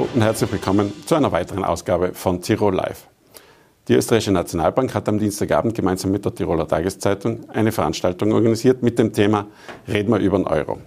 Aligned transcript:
Hallo 0.00 0.08
und 0.14 0.22
herzlich 0.22 0.50
willkommen 0.50 0.94
zu 1.04 1.14
einer 1.14 1.30
weiteren 1.30 1.62
Ausgabe 1.62 2.14
von 2.14 2.40
Tirol 2.40 2.74
Live. 2.74 3.06
Die 3.86 3.92
Österreichische 3.92 4.32
Nationalbank 4.32 4.94
hat 4.94 5.06
am 5.10 5.18
Dienstagabend 5.18 5.74
gemeinsam 5.74 6.10
mit 6.10 6.24
der 6.24 6.34
Tiroler 6.34 6.66
Tageszeitung 6.66 7.40
eine 7.50 7.70
Veranstaltung 7.70 8.32
organisiert 8.32 8.82
mit 8.82 8.98
dem 8.98 9.12
Thema 9.12 9.48
Reden 9.86 10.10
wir 10.10 10.18
über 10.18 10.38
den 10.38 10.46
Euro. 10.46 10.78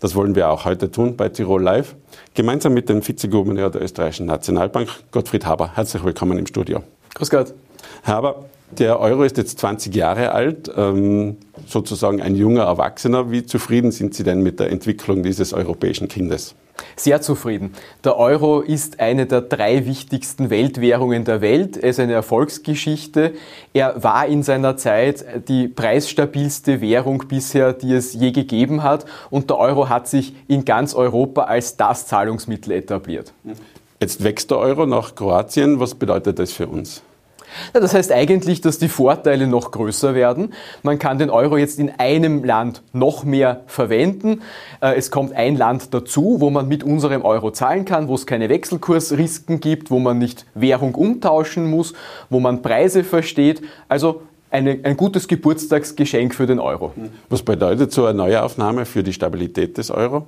Das 0.00 0.14
wollen 0.14 0.34
wir 0.34 0.50
auch 0.50 0.66
heute 0.66 0.90
tun 0.90 1.16
bei 1.16 1.30
Tirol 1.30 1.62
Live, 1.62 1.96
gemeinsam 2.34 2.74
mit 2.74 2.90
dem 2.90 3.08
Vizegouverneur 3.08 3.70
der 3.70 3.80
Österreichischen 3.80 4.26
Nationalbank, 4.26 4.90
Gottfried 5.12 5.46
Haber. 5.46 5.74
Herzlich 5.74 6.04
willkommen 6.04 6.36
im 6.36 6.46
Studio. 6.46 6.82
Grüß 7.14 7.30
Gott. 7.30 7.54
Herr 8.02 8.16
Haber, 8.16 8.44
der 8.70 9.00
Euro 9.00 9.22
ist 9.22 9.38
jetzt 9.38 9.58
20 9.60 9.94
Jahre 9.94 10.32
alt, 10.32 10.70
ähm, 10.76 11.38
sozusagen 11.66 12.20
ein 12.20 12.34
junger 12.34 12.64
Erwachsener. 12.64 13.30
Wie 13.30 13.46
zufrieden 13.46 13.92
sind 13.92 14.12
Sie 14.12 14.24
denn 14.24 14.42
mit 14.42 14.60
der 14.60 14.70
Entwicklung 14.70 15.22
dieses 15.22 15.54
europäischen 15.54 16.08
Kindes? 16.08 16.54
Sehr 16.96 17.20
zufrieden. 17.20 17.74
Der 18.04 18.16
Euro 18.16 18.60
ist 18.60 19.00
eine 19.00 19.26
der 19.26 19.40
drei 19.40 19.86
wichtigsten 19.86 20.50
Weltwährungen 20.50 21.24
der 21.24 21.40
Welt. 21.40 21.76
Er 21.76 21.90
ist 21.90 22.00
eine 22.00 22.12
Erfolgsgeschichte. 22.12 23.34
Er 23.72 24.02
war 24.02 24.26
in 24.26 24.42
seiner 24.42 24.76
Zeit 24.76 25.24
die 25.48 25.68
preisstabilste 25.68 26.80
Währung 26.80 27.24
bisher, 27.28 27.72
die 27.72 27.92
es 27.92 28.14
je 28.14 28.32
gegeben 28.32 28.82
hat. 28.82 29.06
Und 29.30 29.50
der 29.50 29.58
Euro 29.58 29.88
hat 29.88 30.08
sich 30.08 30.34
in 30.48 30.64
ganz 30.64 30.94
Europa 30.94 31.42
als 31.44 31.76
das 31.76 32.06
Zahlungsmittel 32.06 32.72
etabliert. 32.72 33.32
Jetzt 34.00 34.22
wächst 34.22 34.50
der 34.50 34.58
Euro 34.58 34.86
nach 34.86 35.14
Kroatien. 35.14 35.80
Was 35.80 35.94
bedeutet 35.94 36.38
das 36.38 36.52
für 36.52 36.66
uns? 36.68 37.02
Das 37.72 37.94
heißt 37.94 38.12
eigentlich, 38.12 38.60
dass 38.60 38.78
die 38.78 38.88
Vorteile 38.88 39.46
noch 39.46 39.70
größer 39.70 40.14
werden. 40.14 40.54
Man 40.82 40.98
kann 40.98 41.18
den 41.18 41.30
Euro 41.30 41.56
jetzt 41.56 41.78
in 41.78 41.90
einem 41.98 42.44
Land 42.44 42.82
noch 42.92 43.24
mehr 43.24 43.62
verwenden. 43.66 44.42
Äh, 44.80 44.94
es 44.96 45.10
kommt 45.10 45.32
ein 45.32 45.56
Land 45.56 45.94
dazu, 45.94 46.36
wo 46.40 46.50
man 46.50 46.68
mit 46.68 46.84
unserem 46.84 47.22
Euro 47.22 47.50
zahlen 47.50 47.84
kann, 47.84 48.08
wo 48.08 48.14
es 48.14 48.26
keine 48.26 48.48
Wechselkursrisiken 48.48 49.60
gibt, 49.60 49.90
wo 49.90 49.98
man 49.98 50.18
nicht 50.18 50.46
Währung 50.54 50.94
umtauschen 50.94 51.70
muss, 51.70 51.94
wo 52.30 52.40
man 52.40 52.62
Preise 52.62 53.04
versteht. 53.04 53.62
Also 53.88 54.22
eine, 54.50 54.78
ein 54.82 54.96
gutes 54.96 55.28
Geburtstagsgeschenk 55.28 56.34
für 56.34 56.46
den 56.46 56.58
Euro. 56.58 56.92
Was 57.28 57.42
bedeutet 57.42 57.92
so 57.92 58.06
eine 58.06 58.16
Neuaufnahme 58.16 58.86
für 58.86 59.02
die 59.02 59.12
Stabilität 59.12 59.76
des 59.76 59.90
Euro? 59.90 60.26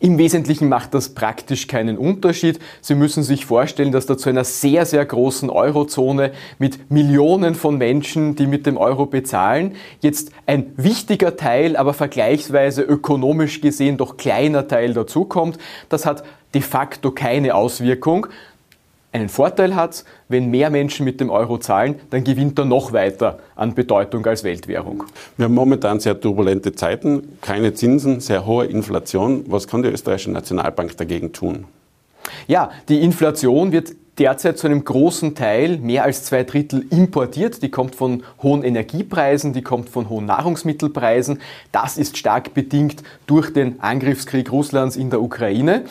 Im 0.00 0.18
Wesentlichen 0.18 0.68
macht 0.68 0.94
das 0.94 1.10
praktisch 1.10 1.66
keinen 1.66 1.98
Unterschied. 1.98 2.58
Sie 2.80 2.94
müssen 2.94 3.22
sich 3.22 3.46
vorstellen, 3.46 3.92
dass 3.92 4.06
da 4.06 4.16
zu 4.16 4.28
einer 4.28 4.44
sehr, 4.44 4.86
sehr 4.86 5.04
großen 5.04 5.50
Eurozone 5.50 6.32
mit 6.58 6.90
Millionen 6.90 7.54
von 7.54 7.78
Menschen, 7.78 8.36
die 8.36 8.46
mit 8.46 8.66
dem 8.66 8.76
Euro 8.76 9.06
bezahlen, 9.06 9.76
jetzt 10.00 10.30
ein 10.46 10.72
wichtiger 10.76 11.36
Teil, 11.36 11.76
aber 11.76 11.94
vergleichsweise 11.94 12.82
ökonomisch 12.82 13.60
gesehen 13.60 13.96
doch 13.96 14.16
kleiner 14.16 14.68
Teil 14.68 14.94
dazukommt. 14.94 15.58
Das 15.88 16.06
hat 16.06 16.24
de 16.54 16.62
facto 16.62 17.10
keine 17.10 17.54
Auswirkung 17.54 18.28
einen 19.12 19.28
Vorteil 19.28 19.74
hat, 19.74 20.04
wenn 20.28 20.50
mehr 20.50 20.70
Menschen 20.70 21.04
mit 21.04 21.20
dem 21.20 21.30
Euro 21.30 21.58
zahlen, 21.58 21.96
dann 22.10 22.24
gewinnt 22.24 22.58
er 22.58 22.64
noch 22.64 22.92
weiter 22.92 23.38
an 23.54 23.74
Bedeutung 23.74 24.26
als 24.26 24.44
Weltwährung. 24.44 25.04
Wir 25.36 25.46
haben 25.46 25.54
momentan 25.54 26.00
sehr 26.00 26.20
turbulente 26.20 26.72
Zeiten, 26.74 27.38
keine 27.40 27.72
Zinsen, 27.74 28.20
sehr 28.20 28.44
hohe 28.46 28.66
Inflation. 28.66 29.44
Was 29.48 29.66
kann 29.66 29.82
die 29.82 29.88
österreichische 29.88 30.30
Nationalbank 30.30 30.96
dagegen 30.96 31.32
tun? 31.32 31.64
Ja, 32.46 32.70
die 32.88 33.00
Inflation 33.02 33.72
wird 33.72 33.92
derzeit 34.18 34.58
zu 34.58 34.66
einem 34.66 34.84
großen 34.84 35.34
Teil, 35.34 35.78
mehr 35.78 36.04
als 36.04 36.24
zwei 36.24 36.44
Drittel, 36.44 36.86
importiert. 36.90 37.62
Die 37.62 37.70
kommt 37.70 37.94
von 37.94 38.22
hohen 38.42 38.62
Energiepreisen, 38.62 39.52
die 39.52 39.62
kommt 39.62 39.88
von 39.88 40.08
hohen 40.08 40.26
Nahrungsmittelpreisen. 40.26 41.40
Das 41.72 41.98
ist 41.98 42.16
stark 42.16 42.54
bedingt 42.54 43.02
durch 43.26 43.52
den 43.52 43.80
Angriffskrieg 43.80 44.50
Russlands 44.50 44.96
in 44.96 45.10
der 45.10 45.20
Ukraine. 45.20 45.84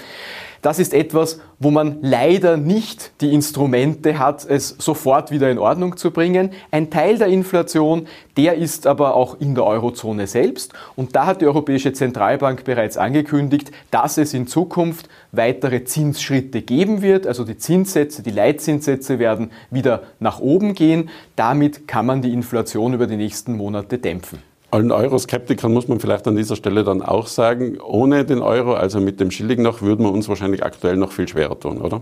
Das 0.66 0.80
ist 0.80 0.96
etwas, 0.96 1.40
wo 1.60 1.70
man 1.70 2.00
leider 2.02 2.58
nicht 2.58 3.22
die 3.22 3.32
Instrumente 3.36 4.18
hat, 4.18 4.44
es 4.50 4.70
sofort 4.80 5.30
wieder 5.30 5.52
in 5.52 5.60
Ordnung 5.60 5.96
zu 5.96 6.10
bringen. 6.10 6.50
Ein 6.72 6.90
Teil 6.90 7.20
der 7.20 7.28
Inflation, 7.28 8.08
der 8.36 8.56
ist 8.56 8.88
aber 8.88 9.14
auch 9.14 9.40
in 9.40 9.54
der 9.54 9.64
Eurozone 9.64 10.26
selbst. 10.26 10.74
Und 10.96 11.16
da 11.16 11.28
hat 11.28 11.42
die 11.42 11.46
Europäische 11.46 11.94
Zentralbank 11.94 12.64
bereits 12.64 12.98
angekündigt, 12.98 13.72
dass 13.92 14.18
es 14.18 14.34
in 14.34 14.48
Zukunft 14.48 15.08
weitere 15.32 15.84
Zinsschritte 15.84 16.64
geben 16.64 17.04
wird. 17.04 17.28
Also 17.28 17.44
die 17.44 17.58
Zinssätze, 17.58 18.24
die 18.24 18.32
Leitzinssätze 18.32 19.20
werden 19.20 19.52
wieder 19.70 20.02
nach 20.20 20.40
oben 20.40 20.74
gehen. 20.74 21.12
Damit 21.36 21.88
kann 21.88 22.08
man 22.08 22.24
die 22.24 22.34
Inflation 22.34 22.96
über 22.96 23.06
die 23.06 23.18
nächsten 23.18 23.56
Monate 23.56 24.00
dämpfen 24.00 24.55
allen 24.76 24.92
Euroskeptikern 24.92 25.74
muss 25.74 25.88
man 25.88 26.00
vielleicht 26.00 26.28
an 26.28 26.36
dieser 26.36 26.56
Stelle 26.56 26.84
dann 26.84 27.02
auch 27.02 27.28
sagen, 27.28 27.80
ohne 27.80 28.26
den 28.26 28.42
Euro, 28.42 28.74
also 28.74 29.00
mit 29.00 29.20
dem 29.20 29.32
Schilling 29.32 29.62
noch, 29.62 29.82
würden 29.82 30.06
wir 30.06 30.12
uns 30.12 30.28
wahrscheinlich 30.28 30.64
aktuell 30.64 30.98
noch 30.98 31.12
viel 31.12 31.28
schwerer 31.28 31.60
tun, 31.60 31.82
oder? 31.82 32.02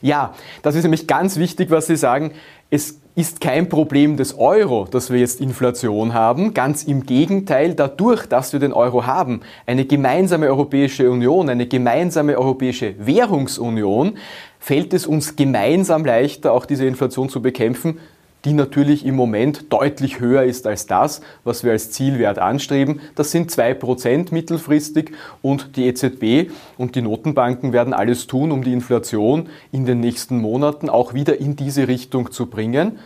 Ja, 0.00 0.34
das 0.62 0.74
ist 0.74 0.82
nämlich 0.82 1.06
ganz 1.06 1.36
wichtig, 1.36 1.70
was 1.70 1.86
Sie 1.86 1.96
sagen. 1.96 2.32
Es 2.70 2.98
ist 3.14 3.40
kein 3.40 3.68
Problem 3.68 4.16
des 4.16 4.38
Euro, 4.38 4.88
dass 4.90 5.10
wir 5.10 5.20
jetzt 5.20 5.40
Inflation 5.40 6.14
haben. 6.14 6.54
Ganz 6.54 6.82
im 6.82 7.06
Gegenteil, 7.06 7.74
dadurch, 7.74 8.26
dass 8.26 8.52
wir 8.52 8.58
den 8.58 8.72
Euro 8.72 9.06
haben, 9.06 9.42
eine 9.66 9.84
gemeinsame 9.84 10.46
Europäische 10.46 11.10
Union, 11.10 11.48
eine 11.48 11.66
gemeinsame 11.66 12.36
Europäische 12.36 12.94
Währungsunion, 12.98 14.16
fällt 14.58 14.94
es 14.94 15.06
uns 15.06 15.36
gemeinsam 15.36 16.04
leichter, 16.04 16.52
auch 16.52 16.64
diese 16.64 16.86
Inflation 16.86 17.28
zu 17.28 17.42
bekämpfen, 17.42 18.00
die 18.44 18.52
natürlich 18.52 19.06
im 19.06 19.14
Moment 19.14 19.72
deutlich 19.72 20.20
höher 20.20 20.44
ist 20.44 20.66
als 20.66 20.86
das, 20.86 21.20
was 21.44 21.64
wir 21.64 21.72
als 21.72 21.90
Zielwert 21.90 22.38
anstreben. 22.38 23.00
Das 23.14 23.30
sind 23.30 23.50
zwei 23.50 23.74
Prozent 23.74 24.32
mittelfristig 24.32 25.12
und 25.42 25.76
die 25.76 25.86
EZB 25.86 26.50
und 26.76 26.94
die 26.94 27.02
Notenbanken 27.02 27.72
werden 27.72 27.94
alles 27.94 28.26
tun, 28.26 28.52
um 28.52 28.62
die 28.62 28.72
Inflation 28.72 29.48
in 29.72 29.86
den 29.86 30.00
nächsten 30.00 30.38
Monaten 30.38 30.88
auch 30.88 31.14
wieder 31.14 31.40
in 31.40 31.56
diese 31.56 31.88
Richtung 31.88 32.32
zu 32.32 32.46
bringen. 32.46 32.98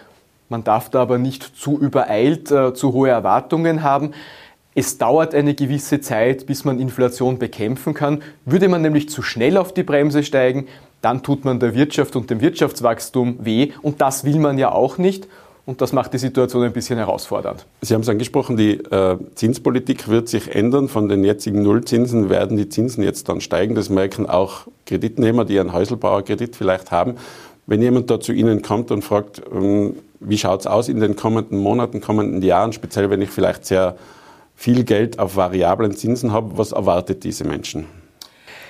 Man 0.48 0.64
darf 0.64 0.88
da 0.88 1.02
aber 1.02 1.18
nicht 1.18 1.42
zu 1.42 1.78
übereilt 1.78 2.50
äh, 2.50 2.72
zu 2.72 2.92
hohe 2.92 3.10
Erwartungen 3.10 3.82
haben. 3.82 4.12
Es 4.78 4.96
dauert 4.96 5.34
eine 5.34 5.54
gewisse 5.54 6.00
Zeit, 6.00 6.46
bis 6.46 6.64
man 6.64 6.78
Inflation 6.78 7.40
bekämpfen 7.40 7.94
kann. 7.94 8.22
Würde 8.44 8.68
man 8.68 8.80
nämlich 8.80 9.08
zu 9.08 9.22
schnell 9.22 9.56
auf 9.56 9.74
die 9.74 9.82
Bremse 9.82 10.22
steigen, 10.22 10.68
dann 11.02 11.24
tut 11.24 11.44
man 11.44 11.58
der 11.58 11.74
Wirtschaft 11.74 12.14
und 12.14 12.30
dem 12.30 12.40
Wirtschaftswachstum 12.40 13.44
weh 13.44 13.72
und 13.82 14.00
das 14.00 14.22
will 14.22 14.38
man 14.38 14.56
ja 14.56 14.70
auch 14.70 14.96
nicht. 14.96 15.26
Und 15.66 15.80
das 15.80 15.92
macht 15.92 16.14
die 16.14 16.18
Situation 16.18 16.62
ein 16.62 16.72
bisschen 16.72 16.96
herausfordernd. 16.96 17.66
Sie 17.80 17.92
haben 17.92 18.02
es 18.02 18.08
angesprochen, 18.08 18.56
die 18.56 18.74
äh, 18.74 19.18
Zinspolitik 19.34 20.06
wird 20.06 20.28
sich 20.28 20.54
ändern. 20.54 20.86
Von 20.88 21.08
den 21.08 21.24
jetzigen 21.24 21.64
Nullzinsen 21.64 22.30
werden 22.30 22.56
die 22.56 22.68
Zinsen 22.68 23.02
jetzt 23.02 23.28
dann 23.28 23.40
steigen. 23.40 23.74
Das 23.74 23.90
merken 23.90 24.26
auch 24.26 24.68
Kreditnehmer, 24.86 25.44
die 25.44 25.58
einen 25.58 25.72
Häuselbauerkredit 25.72 26.54
vielleicht 26.54 26.92
haben. 26.92 27.16
Wenn 27.66 27.82
jemand 27.82 28.10
da 28.10 28.20
zu 28.20 28.32
Ihnen 28.32 28.62
kommt 28.62 28.92
und 28.92 29.02
fragt, 29.02 29.42
ähm, 29.52 29.96
wie 30.20 30.38
schaut 30.38 30.60
es 30.60 30.66
aus 30.68 30.88
in 30.88 31.00
den 31.00 31.16
kommenden 31.16 31.58
Monaten, 31.58 32.00
kommenden 32.00 32.42
Jahren, 32.42 32.72
speziell 32.72 33.10
wenn 33.10 33.20
ich 33.20 33.30
vielleicht 33.30 33.66
sehr 33.66 33.96
viel 34.58 34.82
Geld 34.82 35.20
auf 35.20 35.36
variablen 35.36 35.92
Zinsen 35.92 36.32
habe, 36.32 36.58
was 36.58 36.72
erwartet 36.72 37.22
diese 37.22 37.44
Menschen? 37.44 37.86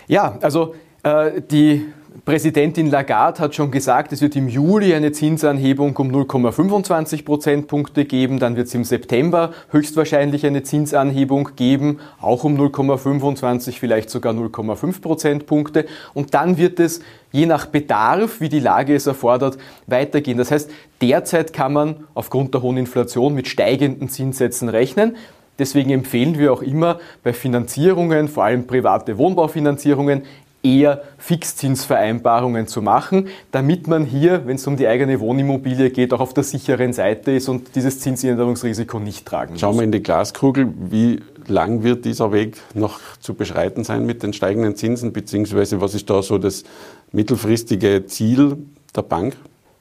Ja, 0.06 0.36
also 0.42 0.74
äh, 1.02 1.40
die 1.40 1.86
Präsidentin 2.26 2.90
Lagarde 2.90 3.40
hat 3.40 3.54
schon 3.54 3.70
gesagt, 3.70 4.12
es 4.12 4.20
wird 4.20 4.36
im 4.36 4.48
Juli 4.48 4.92
eine 4.92 5.12
Zinsanhebung 5.12 5.96
um 5.96 6.10
0,25 6.10 7.24
Prozentpunkte 7.24 8.04
geben. 8.04 8.38
Dann 8.38 8.54
wird 8.54 8.66
es 8.66 8.74
im 8.74 8.84
September 8.84 9.52
höchstwahrscheinlich 9.70 10.44
eine 10.44 10.62
Zinsanhebung 10.62 11.50
geben, 11.56 12.00
auch 12.20 12.44
um 12.44 12.60
0,25, 12.60 13.78
vielleicht 13.78 14.10
sogar 14.10 14.34
0,5 14.34 15.00
Prozentpunkte. 15.00 15.86
Und 16.12 16.34
dann 16.34 16.58
wird 16.58 16.80
es 16.80 17.00
je 17.32 17.46
nach 17.46 17.64
Bedarf, 17.64 18.42
wie 18.42 18.50
die 18.50 18.60
Lage 18.60 18.94
es 18.94 19.06
erfordert, 19.06 19.56
weitergehen. 19.86 20.36
Das 20.36 20.50
heißt, 20.50 20.70
derzeit 21.00 21.54
kann 21.54 21.72
man 21.72 22.04
aufgrund 22.12 22.52
der 22.52 22.60
hohen 22.60 22.76
Inflation 22.76 23.32
mit 23.32 23.48
steigenden 23.48 24.10
Zinssätzen 24.10 24.68
rechnen. 24.68 25.16
Deswegen 25.58 25.90
empfehlen 25.90 26.38
wir 26.38 26.52
auch 26.52 26.62
immer 26.62 26.98
bei 27.22 27.32
Finanzierungen, 27.32 28.28
vor 28.28 28.44
allem 28.44 28.66
private 28.66 29.18
Wohnbaufinanzierungen, 29.18 30.22
eher 30.62 31.02
Fixzinsvereinbarungen 31.18 32.66
zu 32.66 32.82
machen, 32.82 33.28
damit 33.52 33.86
man 33.86 34.04
hier, 34.04 34.46
wenn 34.46 34.56
es 34.56 34.66
um 34.66 34.76
die 34.76 34.88
eigene 34.88 35.20
Wohnimmobilie 35.20 35.90
geht, 35.90 36.12
auch 36.12 36.20
auf 36.20 36.34
der 36.34 36.44
sicheren 36.44 36.92
Seite 36.92 37.32
ist 37.32 37.48
und 37.48 37.74
dieses 37.76 38.00
Zinsänderungsrisiko 38.00 38.98
nicht 38.98 39.24
tragen 39.24 39.52
muss. 39.52 39.60
Schauen 39.60 39.76
wir 39.76 39.84
in 39.84 39.92
die 39.92 40.02
Glaskugel, 40.02 40.72
wie 40.90 41.20
lang 41.46 41.82
wird 41.82 42.04
dieser 42.04 42.32
Weg 42.32 42.56
noch 42.74 43.00
zu 43.20 43.34
beschreiten 43.34 43.84
sein 43.84 44.04
mit 44.04 44.22
den 44.22 44.32
steigenden 44.32 44.76
Zinsen, 44.76 45.12
beziehungsweise 45.12 45.80
was 45.80 45.94
ist 45.94 46.10
da 46.10 46.22
so 46.22 46.38
das 46.38 46.64
mittelfristige 47.12 48.06
Ziel 48.06 48.56
der 48.94 49.02
Bank? 49.02 49.36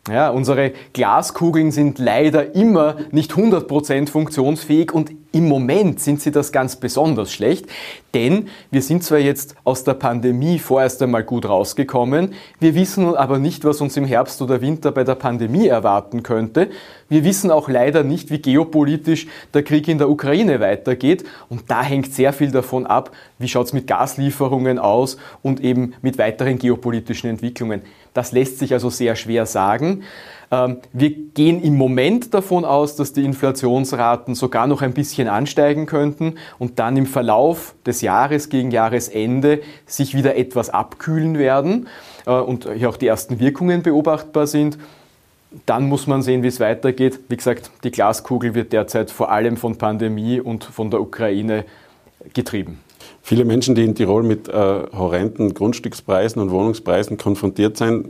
Ja, 0.10 0.30
unsere 0.30 0.72
Glaskugeln 0.94 1.72
sind 1.72 2.00
leider 2.00 2.56
immer 2.56 2.96
nicht 3.12 3.34
100% 3.34 4.08
funktionsfähig 4.08 4.94
und 4.94 5.12
Im 5.38 5.50
Moment 5.50 6.00
sind 6.00 6.20
sie 6.20 6.32
das 6.32 6.52
ganz 6.52 6.78
besonders 6.78 7.32
schlecht, 7.32 7.68
denn 8.16 8.48
wir 8.72 8.82
sind 8.82 9.04
zwar 9.04 9.20
jetzt 9.20 9.54
aus 9.66 9.84
der 9.84 9.94
Pandemie 9.94 10.58
vorerst 10.58 11.00
einmal 11.04 11.24
gut 11.24 11.48
rausgekommen, 11.48 12.34
wir 12.60 12.74
wissen 12.74 13.16
aber 13.16 13.38
nicht, 13.38 13.64
was 13.64 13.80
uns 13.80 13.96
im 13.98 14.06
Herbst 14.06 14.42
oder 14.42 14.62
Winter 14.62 14.92
bei 14.92 15.04
der 15.04 15.14
Pandemie 15.14 15.68
erwarten 15.68 16.24
könnte. 16.24 16.72
Wir 17.08 17.24
wissen 17.24 17.52
auch 17.52 17.70
leider 17.70 18.04
nicht, 18.04 18.32
wie 18.32 18.40
geopolitisch 18.40 19.28
der 19.54 19.62
Krieg 19.62 19.88
in 19.88 20.00
der 20.00 20.10
Ukraine 20.10 20.60
weitergeht 20.60 21.24
und 21.50 21.70
da 21.70 21.84
hängt 21.84 22.12
sehr 22.16 22.34
viel 22.34 22.50
davon 22.50 22.88
ab, 22.88 23.12
wie 23.38 23.48
schaut 23.48 23.68
es 23.68 23.74
mit 23.74 23.86
Gaslieferungen 23.86 24.80
aus 24.80 25.18
und 25.44 25.60
eben 25.60 25.94
mit 26.02 26.18
weiteren 26.18 26.58
geopolitischen 26.58 27.30
Entwicklungen. 27.30 27.84
Das 28.16 28.32
lässt 28.32 28.58
sich 28.58 28.74
also 28.74 28.90
sehr 28.90 29.16
schwer 29.16 29.46
sagen. 29.46 30.02
Ähm, 30.52 30.78
wir 30.94 31.10
gehen 31.10 31.62
im 31.62 31.76
Moment 31.76 32.34
davon 32.34 32.64
aus, 32.66 32.96
dass 32.96 33.14
die 33.14 33.26
Inflationsraten 33.26 34.36
sogar 34.36 34.68
noch 34.68 34.82
ein 34.82 34.94
bisschen 34.94 35.28
ansteigen 35.28 35.86
könnten 35.86 36.36
und 36.58 36.80
dann 36.80 36.96
im 36.96 37.06
Verlauf 37.06 37.76
des 37.86 38.02
Jahres 38.02 38.50
gegen 38.50 38.72
Jahresende 38.72 39.62
sich 39.86 40.16
wieder 40.16 40.36
etwas 40.36 40.70
abkühlen 40.70 41.38
werden 41.38 41.88
äh, 42.26 42.32
und 42.32 42.70
hier 42.74 42.90
auch 42.90 42.98
die 42.98 43.08
ersten 43.08 43.40
Wirkungen 43.40 43.84
beobachtbar 43.84 44.48
sind. 44.48 44.78
Dann 45.66 45.88
muss 45.88 46.08
man 46.08 46.22
sehen, 46.22 46.44
wie 46.44 46.48
es 46.48 46.60
weitergeht. 46.60 47.20
Wie 47.30 47.38
gesagt, 47.38 47.72
die 47.84 47.92
Glaskugel 47.92 48.54
wird 48.54 48.74
derzeit 48.74 49.12
vor 49.12 49.32
allem 49.32 49.58
von 49.58 49.78
Pandemie 49.78 50.40
und 50.40 50.64
von 50.64 50.92
der 50.92 51.02
Ukraine 51.02 51.66
getrieben. 52.34 52.80
Viele 53.28 53.44
Menschen, 53.44 53.76
die 53.76 53.84
in 53.84 53.94
Tirol 53.94 54.24
mit 54.24 54.48
äh, 54.48 54.54
horrenden 54.54 55.54
Grundstückspreisen 55.54 56.42
und 56.42 56.50
Wohnungspreisen 56.50 57.18
konfrontiert 57.18 57.76
sind, 57.76 58.08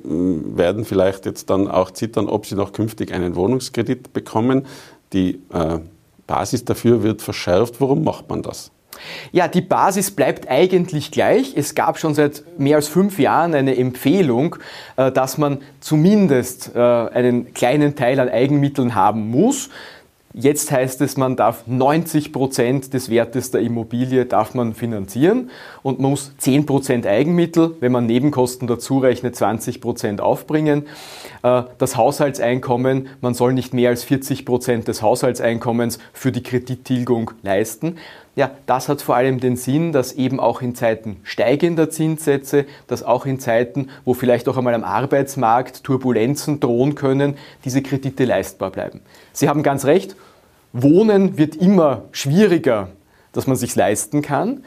werden 0.55 0.85
vielleicht 0.85 1.25
jetzt 1.25 1.49
dann 1.49 1.67
auch 1.67 1.89
zittern, 1.89 2.29
ob 2.29 2.45
sie 2.45 2.53
noch 2.53 2.71
künftig 2.71 3.11
einen 3.11 3.35
Wohnungskredit 3.35 4.13
bekommen. 4.13 4.67
Die 5.13 5.41
äh, 5.51 5.79
Basis 6.27 6.65
dafür 6.65 7.01
wird 7.01 7.23
verschärft. 7.23 7.81
Warum 7.81 8.03
macht 8.03 8.29
man 8.29 8.43
das? 8.43 8.69
Ja, 9.31 9.47
die 9.47 9.61
Basis 9.61 10.11
bleibt 10.11 10.49
eigentlich 10.49 11.09
gleich. 11.09 11.53
Es 11.55 11.73
gab 11.73 11.97
schon 11.97 12.13
seit 12.13 12.43
mehr 12.59 12.75
als 12.75 12.87
fünf 12.87 13.17
Jahren 13.17 13.55
eine 13.55 13.75
Empfehlung, 13.75 14.57
äh, 14.97 15.11
dass 15.11 15.39
man 15.39 15.63
zumindest 15.79 16.75
äh, 16.75 16.79
einen 16.79 17.55
kleinen 17.55 17.95
Teil 17.95 18.19
an 18.19 18.29
Eigenmitteln 18.29 18.93
haben 18.93 19.31
muss. 19.31 19.69
Jetzt 20.33 20.71
heißt 20.71 21.01
es, 21.01 21.18
man 21.18 21.35
darf 21.35 21.65
90 21.68 22.31
Prozent 22.31 22.94
des 22.94 23.09
Wertes 23.09 23.50
der 23.51 23.62
Immobilie 23.62 24.25
darf 24.25 24.53
man 24.53 24.74
finanzieren 24.74 25.50
und 25.83 26.00
muss 26.00 26.33
10 26.38 26.65
Prozent 26.65 27.07
Eigenmittel, 27.07 27.75
wenn 27.79 27.91
man 27.91 28.06
Nebenkosten 28.06 28.68
dazu 28.68 29.00
rechnet, 29.00 29.35
20 29.35 29.81
Prozent 29.81 30.21
aufbringen. 30.21 30.85
Äh, 31.44 31.63
das 31.77 31.95
Haushaltseinkommen, 31.95 33.07
man 33.21 33.33
soll 33.33 33.53
nicht 33.53 33.74
mehr 33.74 33.89
als 33.89 34.03
40 34.03 34.45
Prozent 34.45 34.88
des 34.88 35.01
Haushaltseinkommens 35.01 35.97
für 36.13 36.31
die 36.31 36.44
Kredittilgung 36.44 37.31
leisten. 37.41 37.95
Ja, 38.37 38.51
das 38.67 38.87
hat 38.87 39.01
vor 39.01 39.15
allem 39.15 39.39
den 39.39 39.55
Sinn, 39.55 39.91
dass 39.91 40.13
eben 40.13 40.39
auch 40.39 40.61
in 40.61 40.75
Zeiten 40.75 41.17
steigender 41.23 41.89
Zinssätze, 41.89 42.67
dass 42.85 43.01
auch 43.01 43.25
in 43.25 43.39
Zeiten, 43.39 43.89
wo 44.05 44.13
vielleicht 44.13 44.47
auch 44.47 44.57
einmal 44.57 44.75
am 44.75 44.83
Arbeitsmarkt 44.83 45.83
Turbulenzen 45.83 46.59
drohen 46.59 46.93
können, 46.93 47.35
diese 47.65 47.81
Kredite 47.81 48.25
leistbar 48.25 48.69
bleiben. 48.69 49.01
Sie 49.33 49.49
haben 49.49 49.63
ganz 49.63 49.85
recht, 49.85 50.15
Wohnen 50.71 51.39
wird 51.39 51.55
immer 51.55 52.03
schwieriger, 52.11 52.89
dass 53.33 53.47
man 53.47 53.55
sich 53.55 53.75
leisten 53.75 54.21
kann. 54.21 54.63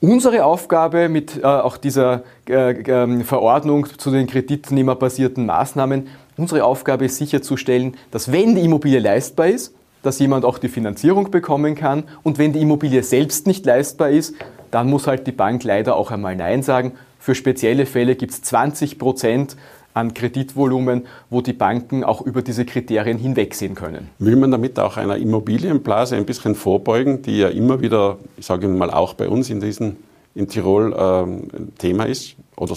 Unsere 0.00 0.44
Aufgabe 0.44 1.08
mit 1.08 1.36
äh, 1.36 1.46
auch 1.46 1.76
dieser 1.76 2.24
äh, 2.48 2.72
äh, 2.72 3.22
Verordnung 3.22 3.86
zu 3.98 4.10
den 4.10 4.26
kreditnehmerbasierten 4.26 5.46
Maßnahmen, 5.46 6.08
unsere 6.36 6.64
Aufgabe 6.64 7.04
ist 7.04 7.18
sicherzustellen, 7.18 7.96
dass 8.10 8.32
wenn 8.32 8.56
die 8.56 8.62
Immobilie 8.62 8.98
leistbar 8.98 9.46
ist, 9.46 9.74
dass 10.02 10.18
jemand 10.18 10.44
auch 10.44 10.58
die 10.58 10.68
Finanzierung 10.68 11.30
bekommen 11.30 11.74
kann. 11.74 12.04
Und 12.22 12.38
wenn 12.38 12.52
die 12.52 12.60
Immobilie 12.60 13.02
selbst 13.02 13.46
nicht 13.46 13.66
leistbar 13.66 14.10
ist, 14.10 14.34
dann 14.70 14.88
muss 14.88 15.06
halt 15.06 15.26
die 15.26 15.32
Bank 15.32 15.64
leider 15.64 15.96
auch 15.96 16.10
einmal 16.10 16.36
Nein 16.36 16.62
sagen. 16.62 16.92
Für 17.18 17.34
spezielle 17.34 17.86
Fälle 17.86 18.16
gibt 18.16 18.32
es 18.32 18.42
20 18.42 18.98
Prozent 18.98 19.56
an 19.92 20.14
Kreditvolumen, 20.14 21.06
wo 21.28 21.40
die 21.40 21.52
Banken 21.52 22.04
auch 22.04 22.22
über 22.22 22.42
diese 22.42 22.64
Kriterien 22.64 23.18
hinwegsehen 23.18 23.74
können. 23.74 24.08
Will 24.18 24.36
man 24.36 24.50
damit 24.50 24.78
auch 24.78 24.96
einer 24.96 25.16
Immobilienblase 25.16 26.16
ein 26.16 26.24
bisschen 26.24 26.54
vorbeugen, 26.54 27.22
die 27.22 27.38
ja 27.38 27.48
immer 27.48 27.80
wieder, 27.80 28.18
ich 28.36 28.46
sage 28.46 28.68
mal 28.68 28.90
auch 28.90 29.14
bei 29.14 29.28
uns 29.28 29.50
in 29.50 29.60
diesen 29.60 29.96
in 30.34 30.48
Tirol 30.48 30.92
äh, 30.92 31.78
Thema 31.78 32.04
ist 32.04 32.36
oder 32.56 32.76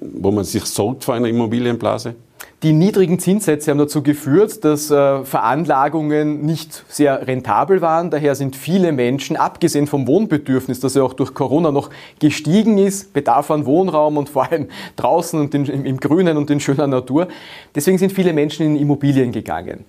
wo 0.00 0.30
man 0.30 0.44
sich 0.44 0.64
sorgt 0.64 1.04
vor 1.04 1.14
einer 1.14 1.28
Immobilienblase? 1.28 2.14
Die 2.62 2.72
niedrigen 2.72 3.18
Zinssätze 3.18 3.72
haben 3.72 3.78
dazu 3.78 4.04
geführt, 4.04 4.64
dass 4.64 4.88
äh, 4.88 5.24
Veranlagungen 5.24 6.46
nicht 6.46 6.84
sehr 6.88 7.26
rentabel 7.26 7.80
waren. 7.80 8.10
Daher 8.10 8.36
sind 8.36 8.54
viele 8.54 8.92
Menschen, 8.92 9.36
abgesehen 9.36 9.88
vom 9.88 10.06
Wohnbedürfnis, 10.06 10.78
das 10.78 10.94
ja 10.94 11.02
auch 11.02 11.14
durch 11.14 11.34
Corona 11.34 11.72
noch 11.72 11.90
gestiegen 12.20 12.78
ist, 12.78 13.12
Bedarf 13.14 13.50
an 13.50 13.66
Wohnraum 13.66 14.16
und 14.16 14.28
vor 14.28 14.48
allem 14.48 14.68
draußen 14.94 15.40
und 15.40 15.52
im, 15.54 15.96
Grünen 15.96 16.36
und 16.36 16.50
in 16.50 16.60
schöner 16.60 16.86
Natur, 16.86 17.26
deswegen 17.74 17.98
sind 17.98 18.12
viele 18.12 18.32
Menschen 18.32 18.64
in 18.64 18.76
Immobilien 18.76 19.32
gegangen. 19.32 19.84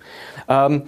Ähm, 0.48 0.82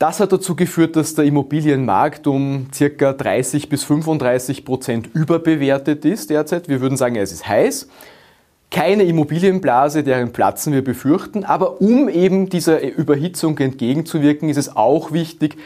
das 0.00 0.18
hat 0.18 0.32
dazu 0.32 0.56
geführt, 0.56 0.96
dass 0.96 1.14
der 1.14 1.24
Immobilienmarkt 1.24 2.26
um 2.26 2.66
circa 2.74 3.12
30 3.12 3.68
bis 3.68 3.84
35 3.84 4.64
Prozent 4.64 5.08
überbewertet 5.14 6.04
ist 6.04 6.30
derzeit. 6.30 6.68
Wir 6.68 6.80
würden 6.80 6.96
sagen, 6.96 7.14
es 7.14 7.30
ist 7.30 7.46
heiß 7.46 7.86
keine 8.70 9.04
Immobilienblase, 9.04 10.02
deren 10.02 10.32
Platzen 10.32 10.72
wir 10.72 10.84
befürchten. 10.84 11.44
Aber 11.44 11.80
um 11.80 12.08
eben 12.08 12.48
dieser 12.48 12.82
Überhitzung 12.82 13.56
entgegenzuwirken, 13.58 14.48
ist 14.48 14.58
es 14.58 14.76
auch 14.76 15.12
wichtig, 15.12 15.56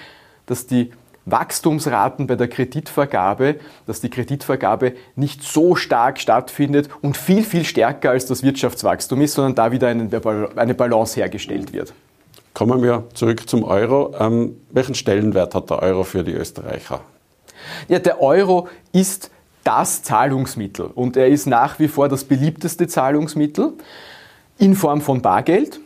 dass 0.46 0.66
die 0.66 0.92
Wachstumsraten 1.24 2.26
bei 2.26 2.34
der 2.34 2.48
Kreditvergabe, 2.48 3.56
dass 3.86 4.00
die 4.00 4.10
Kreditvergabe 4.10 4.94
nicht 5.14 5.42
so 5.42 5.76
stark 5.76 6.18
stattfindet 6.18 6.88
und 7.00 7.16
viel, 7.16 7.44
viel 7.44 7.64
stärker 7.64 8.10
als 8.10 8.26
das 8.26 8.42
Wirtschaftswachstum 8.42 9.20
ist, 9.20 9.34
sondern 9.34 9.54
da 9.54 9.72
wieder 9.72 9.88
eine 9.88 10.74
Balance 10.74 11.20
hergestellt 11.20 11.72
wird. 11.72 11.92
Kommen 12.54 12.82
wir 12.82 13.04
zurück 13.14 13.48
zum 13.48 13.64
Euro. 13.64 14.14
Ähm, 14.18 14.56
welchen 14.70 14.94
Stellenwert 14.94 15.54
hat 15.54 15.70
der 15.70 15.80
Euro 15.80 16.04
für 16.04 16.22
die 16.22 16.32
Österreicher? 16.32 17.00
Ja, 17.88 17.98
der 17.98 18.20
Euro 18.20 18.68
ist 18.92 19.30
das 19.64 20.02
Zahlungsmittel 20.02 20.86
und 20.86 21.16
er 21.16 21.28
ist 21.28 21.46
nach 21.46 21.78
wie 21.78 21.88
vor 21.88 22.08
das 22.08 22.24
beliebteste 22.24 22.86
Zahlungsmittel 22.86 23.72
in 24.58 24.74
Form 24.74 25.00
von 25.00 25.22
Bargeld. 25.22 25.80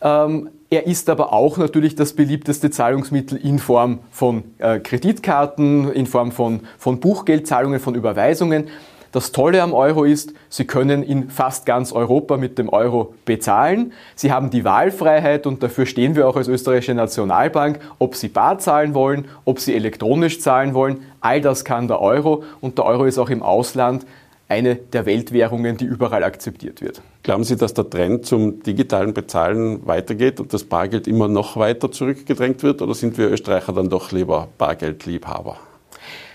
Ähm, 0.00 0.50
er 0.70 0.86
ist 0.86 1.08
aber 1.08 1.32
auch 1.32 1.56
natürlich 1.56 1.94
das 1.94 2.12
beliebteste 2.12 2.70
Zahlungsmittel 2.70 3.38
in 3.38 3.58
Form 3.58 4.00
von 4.10 4.44
äh, 4.58 4.80
Kreditkarten, 4.80 5.90
in 5.92 6.06
Form 6.06 6.30
von, 6.30 6.60
von 6.78 7.00
Buchgeldzahlungen, 7.00 7.80
von 7.80 7.94
Überweisungen. 7.94 8.68
Das 9.10 9.32
Tolle 9.32 9.62
am 9.62 9.72
Euro 9.72 10.04
ist, 10.04 10.34
Sie 10.50 10.66
können 10.66 11.02
in 11.02 11.30
fast 11.30 11.64
ganz 11.64 11.92
Europa 11.92 12.36
mit 12.36 12.58
dem 12.58 12.68
Euro 12.68 13.14
bezahlen. 13.24 13.92
Sie 14.14 14.32
haben 14.32 14.50
die 14.50 14.64
Wahlfreiheit 14.64 15.46
und 15.46 15.62
dafür 15.62 15.86
stehen 15.86 16.14
wir 16.14 16.28
auch 16.28 16.36
als 16.36 16.48
österreichische 16.48 16.94
Nationalbank, 16.94 17.80
ob 17.98 18.14
Sie 18.16 18.28
bar 18.28 18.58
zahlen 18.58 18.92
wollen, 18.92 19.24
ob 19.46 19.60
Sie 19.60 19.74
elektronisch 19.74 20.40
zahlen 20.40 20.74
wollen. 20.74 20.98
All 21.20 21.40
das 21.40 21.64
kann 21.64 21.88
der 21.88 22.02
Euro 22.02 22.44
und 22.60 22.76
der 22.76 22.84
Euro 22.84 23.04
ist 23.04 23.18
auch 23.18 23.30
im 23.30 23.42
Ausland 23.42 24.04
eine 24.48 24.76
der 24.76 25.06
Weltwährungen, 25.06 25.76
die 25.76 25.84
überall 25.84 26.24
akzeptiert 26.24 26.80
wird. 26.80 27.02
Glauben 27.22 27.44
Sie, 27.44 27.56
dass 27.56 27.74
der 27.74 27.88
Trend 27.88 28.26
zum 28.26 28.62
digitalen 28.62 29.12
Bezahlen 29.14 29.86
weitergeht 29.86 30.40
und 30.40 30.52
das 30.52 30.64
Bargeld 30.64 31.06
immer 31.06 31.28
noch 31.28 31.56
weiter 31.56 31.90
zurückgedrängt 31.90 32.62
wird 32.62 32.82
oder 32.82 32.94
sind 32.94 33.18
wir 33.18 33.30
Österreicher 33.30 33.72
dann 33.72 33.88
doch 33.88 34.12
lieber 34.12 34.48
Bargeldliebhaber? 34.56 35.58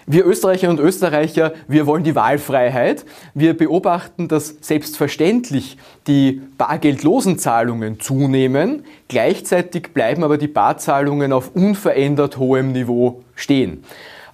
Wir 0.06 0.26
Österreicher 0.26 0.70
und 0.70 0.80
Österreicher, 0.80 1.54
wir 1.68 1.88
wollen 1.88 2.04
die 2.04 2.16
Wahlfreiheit. 2.16 3.06
Wir 3.34 3.56
beobachten, 3.56 4.28
dass 4.28 4.56
selbstverständlich 4.62 5.78
die 6.08 6.42
bargeldlosen 6.58 7.40
Zahlungen 7.40 8.00
zunehmen. 8.00 8.84
Gleichzeitig 9.08 9.94
bleiben 9.94 10.24
aber 10.24 10.38
die 10.38 10.48
Barzahlungen 10.48 11.32
auf 11.32 11.56
unverändert 11.56 12.38
hohem 12.38 12.74
Niveau 12.74 13.24
stehen. 13.36 13.84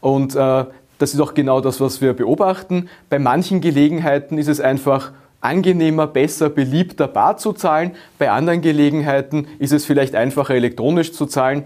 Und 0.01 0.35
äh, 0.35 0.65
das 0.97 1.13
ist 1.13 1.19
auch 1.19 1.33
genau 1.33 1.61
das, 1.61 1.79
was 1.79 2.01
wir 2.01 2.13
beobachten. 2.13 2.89
Bei 3.09 3.19
manchen 3.19 3.61
Gelegenheiten 3.61 4.37
ist 4.37 4.47
es 4.47 4.59
einfach 4.59 5.11
angenehmer, 5.41 6.07
besser, 6.07 6.49
beliebter 6.49 7.07
bar 7.07 7.37
zu 7.37 7.53
zahlen. 7.53 7.91
Bei 8.17 8.31
anderen 8.31 8.61
Gelegenheiten 8.61 9.47
ist 9.59 9.71
es 9.71 9.85
vielleicht 9.85 10.15
einfacher, 10.15 10.55
elektronisch 10.55 11.13
zu 11.13 11.25
zahlen. 11.25 11.65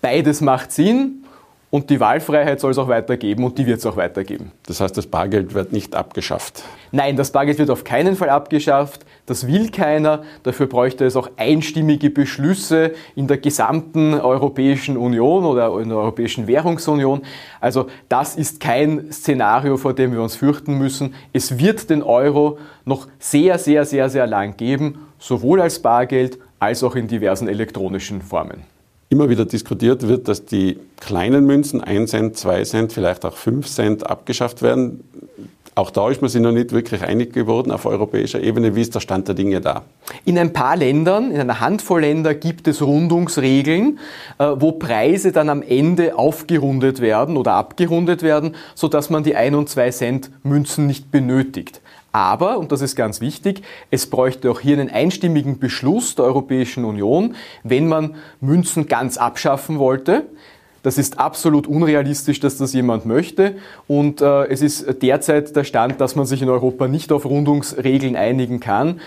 Beides 0.00 0.40
macht 0.40 0.72
Sinn. 0.72 1.23
Und 1.74 1.90
die 1.90 1.98
Wahlfreiheit 1.98 2.60
soll 2.60 2.70
es 2.70 2.78
auch 2.78 2.86
weitergeben 2.86 3.42
und 3.42 3.58
die 3.58 3.66
wird 3.66 3.80
es 3.80 3.86
auch 3.86 3.96
weitergeben. 3.96 4.52
Das 4.66 4.80
heißt, 4.80 4.96
das 4.96 5.08
Bargeld 5.08 5.54
wird 5.54 5.72
nicht 5.72 5.96
abgeschafft? 5.96 6.62
Nein, 6.92 7.16
das 7.16 7.32
Bargeld 7.32 7.58
wird 7.58 7.68
auf 7.68 7.82
keinen 7.82 8.14
Fall 8.14 8.30
abgeschafft. 8.30 9.04
Das 9.26 9.48
will 9.48 9.72
keiner. 9.72 10.22
Dafür 10.44 10.68
bräuchte 10.68 11.04
es 11.04 11.16
auch 11.16 11.28
einstimmige 11.36 12.10
Beschlüsse 12.10 12.92
in 13.16 13.26
der 13.26 13.38
gesamten 13.38 14.14
Europäischen 14.14 14.96
Union 14.96 15.44
oder 15.44 15.76
in 15.80 15.88
der 15.88 15.98
Europäischen 15.98 16.46
Währungsunion. 16.46 17.22
Also 17.60 17.88
das 18.08 18.36
ist 18.36 18.60
kein 18.60 19.10
Szenario, 19.10 19.76
vor 19.76 19.94
dem 19.94 20.12
wir 20.12 20.22
uns 20.22 20.36
fürchten 20.36 20.78
müssen. 20.78 21.12
Es 21.32 21.58
wird 21.58 21.90
den 21.90 22.04
Euro 22.04 22.58
noch 22.84 23.08
sehr, 23.18 23.58
sehr, 23.58 23.84
sehr, 23.84 24.08
sehr 24.10 24.28
lang 24.28 24.56
geben, 24.56 25.08
sowohl 25.18 25.60
als 25.60 25.80
Bargeld 25.82 26.38
als 26.60 26.84
auch 26.84 26.94
in 26.94 27.08
diversen 27.08 27.48
elektronischen 27.48 28.22
Formen. 28.22 28.73
Immer 29.14 29.28
wieder 29.28 29.44
diskutiert 29.44 30.08
wird, 30.08 30.26
dass 30.26 30.44
die 30.44 30.76
kleinen 31.00 31.46
Münzen, 31.46 31.80
1 31.80 32.10
Cent, 32.10 32.36
2 32.36 32.64
Cent, 32.64 32.92
vielleicht 32.92 33.24
auch 33.24 33.36
5 33.36 33.66
Cent 33.66 34.10
abgeschafft 34.10 34.60
werden. 34.60 35.04
Auch 35.76 35.90
da 35.90 36.10
ist 36.10 36.20
man 36.20 36.28
sich 36.28 36.40
noch 36.40 36.52
nicht 36.52 36.72
wirklich 36.72 37.02
einig 37.02 37.32
geworden 37.32 37.70
auf 37.70 37.86
europäischer 37.86 38.40
Ebene. 38.40 38.74
Wie 38.74 38.80
ist 38.80 38.94
der 38.94 39.00
Stand 39.00 39.28
der 39.28 39.36
Dinge 39.36 39.60
da? 39.60 39.82
In 40.24 40.36
ein 40.38 40.52
paar 40.52 40.76
Ländern, 40.76 41.30
in 41.30 41.40
einer 41.40 41.60
Handvoll 41.60 42.00
Länder 42.00 42.34
gibt 42.34 42.66
es 42.66 42.82
Rundungsregeln, 42.82 43.98
äh, 44.38 44.46
wo 44.56 44.72
Preise 44.72 45.30
dann 45.30 45.48
am 45.48 45.62
Ende 45.62 46.16
aufgerundet 46.16 47.00
werden 47.00 47.36
oder 47.36 47.54
abgerundet 47.54 48.22
werden, 48.22 48.54
sodass 48.74 49.10
man 49.10 49.22
die 49.22 49.36
1 49.36 49.56
und 49.56 49.68
2 49.68 49.90
Cent 49.90 50.30
Münzen 50.42 50.86
nicht 50.86 51.12
benötigt. 51.12 51.80
Aber, 52.14 52.58
und 52.58 52.70
das 52.70 52.80
ist 52.80 52.94
ganz 52.94 53.20
wichtig, 53.20 53.62
es 53.90 54.08
bräuchte 54.08 54.48
auch 54.48 54.60
hier 54.60 54.78
einen 54.78 54.88
einstimmigen 54.88 55.58
Beschluss 55.58 56.14
der 56.14 56.24
Europäischen 56.24 56.84
Union, 56.84 57.34
wenn 57.64 57.88
man 57.88 58.14
Münzen 58.40 58.86
ganz 58.86 59.16
abschaffen 59.16 59.80
wollte. 59.80 60.26
Das 60.84 60.96
ist 60.96 61.18
absolut 61.18 61.66
unrealistisch, 61.66 62.38
dass 62.38 62.56
das 62.56 62.72
jemand 62.72 63.04
möchte. 63.04 63.56
Und 63.88 64.20
äh, 64.20 64.44
es 64.44 64.62
ist 64.62 65.02
derzeit 65.02 65.56
der 65.56 65.64
Stand, 65.64 66.00
dass 66.00 66.14
man 66.14 66.24
sich 66.24 66.40
in 66.40 66.50
Europa 66.50 66.86
nicht 66.86 67.10
auf 67.10 67.24
Rundungsregeln 67.24 68.14
einigen 68.14 68.60
kann. 68.60 69.00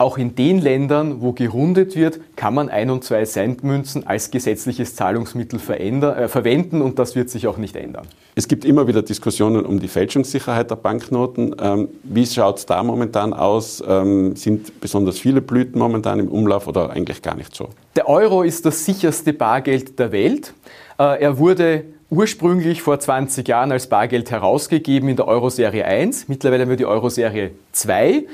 Auch 0.00 0.16
in 0.16 0.34
den 0.34 0.62
Ländern, 0.62 1.20
wo 1.20 1.32
gerundet 1.32 1.94
wird, 1.94 2.20
kann 2.34 2.54
man 2.54 2.70
ein 2.70 2.88
und 2.88 3.04
zwei 3.04 3.22
Centmünzen 3.26 4.06
als 4.06 4.30
gesetzliches 4.30 4.96
Zahlungsmittel 4.96 5.60
äh, 5.60 6.26
verwenden 6.26 6.80
und 6.80 6.98
das 6.98 7.14
wird 7.16 7.28
sich 7.28 7.46
auch 7.46 7.58
nicht 7.58 7.76
ändern. 7.76 8.06
Es 8.34 8.48
gibt 8.48 8.64
immer 8.64 8.86
wieder 8.86 9.02
Diskussionen 9.02 9.66
um 9.66 9.78
die 9.78 9.88
Fälschungssicherheit 9.88 10.70
der 10.70 10.76
Banknoten. 10.76 11.54
Ähm, 11.60 11.88
wie 12.02 12.24
schaut 12.24 12.56
es 12.56 12.64
da 12.64 12.82
momentan 12.82 13.34
aus? 13.34 13.84
Ähm, 13.86 14.36
sind 14.36 14.80
besonders 14.80 15.18
viele 15.18 15.42
Blüten 15.42 15.78
momentan 15.78 16.18
im 16.18 16.28
Umlauf 16.28 16.66
oder 16.66 16.88
eigentlich 16.88 17.20
gar 17.20 17.34
nicht 17.34 17.54
so? 17.54 17.68
Der 17.94 18.08
Euro 18.08 18.42
ist 18.42 18.64
das 18.64 18.86
sicherste 18.86 19.34
Bargeld 19.34 19.98
der 19.98 20.12
Welt. 20.12 20.54
Äh, 20.98 21.20
er 21.20 21.36
wurde 21.36 21.84
ursprünglich 22.08 22.80
vor 22.80 22.98
20 22.98 23.46
Jahren 23.46 23.70
als 23.70 23.86
Bargeld 23.86 24.30
herausgegeben 24.30 25.10
in 25.10 25.16
der 25.16 25.28
Euro-Serie 25.28 25.84
1. 25.84 26.28
Mittlerweile 26.28 26.62
haben 26.62 26.70
wir 26.70 26.78
die 26.78 26.86
Euro-Serie 26.86 27.50
2. 27.72 28.24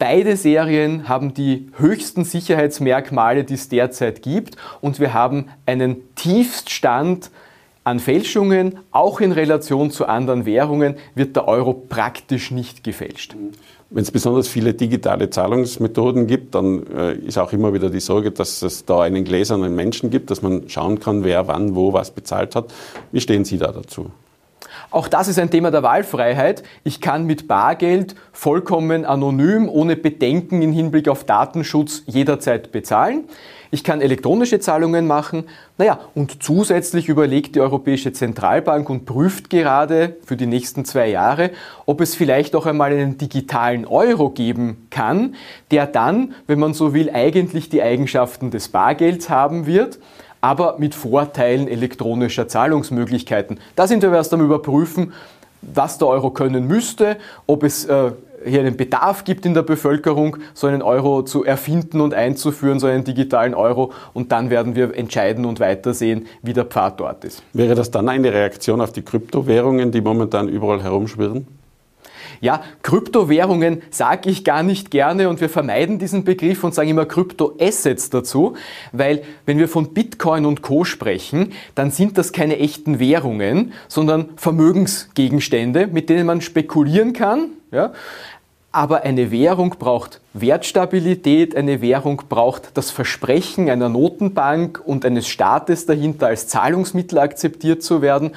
Beide 0.00 0.38
Serien 0.38 1.10
haben 1.10 1.34
die 1.34 1.68
höchsten 1.76 2.24
Sicherheitsmerkmale, 2.24 3.44
die 3.44 3.52
es 3.52 3.68
derzeit 3.68 4.22
gibt 4.22 4.56
und 4.80 4.98
wir 4.98 5.12
haben 5.12 5.50
einen 5.66 6.14
Tiefststand 6.14 7.30
an 7.84 8.00
Fälschungen, 8.00 8.78
auch 8.92 9.20
in 9.20 9.30
Relation 9.30 9.90
zu 9.90 10.06
anderen 10.06 10.46
Währungen, 10.46 10.94
wird 11.14 11.36
der 11.36 11.46
Euro 11.46 11.74
praktisch 11.74 12.50
nicht 12.50 12.82
gefälscht. 12.82 13.36
Wenn 13.90 14.02
es 14.02 14.10
besonders 14.10 14.48
viele 14.48 14.72
digitale 14.72 15.28
Zahlungsmethoden 15.28 16.26
gibt, 16.26 16.54
dann 16.54 16.86
äh, 16.86 17.16
ist 17.16 17.36
auch 17.36 17.52
immer 17.52 17.74
wieder 17.74 17.90
die 17.90 18.00
Sorge, 18.00 18.30
dass 18.30 18.62
es 18.62 18.86
da 18.86 19.02
einen 19.02 19.24
gläsernen 19.24 19.74
Menschen 19.74 20.08
gibt, 20.08 20.30
dass 20.30 20.40
man 20.40 20.66
schauen 20.70 20.98
kann, 20.98 21.24
wer 21.24 21.46
wann 21.46 21.74
wo 21.74 21.92
was 21.92 22.10
bezahlt 22.10 22.56
hat. 22.56 22.72
Wie 23.12 23.20
stehen 23.20 23.44
Sie 23.44 23.58
da 23.58 23.70
dazu? 23.70 24.10
Auch 24.90 25.06
das 25.06 25.28
ist 25.28 25.38
ein 25.38 25.50
Thema 25.50 25.70
der 25.70 25.84
Wahlfreiheit. 25.84 26.64
Ich 26.82 27.00
kann 27.00 27.24
mit 27.24 27.46
Bargeld 27.46 28.16
vollkommen 28.32 29.04
anonym, 29.04 29.68
ohne 29.68 29.94
Bedenken 29.94 30.62
im 30.62 30.72
Hinblick 30.72 31.08
auf 31.08 31.22
Datenschutz 31.22 32.02
jederzeit 32.06 32.72
bezahlen. 32.72 33.24
Ich 33.70 33.84
kann 33.84 34.00
elektronische 34.00 34.58
Zahlungen 34.58 35.06
machen. 35.06 35.44
Naja, 35.78 36.00
und 36.16 36.42
zusätzlich 36.42 37.08
überlegt 37.08 37.54
die 37.54 37.60
Europäische 37.60 38.12
Zentralbank 38.12 38.90
und 38.90 39.06
prüft 39.06 39.48
gerade 39.48 40.16
für 40.24 40.36
die 40.36 40.46
nächsten 40.46 40.84
zwei 40.84 41.08
Jahre, 41.08 41.50
ob 41.86 42.00
es 42.00 42.16
vielleicht 42.16 42.56
auch 42.56 42.66
einmal 42.66 42.90
einen 42.90 43.16
digitalen 43.16 43.86
Euro 43.86 44.30
geben 44.30 44.88
kann, 44.90 45.36
der 45.70 45.86
dann, 45.86 46.34
wenn 46.48 46.58
man 46.58 46.74
so 46.74 46.94
will, 46.94 47.10
eigentlich 47.10 47.68
die 47.68 47.80
Eigenschaften 47.80 48.50
des 48.50 48.70
Bargelds 48.70 49.30
haben 49.30 49.66
wird 49.66 50.00
aber 50.40 50.76
mit 50.78 50.94
Vorteilen 50.94 51.68
elektronischer 51.68 52.48
Zahlungsmöglichkeiten. 52.48 53.58
Da 53.76 53.86
sind 53.86 54.02
wir 54.02 54.12
erst 54.12 54.32
am 54.32 54.40
Überprüfen, 54.40 55.12
was 55.62 55.98
der 55.98 56.08
Euro 56.08 56.30
können 56.30 56.66
müsste, 56.66 57.16
ob 57.46 57.62
es 57.64 57.84
äh, 57.84 58.12
hier 58.44 58.60
einen 58.60 58.76
Bedarf 58.76 59.24
gibt 59.24 59.44
in 59.44 59.54
der 59.54 59.62
Bevölkerung, 59.62 60.38
so 60.54 60.66
einen 60.66 60.82
Euro 60.82 61.22
zu 61.22 61.44
erfinden 61.44 62.00
und 62.00 62.14
einzuführen, 62.14 62.80
so 62.80 62.86
einen 62.86 63.04
digitalen 63.04 63.54
Euro. 63.54 63.92
Und 64.14 64.32
dann 64.32 64.50
werden 64.50 64.74
wir 64.74 64.96
entscheiden 64.96 65.44
und 65.44 65.60
weitersehen, 65.60 66.26
wie 66.42 66.52
der 66.52 66.64
Pfad 66.64 67.00
dort 67.00 67.24
ist. 67.24 67.42
Wäre 67.52 67.74
das 67.74 67.90
dann 67.90 68.08
eine 68.08 68.32
Reaktion 68.32 68.80
auf 68.80 68.92
die 68.92 69.02
Kryptowährungen, 69.02 69.92
die 69.92 70.00
momentan 70.00 70.48
überall 70.48 70.82
herumschwirren? 70.82 71.46
Ja, 72.40 72.62
Kryptowährungen 72.82 73.82
sage 73.90 74.30
ich 74.30 74.44
gar 74.44 74.62
nicht 74.62 74.90
gerne 74.90 75.28
und 75.28 75.42
wir 75.42 75.50
vermeiden 75.50 75.98
diesen 75.98 76.24
Begriff 76.24 76.64
und 76.64 76.74
sagen 76.74 76.88
immer 76.88 77.04
Kryptoassets 77.04 78.08
dazu, 78.08 78.56
weil 78.92 79.22
wenn 79.44 79.58
wir 79.58 79.68
von 79.68 79.92
Bitcoin 79.92 80.46
und 80.46 80.62
Co 80.62 80.84
sprechen, 80.84 81.52
dann 81.74 81.90
sind 81.90 82.16
das 82.16 82.32
keine 82.32 82.58
echten 82.58 82.98
Währungen, 82.98 83.74
sondern 83.88 84.30
Vermögensgegenstände, 84.36 85.86
mit 85.86 86.08
denen 86.08 86.24
man 86.24 86.40
spekulieren 86.40 87.12
kann. 87.12 87.50
Ja? 87.72 87.92
Aber 88.72 89.02
eine 89.02 89.30
Währung 89.30 89.74
braucht 89.78 90.20
Wertstabilität, 90.32 91.56
eine 91.56 91.82
Währung 91.82 92.22
braucht 92.28 92.70
das 92.74 92.90
Versprechen 92.90 93.68
einer 93.68 93.88
Notenbank 93.88 94.80
und 94.82 95.04
eines 95.04 95.26
Staates 95.28 95.86
dahinter 95.86 96.28
als 96.28 96.46
Zahlungsmittel 96.46 97.18
akzeptiert 97.18 97.82
zu 97.82 98.00
werden. 98.00 98.30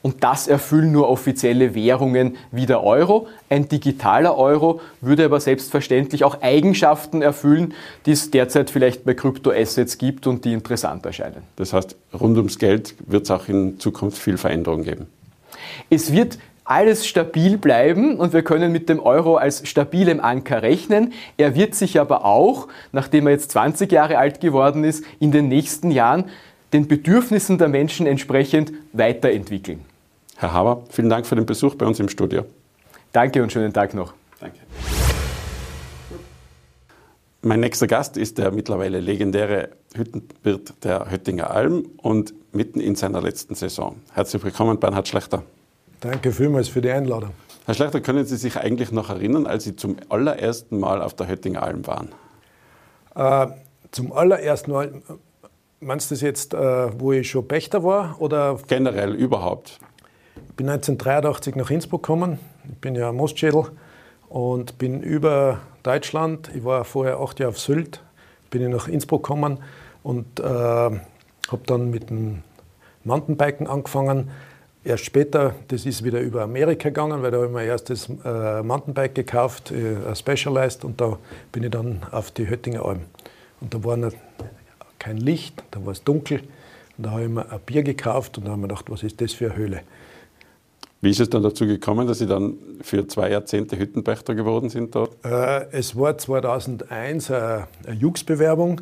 Und 0.00 0.22
das 0.22 0.46
erfüllen 0.46 0.92
nur 0.92 1.08
offizielle 1.08 1.74
Währungen 1.74 2.36
wie 2.52 2.66
der 2.66 2.84
Euro. 2.84 3.26
Ein 3.48 3.68
digitaler 3.68 4.36
Euro 4.38 4.80
würde 5.00 5.24
aber 5.24 5.40
selbstverständlich 5.40 6.22
auch 6.22 6.40
Eigenschaften 6.40 7.20
erfüllen, 7.20 7.74
die 8.06 8.12
es 8.12 8.30
derzeit 8.30 8.70
vielleicht 8.70 9.04
bei 9.04 9.14
Kryptoassets 9.14 9.98
gibt 9.98 10.26
und 10.28 10.44
die 10.44 10.52
interessant 10.52 11.04
erscheinen. 11.04 11.42
Das 11.56 11.72
heißt, 11.72 11.96
rund 12.18 12.36
ums 12.36 12.58
Geld 12.58 12.94
wird 13.06 13.24
es 13.24 13.30
auch 13.30 13.48
in 13.48 13.80
Zukunft 13.80 14.18
viel 14.18 14.38
Veränderung 14.38 14.84
geben. 14.84 15.06
Es 15.90 16.12
wird 16.12 16.38
alles 16.68 17.06
stabil 17.06 17.56
bleiben 17.56 18.16
und 18.16 18.34
wir 18.34 18.42
können 18.42 18.70
mit 18.72 18.90
dem 18.90 19.00
Euro 19.00 19.36
als 19.36 19.66
stabilem 19.66 20.20
Anker 20.20 20.62
rechnen. 20.62 21.14
Er 21.38 21.54
wird 21.54 21.74
sich 21.74 21.98
aber 21.98 22.26
auch, 22.26 22.68
nachdem 22.92 23.26
er 23.26 23.32
jetzt 23.32 23.52
20 23.52 23.90
Jahre 23.90 24.18
alt 24.18 24.40
geworden 24.40 24.84
ist, 24.84 25.02
in 25.18 25.32
den 25.32 25.48
nächsten 25.48 25.90
Jahren 25.90 26.26
den 26.72 26.88
Bedürfnissen 26.88 27.58
der 27.58 27.68
Menschen 27.68 28.06
entsprechend 28.06 28.72
weiterentwickeln. 28.92 29.84
Herr 30.36 30.52
Haber, 30.52 30.84
vielen 30.90 31.08
Dank 31.08 31.26
für 31.26 31.34
den 31.34 31.46
Besuch 31.46 31.74
bei 31.74 31.86
uns 31.86 31.98
im 31.98 32.08
Studio. 32.08 32.44
Danke 33.12 33.42
und 33.42 33.52
schönen 33.52 33.72
Tag 33.72 33.94
noch. 33.94 34.14
Danke. 34.38 34.58
Mein 37.42 37.60
nächster 37.60 37.86
Gast 37.86 38.16
ist 38.16 38.38
der 38.38 38.50
mittlerweile 38.50 39.00
legendäre 39.00 39.70
Hüttenwirt 39.94 40.74
der 40.84 41.10
Höttinger 41.10 41.50
Alm 41.50 41.88
und 41.96 42.34
mitten 42.52 42.80
in 42.80 42.94
seiner 42.94 43.22
letzten 43.22 43.54
Saison. 43.54 43.96
Herzlich 44.12 44.42
willkommen, 44.44 44.78
Bernhard 44.78 45.08
Schlechter. 45.08 45.42
Danke 46.00 46.32
vielmals 46.32 46.68
für 46.68 46.80
die 46.80 46.90
Einladung. 46.90 47.30
Herr 47.64 47.74
Schlechter, 47.74 48.00
können 48.00 48.24
Sie 48.24 48.36
sich 48.36 48.56
eigentlich 48.56 48.92
noch 48.92 49.10
erinnern, 49.10 49.46
als 49.46 49.64
Sie 49.64 49.76
zum 49.76 49.96
allerersten 50.08 50.78
Mal 50.78 51.02
auf 51.02 51.14
der 51.14 51.28
Höttinger 51.28 51.62
Alm 51.62 51.86
waren? 51.86 52.12
Äh, 53.14 53.48
zum 53.90 54.12
allerersten 54.12 54.70
Mal, 54.72 55.02
meinst 55.80 56.10
du 56.10 56.14
das 56.14 56.22
jetzt, 56.22 56.54
äh, 56.54 57.00
wo 57.00 57.12
ich 57.12 57.30
schon 57.30 57.46
Pächter 57.46 57.84
war? 57.84 58.20
Oder? 58.20 58.58
Generell, 58.68 59.14
überhaupt 59.14 59.80
bin 60.58 60.68
1983 60.68 61.54
nach 61.54 61.70
Innsbruck 61.70 62.02
gekommen. 62.02 62.40
Ich 62.68 62.78
bin 62.78 62.96
ja 62.96 63.12
Mostschädel 63.12 63.66
und 64.28 64.76
bin 64.76 65.02
über 65.02 65.60
Deutschland, 65.84 66.50
ich 66.52 66.64
war 66.64 66.84
vorher 66.84 67.20
acht 67.20 67.38
Jahre 67.38 67.50
auf 67.50 67.60
Sylt, 67.60 68.02
bin 68.50 68.62
ich 68.62 68.68
nach 68.68 68.88
Innsbruck 68.88 69.22
gekommen 69.22 69.58
und 70.02 70.40
äh, 70.40 70.42
habe 70.42 71.62
dann 71.66 71.90
mit 71.90 72.10
dem 72.10 72.42
Mountainbiken 73.04 73.68
angefangen. 73.68 74.30
Erst 74.82 75.04
später, 75.04 75.54
das 75.68 75.86
ist 75.86 76.02
wieder 76.02 76.20
über 76.20 76.42
Amerika 76.42 76.88
gegangen, 76.88 77.22
weil 77.22 77.30
da 77.30 77.36
habe 77.36 77.46
ich 77.46 77.52
mein 77.52 77.68
erstes 77.68 78.08
äh, 78.24 78.62
Mountainbike 78.62 79.14
gekauft, 79.14 79.70
äh, 79.70 80.14
Specialized, 80.16 80.84
und 80.84 81.00
da 81.00 81.18
bin 81.52 81.62
ich 81.62 81.70
dann 81.70 82.00
auf 82.10 82.32
die 82.32 82.48
Höttinger 82.48 82.84
Alm. 82.84 83.02
Und 83.60 83.74
da 83.74 83.84
war 83.84 83.96
noch 83.96 84.12
kein 84.98 85.16
Licht, 85.16 85.62
da 85.70 85.84
war 85.84 85.92
es 85.92 86.04
dunkel. 86.04 86.40
Und 86.96 87.06
da 87.06 87.12
habe 87.12 87.22
ich 87.22 87.28
mir 87.28 87.50
ein 87.50 87.60
Bier 87.64 87.82
gekauft 87.82 88.38
und 88.38 88.44
da 88.44 88.50
habe 88.50 88.60
ich 88.60 88.62
mir 88.62 88.68
gedacht, 88.68 88.90
was 88.90 89.02
ist 89.02 89.20
das 89.20 89.32
für 89.32 89.46
eine 89.46 89.56
Höhle? 89.56 89.82
Wie 91.00 91.10
ist 91.10 91.20
es 91.20 91.30
dann 91.30 91.44
dazu 91.44 91.64
gekommen, 91.64 92.08
dass 92.08 92.18
Sie 92.18 92.26
dann 92.26 92.54
für 92.80 93.06
zwei 93.06 93.30
Jahrzehnte 93.30 93.78
Hüttenpächter 93.78 94.34
geworden 94.34 94.68
sind 94.68 94.96
dort? 94.96 95.24
Äh, 95.24 95.66
es 95.70 95.96
war 95.96 96.18
2001 96.18 97.30
eine, 97.30 97.68
eine 97.86 97.94
Jux-Bewerbung. 97.94 98.80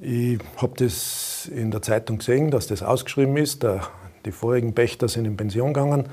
Ich 0.00 0.40
habe 0.56 0.72
das 0.84 1.48
in 1.54 1.70
der 1.70 1.80
Zeitung 1.80 2.18
gesehen, 2.18 2.50
dass 2.50 2.66
das 2.66 2.82
ausgeschrieben 2.82 3.36
ist. 3.36 3.62
Der, 3.62 3.82
die 4.24 4.32
vorigen 4.32 4.74
Pächter 4.74 5.06
sind 5.06 5.26
in 5.26 5.36
Pension 5.36 5.72
gegangen. 5.72 6.08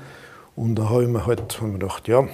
Und 0.54 0.76
da 0.76 0.88
habe 0.88 1.02
ich 1.02 1.08
mir 1.08 1.26
halt 1.26 1.40
hab 1.40 1.62
mir 1.62 1.72
gedacht, 1.72 2.06
ja, 2.06 2.28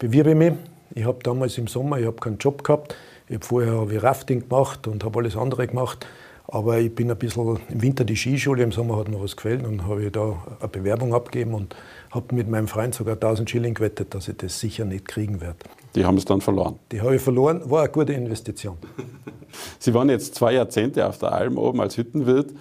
bewirbe 0.00 0.30
ich 0.30 0.36
mich. 0.36 0.52
Ich 0.96 1.04
habe 1.04 1.18
damals 1.22 1.58
im 1.58 1.68
Sommer, 1.68 1.98
ich 2.00 2.06
habe 2.06 2.16
keinen 2.16 2.38
Job 2.38 2.64
gehabt. 2.64 2.96
Ich 3.28 3.34
habe 3.34 3.44
vorher 3.44 3.80
hab 3.80 3.90
ich 3.90 4.02
Rafting 4.02 4.48
gemacht 4.48 4.86
und 4.86 5.02
habe 5.04 5.18
alles 5.18 5.36
andere 5.36 5.66
gemacht. 5.66 6.06
Aber 6.48 6.78
ich 6.78 6.94
bin 6.94 7.10
ein 7.10 7.16
bisschen 7.16 7.58
im 7.68 7.82
Winter 7.82 8.04
die 8.04 8.14
Skischule, 8.14 8.62
im 8.62 8.70
Sommer 8.70 8.96
hat 8.98 9.08
mir 9.08 9.20
was 9.20 9.34
gefällt 9.34 9.64
und 9.64 9.84
habe 9.84 10.10
da 10.12 10.36
eine 10.60 10.68
Bewerbung 10.68 11.12
abgegeben 11.12 11.54
und 11.54 11.74
habe 12.12 12.34
mit 12.36 12.48
meinem 12.48 12.68
Freund 12.68 12.94
sogar 12.94 13.14
1000 13.14 13.50
Schilling 13.50 13.74
gewettet, 13.74 14.14
dass 14.14 14.28
ich 14.28 14.36
das 14.36 14.60
sicher 14.60 14.84
nicht 14.84 15.06
kriegen 15.06 15.40
werde. 15.40 15.58
Die 15.96 16.04
haben 16.04 16.16
es 16.16 16.24
dann 16.24 16.40
verloren? 16.40 16.78
Die 16.92 17.00
habe 17.00 17.16
ich 17.16 17.22
verloren, 17.22 17.68
war 17.68 17.80
eine 17.80 17.88
gute 17.90 18.12
Investition. 18.12 18.76
Sie 19.80 19.92
waren 19.92 20.08
jetzt 20.08 20.36
zwei 20.36 20.52
Jahrzehnte 20.52 21.06
auf 21.06 21.18
der 21.18 21.32
Alm 21.32 21.58
oben 21.58 21.80
als 21.80 21.96
Hüttenwirt. 21.96 22.52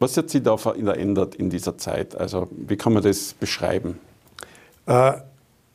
Was 0.00 0.16
hat 0.16 0.28
sich 0.30 0.42
da 0.42 0.56
verändert 0.56 1.36
in 1.36 1.50
dieser 1.50 1.78
Zeit? 1.78 2.16
Also 2.16 2.48
wie 2.50 2.76
kann 2.76 2.94
man 2.94 3.02
das 3.02 3.34
beschreiben? 3.34 4.00
Äh, 4.86 5.12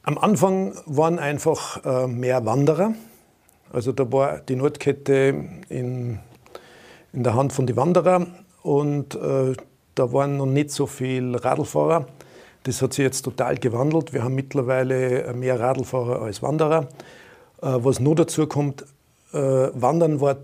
am 0.03 0.17
Anfang 0.17 0.73
waren 0.87 1.19
einfach 1.19 1.85
äh, 1.85 2.07
mehr 2.07 2.45
Wanderer. 2.45 2.95
Also 3.75 3.91
da 3.91 4.09
war 4.09 4.39
die 4.39 4.55
Nordkette 4.55 5.35
in, 5.67 6.19
in 7.11 7.23
der 7.23 7.33
Hand 7.33 7.51
von 7.51 7.67
den 7.67 7.75
Wanderern 7.75 8.33
und 8.63 9.15
äh, 9.15 9.53
da 9.95 10.13
waren 10.13 10.37
noch 10.37 10.45
nicht 10.45 10.71
so 10.71 10.87
viele 10.87 11.43
Radlfahrer. 11.43 12.07
Das 12.63 12.81
hat 12.81 12.93
sich 12.93 13.03
jetzt 13.03 13.23
total 13.23 13.57
gewandelt. 13.57 14.13
Wir 14.13 14.23
haben 14.23 14.33
mittlerweile 14.33 15.33
mehr 15.33 15.59
Radlfahrer 15.59 16.21
als 16.21 16.41
Wanderer. 16.41 16.87
Äh, 17.61 17.67
was 17.79 17.99
nur 17.99 18.15
dazu 18.15 18.47
kommt, 18.47 18.83
äh, 19.33 19.37
Wandern 19.37 20.21
war 20.21 20.37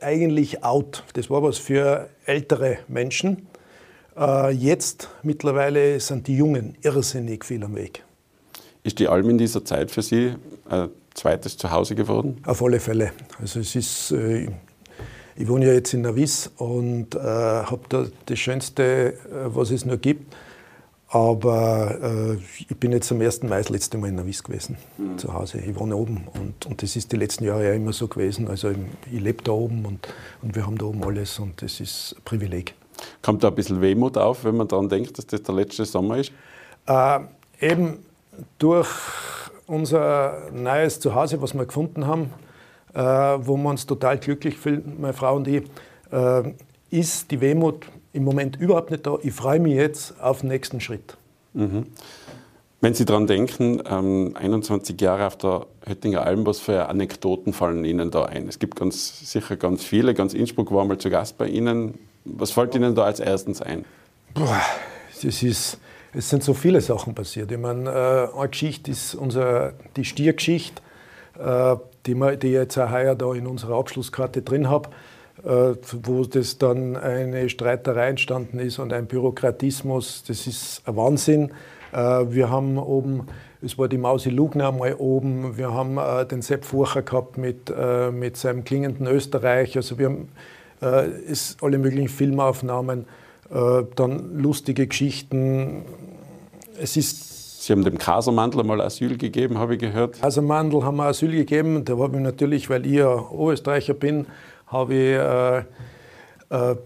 eigentlich 0.00 0.64
out. 0.64 1.04
Das 1.12 1.28
war 1.28 1.42
was 1.42 1.58
für 1.58 2.08
ältere 2.24 2.78
Menschen. 2.88 3.46
Äh, 4.16 4.52
jetzt 4.52 5.10
mittlerweile 5.22 6.00
sind 6.00 6.28
die 6.28 6.36
Jungen 6.38 6.78
irrsinnig 6.80 7.44
viel 7.44 7.62
am 7.62 7.76
Weg. 7.76 8.04
Ist 8.84 9.00
die 9.00 9.08
Alm 9.08 9.28
in 9.28 9.36
dieser 9.36 9.66
Zeit 9.66 9.90
für 9.90 10.00
Sie 10.00 10.32
ein 10.66 10.88
zweites 11.14 11.56
Zuhause 11.56 11.94
geworden? 11.94 12.42
Auf 12.46 12.62
alle 12.62 12.80
Fälle. 12.80 13.12
Also 13.40 13.60
es 13.60 13.74
ist, 13.74 14.12
äh, 14.12 14.48
ich 15.36 15.48
wohne 15.48 15.66
ja 15.66 15.72
jetzt 15.72 15.94
in 15.94 16.02
Navis 16.02 16.50
und 16.56 17.14
äh, 17.14 17.18
habe 17.18 17.80
da 17.88 18.06
das 18.26 18.38
Schönste, 18.38 19.14
äh, 19.14 19.14
was 19.46 19.70
es 19.70 19.84
nur 19.84 19.96
gibt. 19.96 20.34
Aber 21.12 21.98
äh, 22.00 22.34
ich 22.68 22.76
bin 22.76 22.92
jetzt 22.92 23.10
am 23.10 23.20
1. 23.20 23.42
Mai 23.42 23.58
das 23.58 23.68
letzte 23.68 23.98
Mal 23.98 24.08
in 24.08 24.14
Navis 24.14 24.44
gewesen, 24.44 24.76
mhm. 24.96 25.18
zu 25.18 25.34
Hause. 25.34 25.58
Ich 25.58 25.76
wohne 25.76 25.96
oben 25.96 26.28
und, 26.34 26.66
und 26.66 26.82
das 26.82 26.94
ist 26.94 27.10
die 27.10 27.16
letzten 27.16 27.44
Jahre 27.44 27.66
ja 27.66 27.74
immer 27.74 27.92
so 27.92 28.06
gewesen. 28.06 28.46
Also 28.46 28.70
ich, 28.70 28.78
ich 29.10 29.20
lebe 29.20 29.42
da 29.42 29.50
oben 29.50 29.84
und, 29.84 30.06
und 30.40 30.54
wir 30.54 30.64
haben 30.64 30.78
da 30.78 30.86
oben 30.86 31.02
alles 31.02 31.40
und 31.40 31.62
das 31.62 31.80
ist 31.80 32.14
ein 32.16 32.22
Privileg. 32.24 32.74
Kommt 33.22 33.42
da 33.42 33.48
ein 33.48 33.54
bisschen 33.56 33.80
Wehmut 33.80 34.16
auf, 34.18 34.44
wenn 34.44 34.56
man 34.56 34.68
daran 34.68 34.88
denkt, 34.88 35.18
dass 35.18 35.26
das 35.26 35.42
der 35.42 35.54
letzte 35.54 35.84
Sommer 35.84 36.18
ist? 36.18 36.32
Äh, 36.86 37.20
eben, 37.60 37.98
durch 38.58 38.88
unser 39.70 40.50
neues 40.52 41.00
Zuhause, 41.00 41.40
was 41.40 41.54
wir 41.54 41.64
gefunden 41.64 42.06
haben, 42.06 42.30
äh, 42.92 43.00
wo 43.00 43.56
wir 43.56 43.70
uns 43.70 43.86
total 43.86 44.18
glücklich 44.18 44.56
fühlen, 44.56 44.96
meine 45.00 45.12
Frau 45.12 45.36
und 45.36 45.46
ich, 45.48 45.62
äh, 46.10 46.52
ist 46.90 47.30
die 47.30 47.40
Wehmut 47.40 47.86
im 48.12 48.24
Moment 48.24 48.56
überhaupt 48.56 48.90
nicht 48.90 49.06
da. 49.06 49.16
Ich 49.22 49.32
freue 49.32 49.60
mich 49.60 49.74
jetzt 49.74 50.20
auf 50.20 50.40
den 50.40 50.48
nächsten 50.48 50.80
Schritt. 50.80 51.16
Mhm. 51.54 51.86
Wenn 52.82 52.94
Sie 52.94 53.04
daran 53.04 53.26
denken, 53.26 53.82
ähm, 53.88 54.32
21 54.34 55.00
Jahre 55.00 55.26
auf 55.26 55.36
der 55.36 55.66
Höttinger 55.86 56.24
Alm, 56.24 56.46
was 56.46 56.60
für 56.60 56.88
Anekdoten 56.88 57.52
fallen 57.52 57.84
Ihnen 57.84 58.10
da 58.10 58.24
ein? 58.24 58.48
Es 58.48 58.58
gibt 58.58 58.76
ganz 58.76 59.30
sicher 59.30 59.56
ganz 59.56 59.84
viele. 59.84 60.14
Ganz 60.14 60.32
Innsbruck 60.32 60.72
war 60.72 60.84
mal 60.86 60.98
zu 60.98 61.10
Gast 61.10 61.36
bei 61.36 61.46
Ihnen. 61.46 61.98
Was 62.24 62.50
fällt 62.50 62.74
Ihnen 62.74 62.94
da 62.94 63.04
als 63.04 63.20
erstens 63.20 63.60
ein? 63.60 63.84
Boah, 64.32 64.62
das 65.22 65.42
ist, 65.42 65.78
es 66.12 66.28
sind 66.28 66.42
so 66.42 66.54
viele 66.54 66.80
Sachen 66.80 67.14
passiert. 67.14 67.52
Ich 67.52 67.58
meine, 67.58 67.88
äh, 67.88 68.38
eine 68.38 68.48
Geschichte 68.48 68.90
ist 68.90 69.14
unser, 69.14 69.72
die 69.96 70.04
Stiergeschichte, 70.04 70.82
äh, 71.38 71.76
die, 72.06 72.12
ich 72.12 72.52
jetzt 72.52 72.78
auch 72.78 72.90
heuer 72.90 73.14
da 73.14 73.32
in 73.34 73.46
unserer 73.46 73.78
Abschlusskarte 73.78 74.42
drin 74.42 74.68
habe, 74.68 74.88
äh, 75.44 75.74
wo 76.02 76.24
das 76.24 76.58
dann 76.58 76.96
eine 76.96 77.48
Streiterei 77.48 78.08
entstanden 78.08 78.58
ist 78.58 78.78
und 78.78 78.92
ein 78.92 79.06
Bürokratismus. 79.06 80.24
Das 80.26 80.46
ist 80.46 80.82
ein 80.84 80.96
Wahnsinn. 80.96 81.52
Wir 81.92 82.48
haben 82.48 82.78
oben, 82.78 83.26
es 83.60 83.76
war 83.76 83.88
die 83.88 83.98
Mausi 83.98 84.30
Lugner 84.30 84.70
mal 84.70 84.94
oben, 84.94 85.56
wir 85.56 85.74
haben 85.74 85.98
den 86.28 86.40
Sepp 86.40 86.64
Furcher 86.64 87.02
gehabt 87.02 87.36
mit, 87.36 87.74
mit 88.12 88.36
seinem 88.36 88.62
klingenden 88.62 89.08
Österreich. 89.08 89.76
Also 89.76 89.98
wir 89.98 90.06
haben 90.06 90.28
alle 90.80 91.78
möglichen 91.78 92.06
Filmaufnahmen 92.06 93.06
dann 93.50 94.38
lustige 94.38 94.86
Geschichten. 94.86 95.82
Es 96.80 96.96
ist 96.96 97.30
Sie 97.60 97.74
haben 97.74 97.84
dem 97.84 97.98
Kasermandl 97.98 98.64
mal 98.64 98.80
Asyl 98.80 99.18
gegeben, 99.18 99.58
habe 99.58 99.74
ich 99.74 99.80
gehört. 99.80 100.18
Kasermandl 100.18 100.82
haben 100.82 100.96
wir 100.96 101.04
Asyl 101.04 101.30
gegeben. 101.30 101.84
Da 101.84 101.98
habe 101.98 102.16
ich 102.16 102.22
natürlich, 102.22 102.70
weil 102.70 102.86
ich 102.86 102.92
ja 102.92 103.12
Oberösterreicher 103.12 103.92
bin, 103.92 104.26
habe 104.66 104.94
ich, 104.94 105.10
äh, 105.10 105.58
äh, 106.70 106.76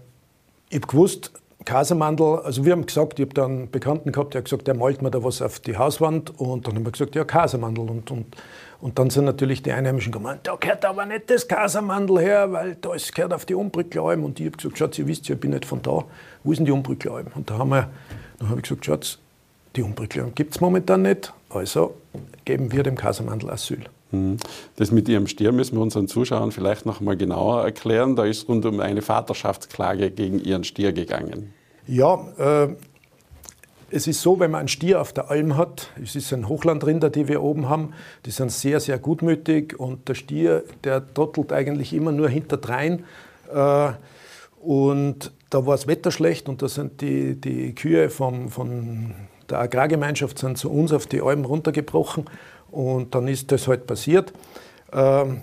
ich 0.69 0.81
hab 0.81 0.87
gewusst, 0.89 1.31
Kasermandl, 1.63 2.41
also 2.43 2.65
wir 2.65 2.73
haben 2.73 2.85
gesagt, 2.85 3.19
ich 3.19 3.25
habe 3.25 3.33
da 3.33 3.45
einen 3.45 3.71
Bekannten 3.71 4.11
gehabt, 4.11 4.33
der 4.33 4.39
hat 4.39 4.45
gesagt, 4.45 4.67
der 4.67 4.75
malt 4.75 5.01
mir 5.01 5.11
da 5.11 5.23
was 5.23 5.41
auf 5.41 5.61
die 5.61 5.77
Hauswand 5.77 6.37
und 6.39 6.67
dann 6.67 6.75
haben 6.75 6.83
wir 6.85 6.91
gesagt, 6.91 7.15
ja, 7.15 7.23
Kasermandl. 7.23 7.81
Und, 7.81 8.11
und, 8.11 8.35
und 8.85 8.99
dann 8.99 9.09
sind 9.09 9.25
natürlich 9.25 9.63
die 9.63 9.71
Einheimischen 9.71 10.11
gemeint, 10.11 10.41
da 10.43 10.55
gehört 10.57 10.85
aber 10.85 11.07
nicht 11.07 11.27
das 11.31 11.47
Kasermandl 11.47 12.19
her, 12.19 12.51
weil 12.51 12.75
da 12.75 12.93
ist, 12.93 13.15
gehört 13.15 13.33
auf 13.33 13.43
die 13.43 13.55
Umbrücklealm. 13.55 14.23
Und 14.23 14.39
ich 14.39 14.45
habe 14.45 14.57
gesagt, 14.57 14.77
Schatz, 14.77 14.99
ihr 14.99 15.07
wisst 15.07 15.27
ja, 15.27 15.33
ich 15.33 15.41
bin 15.41 15.49
nicht 15.49 15.65
von 15.65 15.81
da 15.81 16.03
wo 16.43 16.51
ist 16.51 16.59
denn 16.59 16.67
die 16.67 16.71
Umbrücklealm? 16.71 17.29
Und 17.33 17.49
da 17.49 17.57
haben 17.57 17.69
wir, 17.69 17.89
dann 18.37 18.49
habe 18.49 18.59
ich 18.59 18.69
gesagt, 18.69 18.85
Schatz, 18.85 19.17
die 19.75 19.81
Umbrücklealm 19.81 20.35
gibt 20.35 20.53
es 20.53 20.61
momentan 20.61 21.01
nicht, 21.01 21.33
also 21.49 21.95
geben 22.45 22.71
wir 22.71 22.83
dem 22.83 22.95
Kasermandel 22.95 23.49
Asyl. 23.49 23.85
Mhm. 24.11 24.37
Das 24.75 24.91
mit 24.91 25.09
Ihrem 25.09 25.25
Stier 25.25 25.51
müssen 25.51 25.77
wir 25.77 25.81
unseren 25.81 26.07
Zuschauern 26.07 26.51
vielleicht 26.51 26.85
noch 26.85 27.01
mal 27.01 27.17
genauer 27.17 27.63
erklären. 27.63 28.15
Da 28.15 28.25
ist 28.25 28.47
rund 28.47 28.67
um 28.67 28.81
eine 28.81 29.01
Vaterschaftsklage 29.01 30.11
gegen 30.11 30.39
Ihren 30.39 30.63
Stier 30.63 30.93
gegangen. 30.93 31.55
Ja, 31.87 32.23
äh, 32.37 32.75
es 33.91 34.07
ist 34.07 34.21
so, 34.21 34.39
wenn 34.39 34.51
man 34.51 34.59
einen 34.59 34.67
Stier 34.67 35.01
auf 35.01 35.13
der 35.13 35.29
Alm 35.29 35.57
hat, 35.57 35.89
es 36.01 36.15
ist 36.15 36.33
ein 36.33 36.49
Hochlandrinder, 36.49 37.09
die 37.09 37.27
wir 37.27 37.41
oben 37.41 37.69
haben, 37.69 37.93
die 38.25 38.31
sind 38.31 38.51
sehr, 38.51 38.79
sehr 38.79 38.97
gutmütig 38.97 39.79
und 39.79 40.07
der 40.09 40.15
Stier, 40.15 40.63
der 40.83 41.13
trottelt 41.13 41.53
eigentlich 41.53 41.93
immer 41.93 42.11
nur 42.11 42.29
hinterdrein. 42.29 43.03
Äh, 43.53 43.91
und 44.61 45.31
da 45.49 45.65
war 45.65 45.75
das 45.75 45.87
Wetter 45.87 46.11
schlecht 46.11 46.49
und 46.49 46.61
da 46.61 46.67
sind 46.67 47.01
die, 47.01 47.39
die 47.39 47.75
Kühe 47.75 48.09
vom, 48.09 48.49
von 48.49 49.13
der 49.49 49.59
Agrargemeinschaft 49.59 50.39
sind 50.39 50.57
zu 50.57 50.71
uns 50.71 50.91
auf 50.91 51.05
die 51.05 51.21
Alpen 51.21 51.45
runtergebrochen 51.45 52.25
und 52.71 53.13
dann 53.13 53.27
ist 53.27 53.51
das 53.51 53.67
halt 53.67 53.85
passiert. 53.85 54.33
Ähm, 54.91 55.41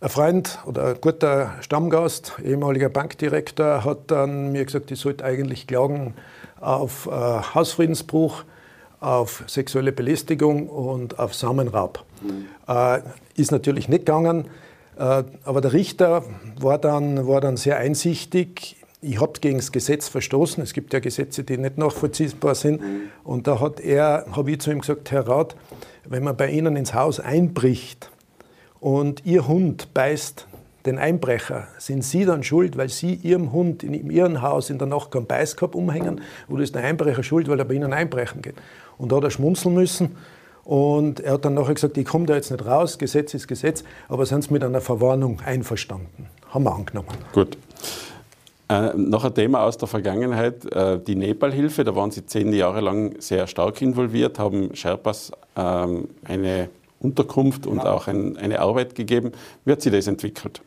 ein 0.00 0.08
Freund 0.08 0.58
oder 0.66 0.88
ein 0.88 1.00
guter 1.00 1.54
Stammgast, 1.60 2.34
ehemaliger 2.44 2.88
Bankdirektor, 2.88 3.84
hat 3.84 4.10
dann 4.10 4.52
mir 4.52 4.64
gesagt, 4.64 4.90
ich 4.90 5.00
sollte 5.00 5.24
eigentlich 5.24 5.66
klagen 5.66 6.14
auf 6.60 7.06
äh, 7.06 7.10
Hausfriedensbruch, 7.10 8.44
auf 9.00 9.44
sexuelle 9.46 9.92
Belästigung 9.92 10.68
und 10.68 11.18
auf 11.18 11.34
Samenraub. 11.34 12.04
Mhm. 12.22 12.46
Äh, 12.66 13.00
ist 13.34 13.52
natürlich 13.52 13.88
nicht 13.88 14.06
gegangen, 14.06 14.48
äh, 14.98 15.24
aber 15.44 15.60
der 15.60 15.72
Richter 15.72 16.24
war 16.58 16.78
dann, 16.78 17.26
war 17.26 17.40
dann 17.40 17.56
sehr 17.56 17.76
einsichtig 17.76 18.76
ich 19.02 19.20
habe 19.20 19.38
gegen 19.40 19.58
das 19.58 19.72
Gesetz 19.72 20.08
verstoßen. 20.08 20.62
Es 20.62 20.72
gibt 20.72 20.92
ja 20.92 21.00
Gesetze, 21.00 21.44
die 21.44 21.58
nicht 21.58 21.78
nachvollziehbar 21.78 22.54
sind. 22.54 22.82
Und 23.24 23.46
da 23.46 23.60
hat 23.60 23.78
er, 23.78 24.26
habe 24.32 24.50
ich 24.50 24.60
zu 24.60 24.70
ihm 24.70 24.80
gesagt, 24.80 25.10
Herr 25.10 25.28
Rath, 25.28 25.54
wenn 26.04 26.24
man 26.24 26.36
bei 26.36 26.50
Ihnen 26.50 26.76
ins 26.76 26.94
Haus 26.94 27.20
einbricht 27.20 28.10
und 28.80 29.24
Ihr 29.24 29.46
Hund 29.46 29.92
beißt 29.94 30.46
den 30.86 30.98
Einbrecher, 30.98 31.68
sind 31.78 32.04
Sie 32.04 32.24
dann 32.24 32.42
schuld, 32.42 32.76
weil 32.76 32.88
Sie 32.88 33.14
Ihrem 33.14 33.52
Hund 33.52 33.82
in 33.82 34.10
Ihrem 34.10 34.42
Haus 34.42 34.70
in 34.70 34.78
der 34.78 34.86
Nacht 34.86 35.10
keinen 35.10 35.26
Beißkorb 35.26 35.74
umhängen? 35.74 36.20
Oder 36.48 36.62
ist 36.62 36.74
der 36.74 36.84
Einbrecher 36.84 37.22
schuld, 37.22 37.48
weil 37.48 37.58
er 37.58 37.64
bei 37.64 37.74
Ihnen 37.74 37.92
einbrechen 37.92 38.42
geht? 38.42 38.54
Und 38.98 39.12
da 39.12 39.16
hat 39.16 39.24
er 39.24 39.30
schmunzeln 39.30 39.74
müssen. 39.74 40.16
Und 40.64 41.20
er 41.20 41.34
hat 41.34 41.44
dann 41.44 41.54
nachher 41.54 41.74
gesagt, 41.74 41.96
ich 41.96 42.04
komme 42.04 42.26
da 42.26 42.34
jetzt 42.34 42.50
nicht 42.50 42.66
raus, 42.66 42.98
Gesetz 42.98 43.34
ist 43.34 43.46
Gesetz, 43.46 43.84
aber 44.08 44.26
sind 44.26 44.42
Sie 44.42 44.52
mit 44.52 44.64
einer 44.64 44.80
Verwarnung 44.80 45.40
einverstanden? 45.44 46.26
Haben 46.50 46.64
wir 46.64 46.74
angenommen. 46.74 47.08
Gut. 47.32 47.56
Äh, 48.68 48.94
noch 48.96 49.24
ein 49.24 49.32
Thema 49.32 49.62
aus 49.62 49.78
der 49.78 49.86
Vergangenheit, 49.86 50.64
äh, 50.72 50.98
die 50.98 51.14
Nepal-Hilfe, 51.14 51.84
da 51.84 51.94
waren 51.94 52.10
Sie 52.10 52.26
zehn 52.26 52.52
Jahre 52.52 52.80
lang 52.80 53.14
sehr 53.20 53.46
stark 53.46 53.80
involviert, 53.80 54.40
haben 54.40 54.74
Sherpas 54.74 55.30
ähm, 55.54 56.08
eine 56.24 56.68
Unterkunft 56.98 57.68
und 57.68 57.78
auch 57.80 58.08
ein, 58.08 58.36
eine 58.36 58.58
Arbeit 58.58 58.96
gegeben. 58.96 59.30
Wie 59.64 59.70
hat 59.70 59.82
sich 59.82 59.92
das 59.92 60.08
entwickelt? 60.08 60.62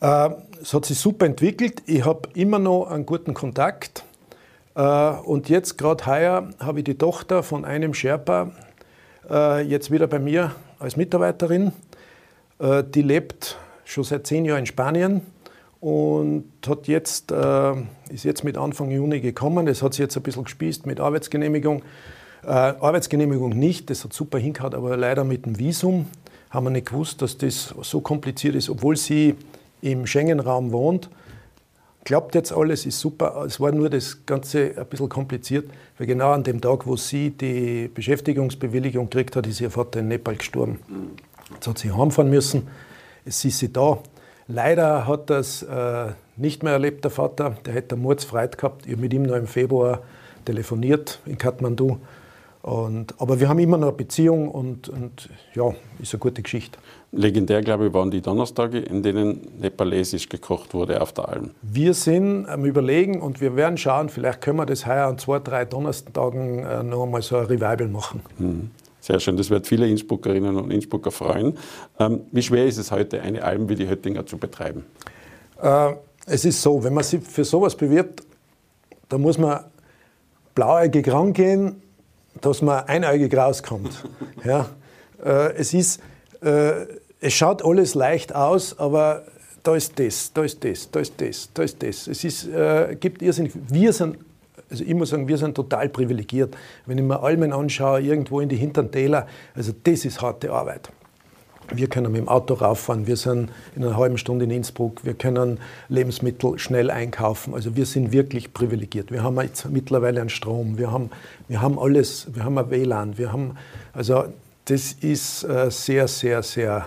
Äh, 0.00 0.30
es 0.60 0.72
hat 0.74 0.86
sich 0.86 0.98
super 0.98 1.26
entwickelt. 1.26 1.82
Ich 1.86 2.04
habe 2.04 2.28
immer 2.34 2.58
noch 2.58 2.86
einen 2.86 3.06
guten 3.06 3.34
Kontakt. 3.34 4.04
Äh, 4.74 4.82
und 4.82 5.48
jetzt, 5.48 5.78
gerade 5.78 6.06
heuer, 6.06 6.50
habe 6.58 6.80
ich 6.80 6.84
die 6.84 6.96
Tochter 6.96 7.42
von 7.42 7.64
einem 7.64 7.94
Sherpa 7.94 8.50
äh, 9.28 9.62
jetzt 9.62 9.90
wieder 9.90 10.06
bei 10.06 10.18
mir 10.18 10.52
als 10.78 10.96
Mitarbeiterin. 10.96 11.72
Die 12.62 13.00
lebt 13.00 13.56
schon 13.86 14.04
seit 14.04 14.26
zehn 14.26 14.44
Jahren 14.44 14.58
in 14.58 14.66
Spanien 14.66 15.22
und 15.80 16.44
hat 16.66 16.88
jetzt, 16.88 17.32
ist 18.10 18.24
jetzt 18.24 18.44
mit 18.44 18.58
Anfang 18.58 18.90
Juni 18.90 19.20
gekommen. 19.20 19.66
Es 19.66 19.82
hat 19.82 19.94
sich 19.94 20.00
jetzt 20.00 20.16
ein 20.18 20.22
bisschen 20.22 20.44
gespießt 20.44 20.84
mit 20.84 21.00
Arbeitsgenehmigung. 21.00 21.80
Arbeitsgenehmigung 22.42 23.48
nicht, 23.58 23.88
das 23.88 24.04
hat 24.04 24.12
super 24.12 24.36
hingehauen, 24.38 24.74
aber 24.74 24.94
leider 24.98 25.24
mit 25.24 25.46
dem 25.46 25.58
Visum 25.58 26.04
haben 26.50 26.64
wir 26.64 26.70
nicht 26.70 26.88
gewusst, 26.88 27.22
dass 27.22 27.38
das 27.38 27.74
so 27.80 28.02
kompliziert 28.02 28.54
ist, 28.56 28.68
obwohl 28.68 28.94
sie 28.94 29.36
im 29.82 30.06
Schengen-Raum 30.06 30.72
wohnt. 30.72 31.10
Klappt 32.04 32.34
jetzt 32.34 32.52
alles, 32.52 32.86
ist 32.86 32.98
super. 32.98 33.44
Es 33.46 33.60
war 33.60 33.72
nur 33.72 33.90
das 33.90 34.24
Ganze 34.24 34.74
ein 34.76 34.86
bisschen 34.86 35.08
kompliziert, 35.08 35.70
weil 35.98 36.06
genau 36.06 36.32
an 36.32 36.42
dem 36.42 36.60
Tag, 36.60 36.86
wo 36.86 36.96
sie 36.96 37.30
die 37.30 37.90
Beschäftigungsbewilligung 37.92 39.10
gekriegt 39.10 39.36
hat, 39.36 39.46
ist 39.46 39.60
ihr 39.60 39.70
Vater 39.70 40.00
in 40.00 40.08
Nepal 40.08 40.36
gestorben. 40.36 40.80
Jetzt 41.52 41.66
hat 41.66 41.78
sie 41.78 41.92
heimfahren 41.92 42.30
müssen. 42.30 42.68
Es 43.24 43.44
ist 43.44 43.58
sie 43.58 43.72
da. 43.72 43.98
Leider 44.48 45.06
hat 45.06 45.30
das 45.30 45.62
äh, 45.62 46.06
nicht 46.36 46.62
mehr 46.62 46.72
erlebt, 46.72 47.04
der 47.04 47.10
Vater. 47.10 47.56
Der 47.66 47.74
hätte 47.74 47.96
Mordsfreit 47.96 48.56
gehabt. 48.56 48.86
Ich 48.86 48.92
habe 48.92 49.02
mit 49.02 49.12
ihm 49.12 49.24
noch 49.24 49.36
im 49.36 49.46
Februar 49.46 50.02
telefoniert 50.44 51.20
in 51.26 51.36
Kathmandu. 51.36 51.98
Und, 52.62 53.14
aber 53.18 53.40
wir 53.40 53.48
haben 53.48 53.58
immer 53.58 53.78
noch 53.78 53.88
eine 53.88 53.96
Beziehung 53.96 54.48
und, 54.50 54.88
und 54.90 55.30
ja, 55.54 55.74
ist 55.98 56.12
eine 56.12 56.20
gute 56.20 56.42
Geschichte. 56.42 56.78
Legendär, 57.10 57.62
glaube 57.62 57.86
ich, 57.86 57.94
waren 57.94 58.10
die 58.10 58.20
Donnerstage, 58.20 58.78
in 58.78 59.02
denen 59.02 59.40
nepalesisch 59.58 60.28
gekocht 60.28 60.74
wurde 60.74 61.00
auf 61.00 61.12
der 61.12 61.28
Alm. 61.28 61.50
Wir 61.62 61.94
sind 61.94 62.46
am 62.46 62.66
Überlegen 62.66 63.20
und 63.20 63.40
wir 63.40 63.56
werden 63.56 63.78
schauen, 63.78 64.10
vielleicht 64.10 64.42
können 64.42 64.58
wir 64.58 64.66
das 64.66 64.86
heuer 64.86 65.06
an 65.06 65.18
zwei, 65.18 65.38
drei 65.38 65.64
Donnerstagen 65.64 66.58
äh, 66.58 66.82
noch 66.82 67.04
einmal 67.04 67.22
so 67.22 67.38
ein 67.38 67.46
Revival 67.46 67.88
machen. 67.88 68.20
Mhm. 68.38 68.70
Sehr 69.00 69.18
schön, 69.18 69.38
das 69.38 69.48
wird 69.48 69.66
viele 69.66 69.88
Innsbruckerinnen 69.88 70.56
und 70.56 70.70
Innsbrucker 70.70 71.10
freuen. 71.10 71.56
Ähm, 71.98 72.20
wie 72.30 72.42
schwer 72.42 72.66
ist 72.66 72.76
es 72.76 72.92
heute, 72.92 73.22
eine 73.22 73.42
Alm 73.42 73.70
wie 73.70 73.74
die 73.74 73.88
Höttinger 73.88 74.26
zu 74.26 74.36
betreiben? 74.36 74.84
Äh, 75.62 75.94
es 76.26 76.44
ist 76.44 76.60
so, 76.60 76.84
wenn 76.84 76.92
man 76.92 77.04
sich 77.04 77.22
für 77.22 77.44
sowas 77.44 77.74
bewirbt, 77.74 78.22
da 79.08 79.16
muss 79.16 79.38
man 79.38 79.64
blauäugig 80.54 81.10
rangehen, 81.10 81.82
dass 82.40 82.62
man 82.62 82.84
einäugig 82.84 83.34
rauskommt. 83.36 84.04
ja. 84.44 84.68
Äh, 85.24 85.54
es, 85.54 85.74
ist, 85.74 86.00
äh, 86.42 86.86
es 87.20 87.32
schaut 87.34 87.64
alles 87.64 87.94
leicht 87.94 88.34
aus, 88.34 88.78
aber 88.78 89.24
da 89.62 89.76
ist 89.76 89.98
das, 89.98 90.32
da 90.32 90.42
ist 90.42 90.64
das, 90.64 90.90
da 90.90 91.00
ist 91.00 91.20
das, 91.20 91.50
da 91.52 91.62
ist 91.62 91.82
das. 91.82 92.06
Es 92.06 92.24
ist, 92.24 92.48
äh, 92.48 92.96
gibt 92.98 93.22
irrsinnig, 93.22 93.52
wir 93.68 93.92
sind 93.92 94.18
also 94.70 94.84
ich 94.84 94.94
muss 94.94 95.10
sagen, 95.10 95.26
wir 95.26 95.36
sind 95.36 95.54
total 95.56 95.88
privilegiert. 95.88 96.56
Wenn 96.86 96.96
ich 96.96 97.04
mir 97.04 97.20
Almen 97.20 97.52
anschaue, 97.52 98.00
irgendwo 98.00 98.40
in 98.40 98.48
die 98.48 98.56
hinteren 98.56 98.90
Täler, 98.92 99.26
also 99.54 99.72
das 99.82 100.04
ist 100.04 100.22
harte 100.22 100.52
Arbeit. 100.52 100.90
Wir 101.72 101.88
können 101.88 102.12
mit 102.12 102.20
dem 102.20 102.28
Auto 102.28 102.54
rauffahren, 102.54 103.06
wir 103.06 103.16
sind 103.16 103.50
in 103.76 103.84
einer 103.84 103.96
halben 103.96 104.18
Stunde 104.18 104.44
in 104.44 104.50
Innsbruck, 104.50 105.04
wir 105.04 105.14
können 105.14 105.58
Lebensmittel 105.88 106.58
schnell 106.58 106.90
einkaufen. 106.90 107.54
Also 107.54 107.76
wir 107.76 107.86
sind 107.86 108.12
wirklich 108.12 108.52
privilegiert. 108.52 109.10
Wir 109.10 109.22
haben 109.22 109.40
jetzt 109.40 109.68
mittlerweile 109.70 110.20
einen 110.20 110.30
Strom, 110.30 110.78
wir 110.78 110.90
haben, 110.90 111.10
wir 111.48 111.62
haben 111.62 111.78
alles, 111.78 112.28
wir 112.34 112.44
haben 112.44 112.58
ein 112.58 112.70
WLAN, 112.70 113.18
wir 113.18 113.32
haben, 113.32 113.56
also 113.92 114.24
das 114.64 114.92
ist 114.92 115.44
äh, 115.44 115.70
sehr, 115.70 116.08
sehr, 116.08 116.42
sehr, 116.42 116.86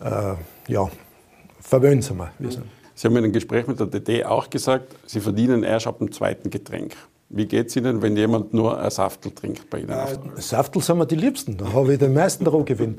äh, 0.00 0.34
ja, 0.72 0.90
verwöhnt 1.60 2.04
sind 2.04 2.18
wir. 2.18 2.30
wir 2.38 2.50
sind. 2.50 2.64
Sie 2.94 3.06
haben 3.06 3.16
in 3.16 3.24
einem 3.24 3.32
Gespräch 3.32 3.66
mit 3.68 3.78
der 3.78 3.86
DD 3.86 4.24
auch 4.24 4.50
gesagt, 4.50 4.96
Sie 5.06 5.20
verdienen 5.20 5.62
erst 5.62 5.86
ab 5.86 5.98
dem 5.98 6.10
zweiten 6.10 6.50
Getränk. 6.50 6.96
Wie 7.30 7.46
geht 7.46 7.68
es 7.68 7.76
Ihnen, 7.76 8.02
wenn 8.02 8.16
jemand 8.16 8.54
nur 8.54 8.80
ein 8.80 8.90
Saftel 8.90 9.30
trinkt 9.32 9.68
bei 9.70 9.80
Ihnen? 9.80 9.90
Äh, 9.90 10.40
Saftel 10.40 10.82
sind 10.82 10.98
wir 10.98 11.06
die 11.06 11.14
Liebsten, 11.14 11.56
da 11.56 11.72
habe 11.72 11.92
ich 11.92 11.98
den 11.98 12.14
meisten 12.14 12.46
Rohgewinn. 12.46 12.96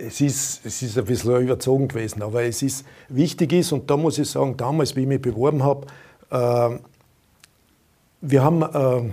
Es 0.00 0.20
ist, 0.20 0.64
es 0.64 0.80
ist 0.80 0.96
ein 0.96 1.04
bisschen 1.06 1.40
überzogen 1.42 1.88
gewesen, 1.88 2.22
aber 2.22 2.44
es 2.44 2.62
ist 2.62 2.86
wichtig 3.08 3.52
ist, 3.52 3.72
und 3.72 3.90
da 3.90 3.96
muss 3.96 4.16
ich 4.18 4.30
sagen, 4.30 4.56
damals, 4.56 4.94
wie 4.94 5.00
ich 5.00 5.08
mich 5.08 5.20
beworben 5.20 5.64
habe, 5.64 5.88
äh, 6.30 6.78
wir 8.20 8.42
haben 8.44 8.62
äh, 8.62 9.10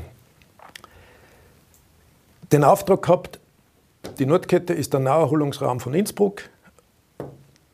den 2.52 2.64
Auftrag 2.64 3.02
gehabt, 3.02 3.40
die 4.20 4.28
Nordkette 4.28 4.74
ist 4.74 4.94
der 4.94 5.00
Naherholungsraum 5.00 5.80
von 5.80 5.96
Innsbruck. 5.96 6.44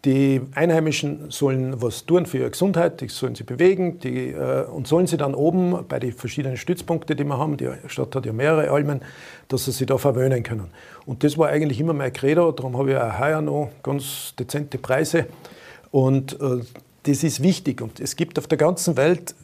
Die 0.04 0.42
Einheimischen 0.56 1.30
sollen 1.30 1.80
was 1.80 2.08
tun 2.08 2.26
für 2.26 2.40
ihre 2.40 2.50
Gesundheit, 2.50 3.02
die 3.02 3.08
sollen 3.08 3.36
sich 3.36 3.46
bewegen 3.46 4.00
die, 4.00 4.30
äh, 4.30 4.66
und 4.66 4.88
sollen 4.88 5.06
sie 5.06 5.18
dann 5.18 5.36
oben 5.36 5.86
bei 5.88 6.00
den 6.00 6.12
verschiedenen 6.12 6.58
Stützpunkten, 6.58 7.16
die 7.16 7.24
wir 7.24 7.38
haben, 7.38 7.56
die 7.56 7.70
Stadt 7.86 8.16
hat 8.16 8.26
ja 8.26 8.34
mehrere 8.34 8.72
Almen, 8.72 9.02
dass 9.48 9.66
sie 9.66 9.72
sich 9.72 9.86
da 9.86 10.00
verwöhnen 10.00 10.42
können. 10.42 10.72
Und 11.06 11.24
das 11.24 11.38
war 11.38 11.50
eigentlich 11.50 11.80
immer 11.80 11.94
mein 11.94 12.12
Credo, 12.12 12.52
darum 12.52 12.78
habe 12.78 12.92
ich 12.92 12.98
auch 12.98 13.20
heuer 13.20 13.42
noch 13.42 13.70
ganz 13.84 14.34
dezente 14.40 14.80
Preise. 14.80 15.28
Und 15.92 16.34
äh, 16.42 16.62
das 17.04 17.24
ist 17.24 17.44
wichtig. 17.44 17.82
Und 17.82 18.00
es 18.00 18.16
gibt 18.16 18.40
auf 18.40 18.48
der 18.48 18.58
ganzen 18.58 18.98
Welt 18.98 19.36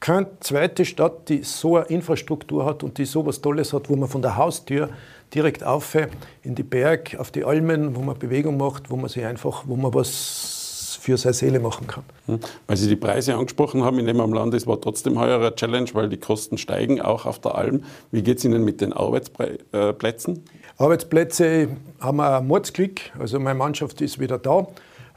keine 0.00 0.26
zweite 0.40 0.84
Stadt, 0.84 1.28
die 1.28 1.42
so 1.42 1.76
eine 1.76 1.86
Infrastruktur 1.86 2.64
hat 2.64 2.82
und 2.82 2.98
die 2.98 3.04
so 3.04 3.26
was 3.26 3.40
Tolles 3.40 3.72
hat, 3.72 3.88
wo 3.88 3.96
man 3.96 4.08
von 4.08 4.22
der 4.22 4.36
Haustür 4.36 4.90
direkt 5.34 5.64
auf 5.64 5.96
in 6.42 6.54
die 6.54 6.62
Berg, 6.62 7.16
auf 7.18 7.30
die 7.30 7.44
Almen, 7.44 7.96
wo 7.96 8.00
man 8.00 8.18
Bewegung 8.18 8.56
macht, 8.56 8.90
wo 8.90 8.96
man 8.96 9.08
sich 9.08 9.24
einfach, 9.24 9.64
wo 9.66 9.76
man 9.76 9.92
was 9.92 10.98
für 11.00 11.16
seine 11.16 11.34
Seele 11.34 11.60
machen 11.60 11.86
kann. 11.86 12.04
Hm. 12.26 12.40
Weil 12.66 12.76
Sie 12.76 12.88
die 12.88 12.96
Preise 12.96 13.34
angesprochen 13.34 13.82
haben, 13.82 13.98
in 13.98 14.06
dem 14.06 14.20
am 14.20 14.32
Land, 14.32 14.54
es 14.54 14.66
war 14.66 14.80
trotzdem 14.80 15.18
heuer 15.18 15.38
eine 15.38 15.54
Challenge, 15.54 15.88
weil 15.94 16.08
die 16.08 16.18
Kosten 16.18 16.58
steigen, 16.58 17.00
auch 17.00 17.24
auf 17.24 17.38
der 17.38 17.54
Alm. 17.54 17.84
Wie 18.10 18.22
geht 18.22 18.38
es 18.38 18.44
Ihnen 18.44 18.64
mit 18.64 18.80
den 18.80 18.92
Arbeitsplätzen? 18.92 20.44
Arbeitsplätze 20.76 21.68
haben 22.00 22.16
wir 22.18 22.40
Mordsglück, 22.40 23.00
also 23.18 23.40
meine 23.40 23.58
Mannschaft 23.58 24.00
ist 24.00 24.18
wieder 24.18 24.38
da. 24.38 24.66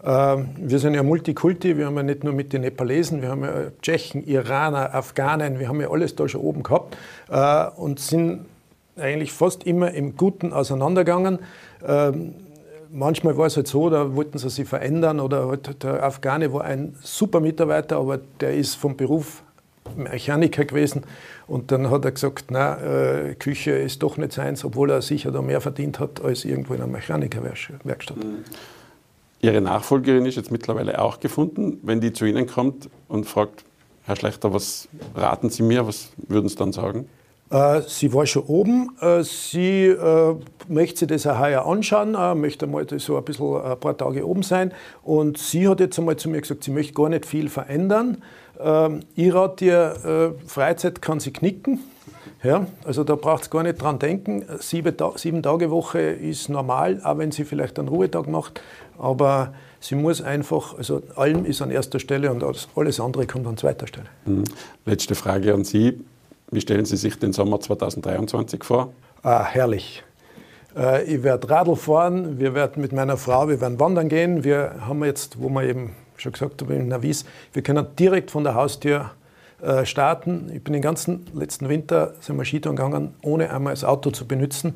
Ähm, 0.03 0.49
wir 0.57 0.79
sind 0.79 0.95
ja 0.95 1.03
Multikulti, 1.03 1.77
wir 1.77 1.85
haben 1.85 1.97
ja 1.97 2.03
nicht 2.03 2.23
nur 2.23 2.33
mit 2.33 2.53
den 2.53 2.61
Nepalesen, 2.61 3.21
wir 3.21 3.29
haben 3.29 3.43
ja 3.43 3.53
Tschechen, 3.81 4.25
Iraner, 4.25 4.95
Afghanen, 4.95 5.59
wir 5.59 5.67
haben 5.67 5.79
ja 5.79 5.91
alles 5.91 6.15
da 6.15 6.27
schon 6.27 6.41
oben 6.41 6.63
gehabt 6.63 6.97
äh, 7.29 7.67
und 7.79 7.99
sind 7.99 8.45
eigentlich 8.97 9.31
fast 9.31 9.63
immer 9.65 9.91
im 9.91 10.15
Guten 10.15 10.53
auseinandergegangen. 10.53 11.39
Ähm, 11.85 12.33
manchmal 12.91 13.37
war 13.37 13.45
es 13.45 13.55
halt 13.55 13.67
so, 13.67 13.89
da 13.89 14.15
wollten 14.15 14.37
sie 14.37 14.49
sich 14.49 14.67
verändern 14.67 15.19
oder 15.19 15.47
halt 15.47 15.83
der 15.83 16.03
Afghane 16.03 16.51
war 16.51 16.63
ein 16.63 16.95
super 17.01 17.39
Mitarbeiter, 17.39 17.97
aber 17.97 18.19
der 18.39 18.55
ist 18.55 18.75
vom 18.75 18.97
Beruf 18.97 19.43
Mechaniker 19.95 20.65
gewesen 20.65 21.03
und 21.47 21.71
dann 21.71 21.89
hat 21.89 22.05
er 22.05 22.11
gesagt, 22.11 22.45
na, 22.49 22.77
äh, 22.77 23.35
Küche 23.35 23.71
ist 23.71 24.01
doch 24.03 24.17
nicht 24.17 24.31
seins, 24.31 24.63
obwohl 24.63 24.89
er 24.89 25.01
sicher 25.01 25.31
da 25.31 25.41
mehr 25.41 25.61
verdient 25.61 25.99
hat 25.99 26.23
als 26.23 26.45
irgendwo 26.45 26.73
in 26.73 26.81
einer 26.81 26.91
Mechanikerwerkstatt. 26.91 28.17
Mhm. 28.17 28.43
Ihre 29.41 29.61
Nachfolgerin 29.61 30.25
ist 30.25 30.35
jetzt 30.35 30.51
mittlerweile 30.51 31.01
auch 31.01 31.19
gefunden. 31.19 31.79
Wenn 31.81 31.99
die 31.99 32.13
zu 32.13 32.25
Ihnen 32.25 32.47
kommt 32.47 32.89
und 33.07 33.25
fragt, 33.25 33.63
Herr 34.03 34.15
Schlechter, 34.15 34.53
was 34.53 34.87
raten 35.15 35.49
Sie 35.49 35.63
mir, 35.63 35.87
was 35.87 36.09
würden 36.27 36.47
Sie 36.47 36.55
dann 36.55 36.71
sagen? 36.71 37.07
Äh, 37.51 37.81
sie 37.81 38.13
war 38.13 38.25
schon 38.25 38.43
oben. 38.43 38.95
Äh, 39.01 39.23
sie 39.23 39.87
äh, 39.87 40.35
möchte 40.69 40.99
sich 40.99 41.07
das 41.09 41.27
auch 41.27 41.39
heuer 41.39 41.65
anschauen, 41.65 42.39
möchte 42.39 42.65
mal 42.65 42.85
so 42.97 43.17
ein 43.17 43.25
bisschen 43.25 43.61
ein 43.61 43.79
paar 43.79 43.97
Tage 43.97 44.25
oben 44.25 44.41
sein. 44.41 44.73
Und 45.03 45.37
sie 45.37 45.67
hat 45.67 45.81
jetzt 45.81 45.99
einmal 45.99 46.15
zu 46.15 46.29
mir 46.29 46.39
gesagt, 46.39 46.63
sie 46.63 46.71
möchte 46.71 46.93
gar 46.93 47.09
nicht 47.09 47.25
viel 47.25 47.49
verändern. 47.49 48.23
Ähm, 48.59 49.01
ich 49.15 49.33
rate 49.33 49.65
ihr, 49.65 50.35
Freizeit 50.47 51.01
kann 51.01 51.19
sie 51.19 51.33
knicken. 51.33 51.79
Ja, 52.43 52.65
also 52.83 53.03
da 53.03 53.15
braucht 53.15 53.43
es 53.43 53.49
gar 53.49 53.61
nicht 53.61 53.79
dran 53.79 53.99
denken. 53.99 54.45
Sieben, 54.59 54.95
sieben 55.15 55.43
Tage 55.43 55.69
Woche 55.69 55.99
ist 55.99 56.49
normal, 56.49 56.99
auch 57.03 57.19
wenn 57.19 57.31
sie 57.31 57.45
vielleicht 57.45 57.77
einen 57.77 57.87
Ruhetag 57.87 58.27
macht. 58.27 58.61
Aber 58.97 59.53
sie 59.79 59.95
muss 59.95 60.21
einfach, 60.21 60.75
also 60.77 61.03
allem 61.15 61.45
ist 61.45 61.61
an 61.61 61.69
erster 61.69 61.99
Stelle 61.99 62.31
und 62.31 62.43
alles 62.43 62.99
andere 62.99 63.27
kommt 63.27 63.45
an 63.45 63.57
zweiter 63.57 63.85
Stelle. 63.85 64.07
Mhm. 64.25 64.45
Letzte 64.85 65.13
Frage 65.13 65.53
an 65.53 65.63
Sie. 65.63 66.03
Wie 66.49 66.61
stellen 66.61 66.85
Sie 66.85 66.97
sich 66.97 67.17
den 67.17 67.31
Sommer 67.31 67.61
2023 67.61 68.63
vor? 68.63 68.91
Ah, 69.21 69.43
herrlich. 69.43 70.03
Äh, 70.75 71.03
ich 71.03 71.23
werde 71.23 71.47
Radl 71.49 71.75
fahren, 71.75 72.39
wir 72.39 72.55
werden 72.55 72.81
mit 72.81 72.91
meiner 72.91 73.17
Frau, 73.17 73.47
wir 73.49 73.61
werden 73.61 73.79
wandern 73.79 74.09
gehen. 74.09 74.43
Wir 74.43 74.75
haben 74.81 75.03
jetzt, 75.03 75.41
wo 75.41 75.49
wir 75.49 75.63
eben 75.63 75.95
schon 76.17 76.31
gesagt 76.31 76.61
haben, 76.61 76.71
in 76.71 76.87
Navis, 76.87 77.25
wir 77.53 77.61
können 77.61 77.85
direkt 77.97 78.31
von 78.31 78.43
der 78.43 78.55
Haustür 78.55 79.11
äh, 79.61 79.85
starten. 79.85 80.51
Ich 80.53 80.63
bin 80.63 80.73
den 80.73 80.81
ganzen 80.81 81.25
letzten 81.33 81.69
Winter 81.69 82.13
sind 82.19 82.37
wir 82.37 82.45
Skitouren 82.45 82.75
gegangen, 82.75 83.13
ohne 83.21 83.51
einmal 83.51 83.73
das 83.73 83.83
Auto 83.83 84.11
zu 84.11 84.27
benutzen. 84.27 84.75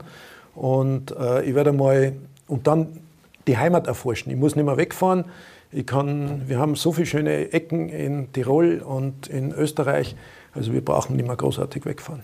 Und 0.55 1.11
äh, 1.17 1.43
ich 1.43 1.55
werde 1.55 1.73
mal 1.73 2.13
und 2.47 2.67
dann 2.67 2.99
die 3.47 3.57
Heimat 3.57 3.87
erforschen. 3.87 4.31
Ich 4.31 4.37
muss 4.37 4.55
nicht 4.55 4.65
mehr 4.65 4.77
wegfahren. 4.77 5.25
Ich 5.71 5.85
kann, 5.85 6.43
wir 6.47 6.59
haben 6.59 6.75
so 6.75 6.91
viele 6.91 7.05
schöne 7.05 7.51
Ecken 7.51 7.89
in 7.89 8.31
Tirol 8.31 8.79
und 8.79 9.27
in 9.27 9.51
Österreich. 9.51 10.15
Also 10.53 10.71
wir 10.71 10.83
brauchen 10.83 11.15
nicht 11.15 11.27
mehr 11.27 11.35
großartig 11.35 11.85
wegfahren. 11.85 12.21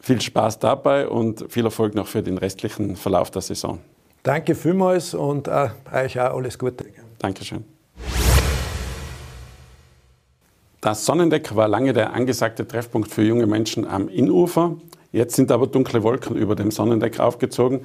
Viel 0.00 0.20
Spaß 0.20 0.60
dabei 0.60 1.08
und 1.08 1.50
viel 1.50 1.64
Erfolg 1.64 1.94
noch 1.94 2.06
für 2.06 2.22
den 2.22 2.38
restlichen 2.38 2.94
Verlauf 2.94 3.30
der 3.30 3.42
Saison. 3.42 3.80
Danke 4.22 4.54
vielmals 4.54 5.14
und 5.14 5.48
äh, 5.48 5.70
euch 5.92 6.20
auch 6.20 6.36
alles 6.36 6.58
Gute. 6.58 6.86
Dankeschön. 7.18 7.77
Das 10.80 11.04
Sonnendeck 11.04 11.56
war 11.56 11.66
lange 11.66 11.92
der 11.92 12.12
angesagte 12.12 12.66
Treffpunkt 12.66 13.10
für 13.10 13.22
junge 13.22 13.48
Menschen 13.48 13.84
am 13.84 14.08
Innufer. 14.08 14.76
Jetzt 15.10 15.34
sind 15.34 15.50
aber 15.50 15.66
dunkle 15.66 16.04
Wolken 16.04 16.36
über 16.36 16.54
dem 16.54 16.70
Sonnendeck 16.70 17.18
aufgezogen. 17.18 17.80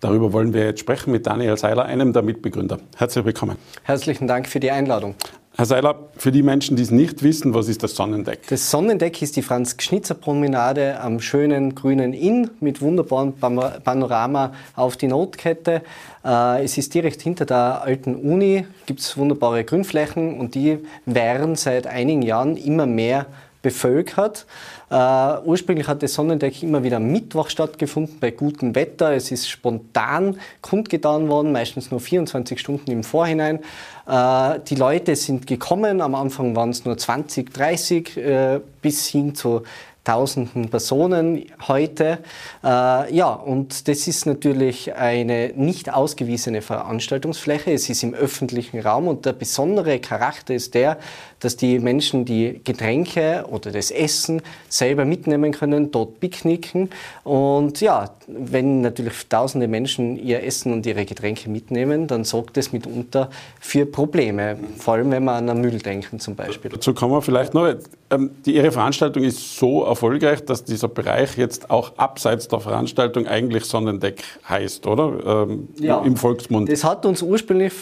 Darüber 0.00 0.34
wollen 0.34 0.52
wir 0.52 0.66
jetzt 0.66 0.80
sprechen 0.80 1.12
mit 1.12 1.26
Daniel 1.26 1.56
Seiler, 1.56 1.86
einem 1.86 2.12
der 2.12 2.20
Mitbegründer. 2.20 2.78
Herzlich 2.96 3.24
willkommen. 3.24 3.56
Herzlichen 3.84 4.28
Dank 4.28 4.48
für 4.48 4.60
die 4.60 4.70
Einladung. 4.70 5.14
Herr 5.58 5.64
Seiler, 5.64 6.10
für 6.18 6.32
die 6.32 6.42
Menschen, 6.42 6.76
die 6.76 6.82
es 6.82 6.90
nicht 6.90 7.22
wissen, 7.22 7.54
was 7.54 7.68
ist 7.68 7.82
das 7.82 7.94
Sonnendeck? 7.94 8.46
Das 8.48 8.70
Sonnendeck 8.70 9.22
ist 9.22 9.36
die 9.36 9.42
Franz-Gschnitzer-Promenade 9.42 11.00
am 11.00 11.18
schönen 11.18 11.74
grünen 11.74 12.12
Inn 12.12 12.50
mit 12.60 12.82
wunderbarem 12.82 13.32
Panorama 13.32 14.52
auf 14.74 14.98
die 14.98 15.06
Notkette. 15.06 15.80
Äh, 16.22 16.62
es 16.62 16.76
ist 16.76 16.92
direkt 16.92 17.22
hinter 17.22 17.46
der 17.46 17.80
alten 17.80 18.16
Uni, 18.16 18.66
gibt 18.84 19.00
es 19.00 19.16
wunderbare 19.16 19.64
Grünflächen 19.64 20.38
und 20.38 20.54
die 20.54 20.78
werden 21.06 21.56
seit 21.56 21.86
einigen 21.86 22.20
Jahren 22.20 22.58
immer 22.58 22.84
mehr 22.84 23.24
bevölkert. 23.66 24.46
Uh, 24.88 25.40
ursprünglich 25.44 25.88
hat 25.88 26.00
das 26.00 26.14
Sonnendeck 26.14 26.62
immer 26.62 26.84
wieder 26.84 26.98
am 26.98 27.10
Mittwoch 27.10 27.50
stattgefunden, 27.50 28.20
bei 28.20 28.30
gutem 28.30 28.76
Wetter. 28.76 29.12
Es 29.12 29.32
ist 29.32 29.48
spontan 29.48 30.38
kundgetan 30.60 31.28
worden, 31.28 31.50
meistens 31.50 31.90
nur 31.90 31.98
24 31.98 32.60
Stunden 32.60 32.92
im 32.92 33.02
Vorhinein. 33.02 33.58
Uh, 34.06 34.60
die 34.64 34.76
Leute 34.76 35.16
sind 35.16 35.48
gekommen, 35.48 36.00
am 36.00 36.14
Anfang 36.14 36.54
waren 36.54 36.70
es 36.70 36.84
nur 36.84 36.96
20, 36.96 37.52
30, 37.52 38.16
uh, 38.16 38.60
bis 38.80 39.08
hin 39.08 39.34
zu 39.34 39.62
tausenden 40.06 40.68
Personen 40.68 41.46
heute. 41.66 42.18
Äh, 42.62 43.14
ja, 43.14 43.32
und 43.32 43.88
das 43.88 44.06
ist 44.06 44.24
natürlich 44.24 44.94
eine 44.94 45.52
nicht 45.56 45.92
ausgewiesene 45.92 46.62
Veranstaltungsfläche. 46.62 47.72
Es 47.72 47.90
ist 47.90 48.04
im 48.04 48.14
öffentlichen 48.14 48.78
Raum 48.78 49.08
und 49.08 49.26
der 49.26 49.32
besondere 49.32 49.98
Charakter 49.98 50.54
ist 50.54 50.74
der, 50.74 50.98
dass 51.46 51.56
die 51.56 51.78
Menschen 51.78 52.24
die 52.24 52.60
Getränke 52.64 53.44
oder 53.48 53.70
das 53.70 53.92
Essen 53.92 54.42
selber 54.68 55.04
mitnehmen 55.04 55.52
können, 55.52 55.92
dort 55.92 56.18
picknicken. 56.18 56.90
Und 57.22 57.80
ja, 57.80 58.10
wenn 58.26 58.80
natürlich 58.80 59.28
tausende 59.28 59.68
Menschen 59.68 60.16
ihr 60.16 60.42
Essen 60.42 60.72
und 60.72 60.84
ihre 60.86 61.04
Getränke 61.04 61.48
mitnehmen, 61.48 62.08
dann 62.08 62.24
sorgt 62.24 62.56
das 62.56 62.72
mitunter 62.72 63.30
für 63.60 63.86
Probleme. 63.86 64.58
Vor 64.76 64.94
allem, 64.94 65.12
wenn 65.12 65.22
wir 65.22 65.34
an 65.34 65.46
den 65.46 65.60
Müll 65.60 65.78
denken 65.78 66.18
zum 66.18 66.34
Beispiel. 66.34 66.68
Dazu 66.68 66.92
kommen 66.94 67.12
wir 67.12 67.22
vielleicht 67.22 67.54
noch. 67.54 67.72
Ähm, 68.10 68.30
die, 68.44 68.56
Ihre 68.56 68.72
Veranstaltung 68.72 69.22
ist 69.22 69.56
so 69.56 69.84
erfolgreich, 69.84 70.44
dass 70.44 70.64
dieser 70.64 70.88
Bereich 70.88 71.36
jetzt 71.36 71.70
auch 71.70 71.92
abseits 71.96 72.48
der 72.48 72.60
Veranstaltung 72.60 73.26
eigentlich 73.26 73.64
Sonnendeck 73.64 74.22
heißt, 74.48 74.86
oder? 74.86 75.44
Ähm, 75.48 75.68
ja, 75.78 76.00
Im 76.02 76.16
Volksmund. 76.16 76.70
Das 76.70 76.82
hat 76.82 77.06
uns 77.06 77.22
ursprünglich, 77.22 77.72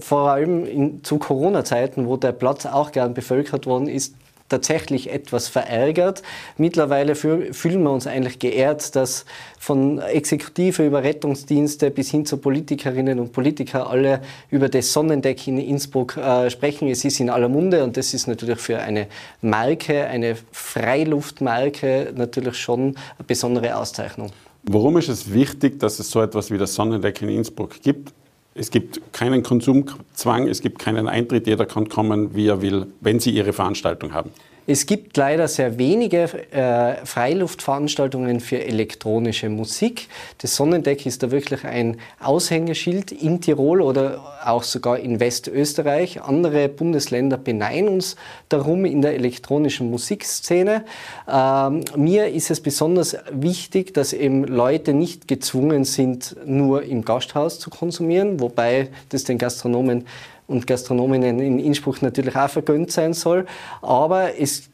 vor 0.00 0.30
allem 0.30 0.64
in, 0.66 1.04
zu 1.04 1.18
Corona-Zeiten, 1.18 2.06
wo 2.06 2.16
der 2.16 2.32
Platz 2.32 2.66
auch 2.66 2.92
gern 3.08 3.14
bevölkert 3.14 3.66
worden 3.66 3.88
ist, 3.88 4.14
tatsächlich 4.48 5.10
etwas 5.10 5.46
verärgert. 5.46 6.22
Mittlerweile 6.56 7.14
fühlen 7.14 7.82
wir 7.82 7.90
uns 7.90 8.06
eigentlich 8.06 8.38
geehrt, 8.38 8.96
dass 8.96 9.26
von 9.58 9.98
Exekutive 9.98 10.86
über 10.86 11.02
Rettungsdienste 11.02 11.90
bis 11.90 12.10
hin 12.10 12.24
zu 12.24 12.38
Politikerinnen 12.38 13.20
und 13.20 13.32
Politiker 13.32 13.90
alle 13.90 14.22
über 14.50 14.70
das 14.70 14.90
Sonnendeck 14.94 15.46
in 15.46 15.58
Innsbruck 15.58 16.16
äh, 16.16 16.48
sprechen. 16.48 16.88
Es 16.88 17.04
ist 17.04 17.20
in 17.20 17.28
aller 17.28 17.50
Munde 17.50 17.84
und 17.84 17.98
das 17.98 18.14
ist 18.14 18.26
natürlich 18.26 18.58
für 18.58 18.78
eine 18.78 19.08
Marke, 19.42 20.06
eine 20.06 20.36
Freiluftmarke 20.50 22.14
natürlich 22.16 22.56
schon 22.56 22.96
eine 23.18 23.26
besondere 23.26 23.76
Auszeichnung. 23.76 24.30
Warum 24.62 24.96
ist 24.96 25.08
es 25.08 25.30
wichtig, 25.30 25.78
dass 25.78 25.98
es 25.98 26.10
so 26.10 26.22
etwas 26.22 26.50
wie 26.50 26.56
das 26.56 26.74
Sonnendeck 26.74 27.20
in 27.20 27.28
Innsbruck 27.28 27.82
gibt? 27.82 28.14
Es 28.58 28.72
gibt 28.72 29.12
keinen 29.12 29.44
Konsumzwang, 29.44 30.48
es 30.48 30.60
gibt 30.60 30.80
keinen 30.80 31.06
Eintritt, 31.06 31.46
jeder 31.46 31.64
kann 31.64 31.88
kommen, 31.88 32.34
wie 32.34 32.48
er 32.48 32.60
will, 32.60 32.88
wenn 33.00 33.20
Sie 33.20 33.30
Ihre 33.30 33.52
Veranstaltung 33.52 34.12
haben. 34.12 34.30
Es 34.70 34.84
gibt 34.84 35.16
leider 35.16 35.48
sehr 35.48 35.78
wenige 35.78 36.24
äh, 36.52 37.02
Freiluftveranstaltungen 37.06 38.38
für 38.38 38.62
elektronische 38.62 39.48
Musik. 39.48 40.08
Das 40.42 40.56
Sonnendeck 40.56 41.06
ist 41.06 41.22
da 41.22 41.30
wirklich 41.30 41.64
ein 41.64 41.96
Aushängeschild 42.20 43.10
in 43.10 43.40
Tirol 43.40 43.80
oder 43.80 44.38
auch 44.44 44.62
sogar 44.64 44.98
in 44.98 45.20
Westösterreich. 45.20 46.20
Andere 46.20 46.68
Bundesländer 46.68 47.38
beneiden 47.38 47.88
uns 47.88 48.16
darum 48.50 48.84
in 48.84 49.00
der 49.00 49.14
elektronischen 49.14 49.88
Musikszene. 49.88 50.84
Ähm, 51.26 51.82
mir 51.96 52.28
ist 52.28 52.50
es 52.50 52.60
besonders 52.60 53.16
wichtig, 53.32 53.94
dass 53.94 54.12
eben 54.12 54.44
Leute 54.44 54.92
nicht 54.92 55.28
gezwungen 55.28 55.84
sind, 55.84 56.36
nur 56.44 56.82
im 56.82 57.06
Gasthaus 57.06 57.58
zu 57.58 57.70
konsumieren, 57.70 58.38
wobei 58.38 58.88
das 59.08 59.24
den 59.24 59.38
Gastronomen 59.38 60.04
und 60.48 60.66
Gastronominnen 60.66 61.38
in 61.38 61.58
Innsbruck 61.60 62.02
natürlich 62.02 62.34
auch 62.34 62.50
vergönnt 62.50 62.90
sein 62.90 63.12
soll. 63.12 63.46
Aber 63.80 64.36
es 64.40 64.68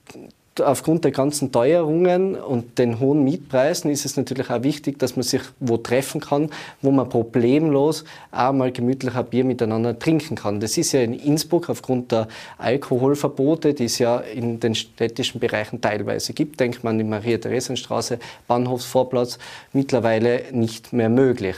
aufgrund 0.60 1.04
der 1.04 1.10
ganzen 1.10 1.50
Teuerungen 1.50 2.36
und 2.36 2.78
den 2.78 3.00
hohen 3.00 3.24
Mietpreisen 3.24 3.90
ist 3.90 4.04
es 4.04 4.16
natürlich 4.16 4.50
auch 4.50 4.62
wichtig, 4.62 4.98
dass 4.98 5.16
man 5.16 5.22
sich 5.22 5.42
wo 5.60 5.76
treffen 5.76 6.20
kann, 6.20 6.50
wo 6.80 6.90
man 6.90 7.08
problemlos 7.08 8.04
auch 8.30 8.52
mal 8.52 8.70
gemütlich 8.70 9.14
ein 9.14 9.24
Bier 9.26 9.44
miteinander 9.44 9.98
trinken 9.98 10.36
kann. 10.36 10.60
Das 10.60 10.78
ist 10.78 10.92
ja 10.92 11.00
in 11.00 11.14
Innsbruck 11.14 11.68
aufgrund 11.68 12.12
der 12.12 12.28
Alkoholverbote, 12.58 13.74
die 13.74 13.84
es 13.84 13.98
ja 13.98 14.18
in 14.18 14.60
den 14.60 14.74
städtischen 14.74 15.40
Bereichen 15.40 15.80
teilweise 15.80 16.32
gibt, 16.32 16.60
denkt 16.60 16.84
man 16.84 16.98
die 16.98 17.04
Maria-Theresien-Straße, 17.04 18.18
Bahnhofsvorplatz, 18.46 19.38
mittlerweile 19.72 20.44
nicht 20.52 20.92
mehr 20.92 21.08
möglich. 21.08 21.56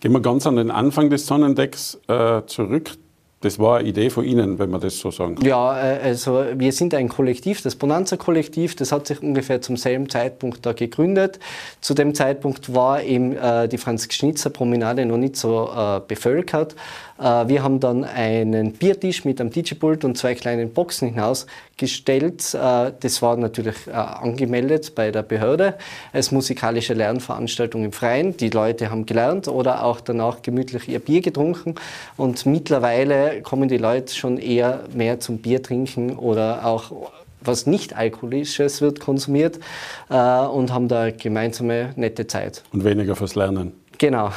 Gehen 0.00 0.12
wir 0.12 0.20
ganz 0.20 0.46
an 0.46 0.56
den 0.56 0.70
Anfang 0.70 1.10
des 1.10 1.26
Sonnendecks 1.26 1.98
äh, 2.08 2.42
zurück. 2.46 2.90
Das 3.42 3.58
war 3.58 3.78
eine 3.78 3.88
Idee 3.88 4.08
von 4.08 4.24
Ihnen, 4.24 4.58
wenn 4.58 4.70
man 4.70 4.80
das 4.80 4.98
so 4.98 5.10
sagen 5.10 5.34
kann. 5.34 5.44
Ja, 5.44 5.76
äh, 5.76 5.98
also 6.00 6.44
wir 6.54 6.72
sind 6.72 6.94
ein 6.94 7.08
Kollektiv, 7.08 7.60
das 7.60 7.74
Bonanza-Kollektiv, 7.74 8.76
das 8.76 8.92
hat 8.92 9.06
sich 9.08 9.22
ungefähr 9.22 9.60
zum 9.60 9.76
selben 9.76 10.08
Zeitpunkt 10.08 10.64
da 10.64 10.72
gegründet. 10.72 11.40
Zu 11.80 11.94
dem 11.94 12.14
Zeitpunkt 12.14 12.72
war 12.72 13.02
eben 13.02 13.36
äh, 13.36 13.68
die 13.68 13.78
Franz-Schnitzer-Promenade 13.78 15.04
noch 15.06 15.18
nicht 15.18 15.36
so 15.36 15.68
äh, 15.76 16.00
bevölkert. 16.06 16.76
Äh, 17.22 17.48
wir 17.48 17.62
haben 17.62 17.78
dann 17.78 18.04
einen 18.04 18.72
Biertisch 18.72 19.24
mit 19.24 19.40
einem 19.40 19.50
DJ-Pult 19.50 20.04
und 20.04 20.18
zwei 20.18 20.34
kleinen 20.34 20.72
Boxen 20.72 21.10
hinausgestellt. 21.10 22.54
Äh, 22.54 22.92
das 22.98 23.22
war 23.22 23.36
natürlich 23.36 23.86
äh, 23.86 23.92
angemeldet 23.92 24.94
bei 24.94 25.10
der 25.10 25.22
Behörde 25.22 25.74
als 26.12 26.32
musikalische 26.32 26.94
Lernveranstaltung 26.94 27.84
im 27.84 27.92
Freien. 27.92 28.36
Die 28.36 28.50
Leute 28.50 28.90
haben 28.90 29.06
gelernt 29.06 29.46
oder 29.46 29.84
auch 29.84 30.00
danach 30.00 30.42
gemütlich 30.42 30.88
ihr 30.88 30.98
Bier 30.98 31.20
getrunken. 31.20 31.76
Und 32.16 32.44
mittlerweile 32.44 33.40
kommen 33.42 33.68
die 33.68 33.78
Leute 33.78 34.12
schon 34.12 34.38
eher 34.38 34.80
mehr 34.92 35.20
zum 35.20 35.38
Bier 35.38 35.62
trinken 35.62 36.16
oder 36.16 36.66
auch 36.66 36.90
was 37.44 37.66
nicht 37.66 37.96
alkoholisches 37.96 38.80
wird 38.80 39.00
konsumiert 39.00 39.58
und 40.08 40.72
haben 40.72 40.86
da 40.86 41.10
gemeinsame 41.10 41.92
nette 41.96 42.28
Zeit. 42.28 42.62
Und 42.72 42.84
weniger 42.84 43.16
fürs 43.16 43.34
Lernen. 43.34 43.72
Genau. 43.98 44.30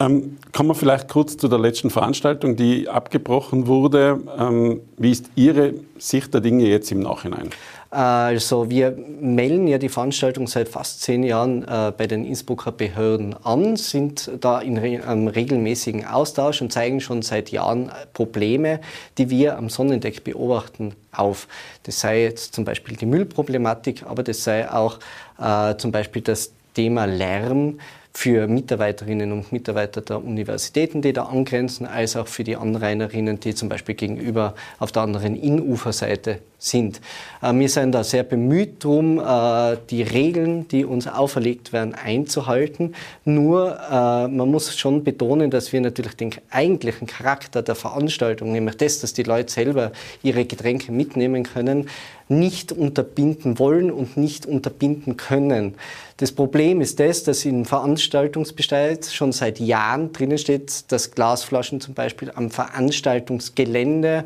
Ähm, 0.00 0.38
kommen 0.52 0.70
wir 0.70 0.74
vielleicht 0.74 1.08
kurz 1.08 1.36
zu 1.36 1.48
der 1.48 1.58
letzten 1.58 1.90
Veranstaltung, 1.90 2.56
die 2.56 2.88
abgebrochen 2.88 3.66
wurde. 3.66 4.20
Ähm, 4.38 4.80
wie 4.96 5.10
ist 5.10 5.30
Ihre 5.34 5.74
Sicht 5.98 6.34
der 6.34 6.40
Dinge 6.40 6.64
jetzt 6.64 6.90
im 6.90 7.00
Nachhinein? 7.00 7.50
Also 7.94 8.70
wir 8.70 8.90
melden 9.20 9.68
ja 9.68 9.78
die 9.78 9.88
Veranstaltung 9.88 10.48
seit 10.48 10.68
fast 10.68 11.02
zehn 11.02 11.22
Jahren 11.22 11.62
äh, 11.62 11.92
bei 11.96 12.08
den 12.08 12.24
Innsbrucker 12.24 12.72
Behörden 12.72 13.36
an, 13.44 13.76
sind 13.76 14.32
da 14.40 14.58
in 14.58 14.76
einem 14.76 15.28
regelmäßigen 15.28 16.04
Austausch 16.04 16.60
und 16.60 16.72
zeigen 16.72 17.00
schon 17.00 17.22
seit 17.22 17.52
Jahren 17.52 17.92
Probleme, 18.12 18.80
die 19.16 19.30
wir 19.30 19.56
am 19.56 19.68
Sonnendeck 19.68 20.24
beobachten, 20.24 20.96
auf. 21.12 21.46
Das 21.84 22.00
sei 22.00 22.22
jetzt 22.22 22.56
zum 22.56 22.64
Beispiel 22.64 22.96
die 22.96 23.06
Müllproblematik, 23.06 24.02
aber 24.08 24.24
das 24.24 24.42
sei 24.42 24.68
auch 24.68 24.98
äh, 25.38 25.76
zum 25.76 25.92
Beispiel 25.92 26.22
das 26.22 26.50
Thema 26.74 27.04
Lärm 27.04 27.78
für 28.16 28.46
Mitarbeiterinnen 28.46 29.32
und 29.32 29.52
Mitarbeiter 29.52 30.00
der 30.00 30.24
Universitäten, 30.24 31.02
die 31.02 31.12
da 31.12 31.24
angrenzen, 31.24 31.84
als 31.84 32.16
auch 32.16 32.28
für 32.28 32.44
die 32.44 32.56
Anrainerinnen, 32.56 33.40
die 33.40 33.54
zum 33.54 33.68
Beispiel 33.68 33.96
gegenüber 33.96 34.54
auf 34.78 34.92
der 34.92 35.02
anderen 35.02 35.36
Innuferseite 35.36 36.38
sind. 36.64 37.00
Äh, 37.42 37.52
wir 37.54 37.68
sind 37.68 37.92
da 37.92 38.04
sehr 38.04 38.22
bemüht 38.22 38.84
darum, 38.84 39.18
äh, 39.18 39.76
die 39.90 40.02
Regeln, 40.02 40.66
die 40.68 40.84
uns 40.84 41.06
auferlegt 41.06 41.72
werden, 41.72 41.94
einzuhalten. 41.94 42.94
Nur 43.24 43.78
äh, 43.90 44.28
man 44.28 44.50
muss 44.50 44.76
schon 44.76 45.04
betonen, 45.04 45.50
dass 45.50 45.72
wir 45.72 45.80
natürlich 45.80 46.14
den 46.14 46.30
eigentlichen 46.50 47.06
Charakter 47.06 47.62
der 47.62 47.74
Veranstaltung, 47.74 48.52
nämlich 48.52 48.76
das, 48.76 49.00
dass 49.00 49.12
die 49.12 49.22
Leute 49.22 49.52
selber 49.52 49.92
ihre 50.22 50.44
Getränke 50.44 50.92
mitnehmen 50.92 51.42
können, 51.44 51.88
nicht 52.28 52.72
unterbinden 52.72 53.58
wollen 53.58 53.90
und 53.90 54.16
nicht 54.16 54.46
unterbinden 54.46 55.16
können. 55.16 55.74
Das 56.16 56.32
Problem 56.32 56.80
ist 56.80 57.00
das, 57.00 57.24
dass 57.24 57.44
in 57.44 57.64
Veranstaltungsbescheid 57.64 59.04
schon 59.04 59.32
seit 59.32 59.60
Jahren 59.60 60.12
drinnen 60.12 60.38
steht, 60.38 60.90
dass 60.90 61.10
Glasflaschen 61.10 61.80
zum 61.80 61.94
Beispiel 61.94 62.32
am 62.34 62.50
Veranstaltungsgelände 62.50 64.24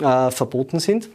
äh, 0.00 0.30
verboten 0.30 0.78
sind. 0.78 1.08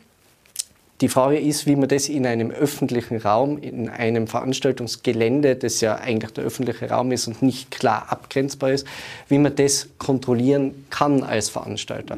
Die 1.00 1.10
Frage 1.10 1.38
ist, 1.38 1.68
wie 1.68 1.76
man 1.76 1.88
das 1.88 2.10
in 2.10 2.26
einem 2.26 2.50
öffentlichen 2.50 3.18
Raum, 3.18 3.60
in 3.60 3.88
einem 3.88 4.26
Veranstaltungsgelände, 4.26 5.56
das 5.56 5.80
ja 5.82 5.96
eigentlich 5.96 6.32
der 6.32 6.44
öffentliche 6.44 6.90
Raum 6.90 7.12
ist 7.12 7.28
und 7.28 7.44
nicht 7.44 7.70
klar 7.70 8.08
abgrenzbar 8.10 8.72
ist, 8.72 8.88
wie 9.28 9.38
man 9.38 9.56
das 9.56 9.90
kontrollieren 10.00 10.86
kann 10.90 11.22
als 11.22 11.50
Veranstalter. 11.50 12.18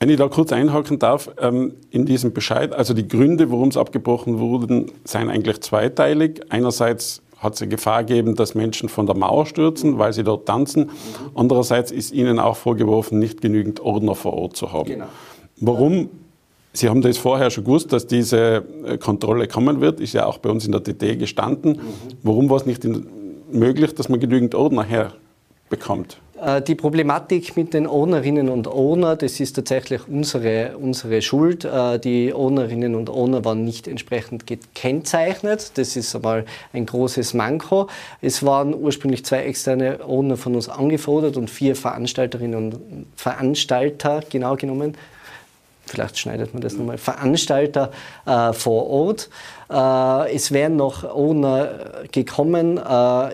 Wenn 0.00 0.10
ich 0.10 0.16
da 0.16 0.26
kurz 0.26 0.52
einhaken 0.52 0.98
darf, 0.98 1.30
ähm, 1.40 1.74
in 1.92 2.04
diesem 2.04 2.32
Bescheid, 2.32 2.72
also 2.72 2.92
die 2.92 3.06
Gründe, 3.06 3.52
warum 3.52 3.68
es 3.68 3.76
abgebrochen 3.76 4.40
wurde, 4.40 4.86
seien 5.04 5.30
eigentlich 5.30 5.60
zweiteilig. 5.60 6.40
Einerseits 6.48 7.22
hat 7.38 7.54
es 7.54 7.62
eine 7.62 7.68
Gefahr 7.68 8.02
gegeben, 8.02 8.34
dass 8.34 8.56
Menschen 8.56 8.88
von 8.88 9.06
der 9.06 9.16
Mauer 9.16 9.46
stürzen, 9.46 9.98
weil 9.98 10.12
sie 10.12 10.24
dort 10.24 10.46
tanzen. 10.46 10.90
Andererseits 11.36 11.92
ist 11.92 12.12
ihnen 12.12 12.40
auch 12.40 12.56
vorgeworfen, 12.56 13.20
nicht 13.20 13.40
genügend 13.40 13.78
Ordner 13.78 14.16
vor 14.16 14.34
Ort 14.34 14.56
zu 14.56 14.72
haben. 14.72 14.88
Genau. 14.88 15.06
Warum? 15.60 16.08
Sie 16.72 16.88
haben 16.88 17.02
das 17.02 17.18
vorher 17.18 17.50
schon 17.50 17.64
gewusst, 17.64 17.92
dass 17.92 18.06
diese 18.06 18.64
äh, 18.86 18.96
Kontrolle 18.98 19.46
kommen 19.46 19.80
wird, 19.80 20.00
ist 20.00 20.14
ja 20.14 20.26
auch 20.26 20.38
bei 20.38 20.50
uns 20.50 20.64
in 20.64 20.72
der 20.72 20.82
TT 20.82 21.18
gestanden. 21.18 21.72
Mhm. 21.72 21.80
Warum 22.22 22.50
war 22.50 22.56
es 22.56 22.66
nicht 22.66 22.82
möglich, 23.52 23.94
dass 23.94 24.08
man 24.08 24.20
genügend 24.20 24.54
Ordner 24.54 24.84
herbekommt? 24.84 26.18
Äh, 26.42 26.60
die 26.62 26.74
Problematik 26.74 27.56
mit 27.56 27.72
den 27.72 27.86
Ownerinnen 27.86 28.48
und 28.48 28.66
Owner, 28.66 29.16
das 29.16 29.38
ist 29.38 29.52
tatsächlich 29.54 30.08
unsere, 30.08 30.76
unsere 30.76 31.22
Schuld. 31.22 31.64
Äh, 31.64 31.98
die 32.00 32.34
Ownerinnen 32.34 32.94
und 32.94 33.08
Owner 33.10 33.44
waren 33.44 33.64
nicht 33.64 33.86
entsprechend 33.86 34.46
gekennzeichnet. 34.46 35.72
Das 35.74 35.94
ist 35.94 36.16
einmal 36.16 36.44
ein 36.72 36.86
großes 36.86 37.34
Manko. 37.34 37.88
Es 38.20 38.44
waren 38.44 38.74
ursprünglich 38.74 39.24
zwei 39.24 39.44
externe 39.44 40.00
Owner 40.04 40.36
von 40.36 40.56
uns 40.56 40.68
angefordert 40.68 41.36
und 41.36 41.48
vier 41.48 41.76
Veranstalterinnen 41.76 42.72
und 42.72 43.06
Veranstalter, 43.14 44.22
genau 44.28 44.56
genommen, 44.56 44.96
vielleicht 45.86 46.18
schneidet 46.18 46.52
man 46.54 46.62
das 46.62 46.74
nochmal, 46.74 46.98
Veranstalter 46.98 47.90
äh, 48.26 48.52
vor 48.52 48.88
Ort. 48.88 49.30
Äh, 49.70 50.34
es 50.34 50.52
wären 50.52 50.76
noch 50.76 51.04
Owner 51.04 52.04
gekommen. 52.10 52.78
Äh, 52.78 52.80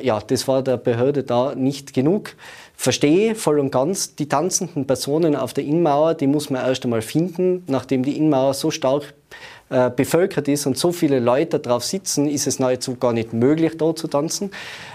ja, 0.05 0.21
das 0.27 0.49
war 0.49 0.63
der 0.63 0.77
Behörde 0.77 1.23
da 1.23 1.55
nicht 1.55 1.95
genug. 1.95 2.35
Verstehe 2.81 3.35
voll 3.35 3.59
und 3.59 3.73
ganz, 3.73 4.15
die 4.15 4.29
tanzenden 4.29 4.87
Personen 4.87 5.35
auf 5.35 5.53
der 5.53 5.65
Innenmauer, 5.65 6.15
die 6.15 6.29
muss 6.29 6.49
man 6.49 6.65
erst 6.65 6.85
einmal 6.85 7.03
finden, 7.03 7.65
nachdem 7.67 8.05
die 8.05 8.17
Innenmauer 8.17 8.55
so 8.55 8.71
stark 8.71 9.15
äh, 9.69 9.91
bevölkert 9.91 10.47
ist 10.47 10.65
und 10.65 10.79
so 10.79 10.93
viele 10.93 11.19
Leute 11.19 11.59
drauf 11.59 11.83
sitzen, 11.83 12.29
ist 12.29 12.47
es 12.47 12.61
nahezu 12.61 12.95
gar 12.95 13.13
nicht 13.13 13.33
möglich, 13.33 13.77
dort 13.77 13.99
zu 13.99 14.07
tanzen. 14.07 14.53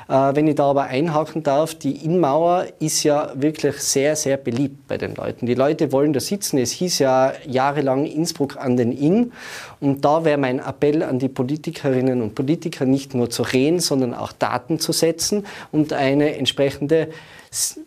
Äh, 0.08 0.14
wenn 0.34 0.48
ich 0.48 0.56
da 0.56 0.70
aber 0.70 0.84
einhaken 0.84 1.44
darf, 1.44 1.76
die 1.76 2.06
Innenmauer 2.06 2.68
ist 2.80 3.04
ja 3.04 3.34
wirklich 3.36 3.76
sehr, 3.80 4.16
sehr 4.16 4.38
beliebt 4.38 4.88
bei 4.88 4.98
den 4.98 5.14
Leuten. 5.16 5.46
Die 5.46 5.54
Leute 5.54 5.92
wollen 5.92 6.14
da 6.14 6.22
sitzen. 6.22 6.60
Es 6.60 6.72
hieß 6.72 7.00
ja 7.00 7.34
jahrelang 7.46 8.06
Innsbruck 8.06 8.56
an 8.56 8.78
den 8.78 8.94
Inn. 8.94 9.34
Und 9.82 10.06
da 10.06 10.24
wäre 10.24 10.38
mein 10.38 10.60
Appell 10.60 11.04
an 11.04 11.20
die 11.20 11.28
Politikerinnen 11.28 12.22
und 12.22 12.34
Politiker, 12.34 12.86
nicht 12.86 13.14
nur 13.14 13.30
zu 13.30 13.44
reden, 13.44 13.82
sondern 13.82 14.14
auch 14.14 14.32
Daten 14.32 14.80
zu 14.80 14.94
setzen 14.94 15.46
und 15.74 15.92
eine 15.92 16.38
entsprechende 16.38 17.10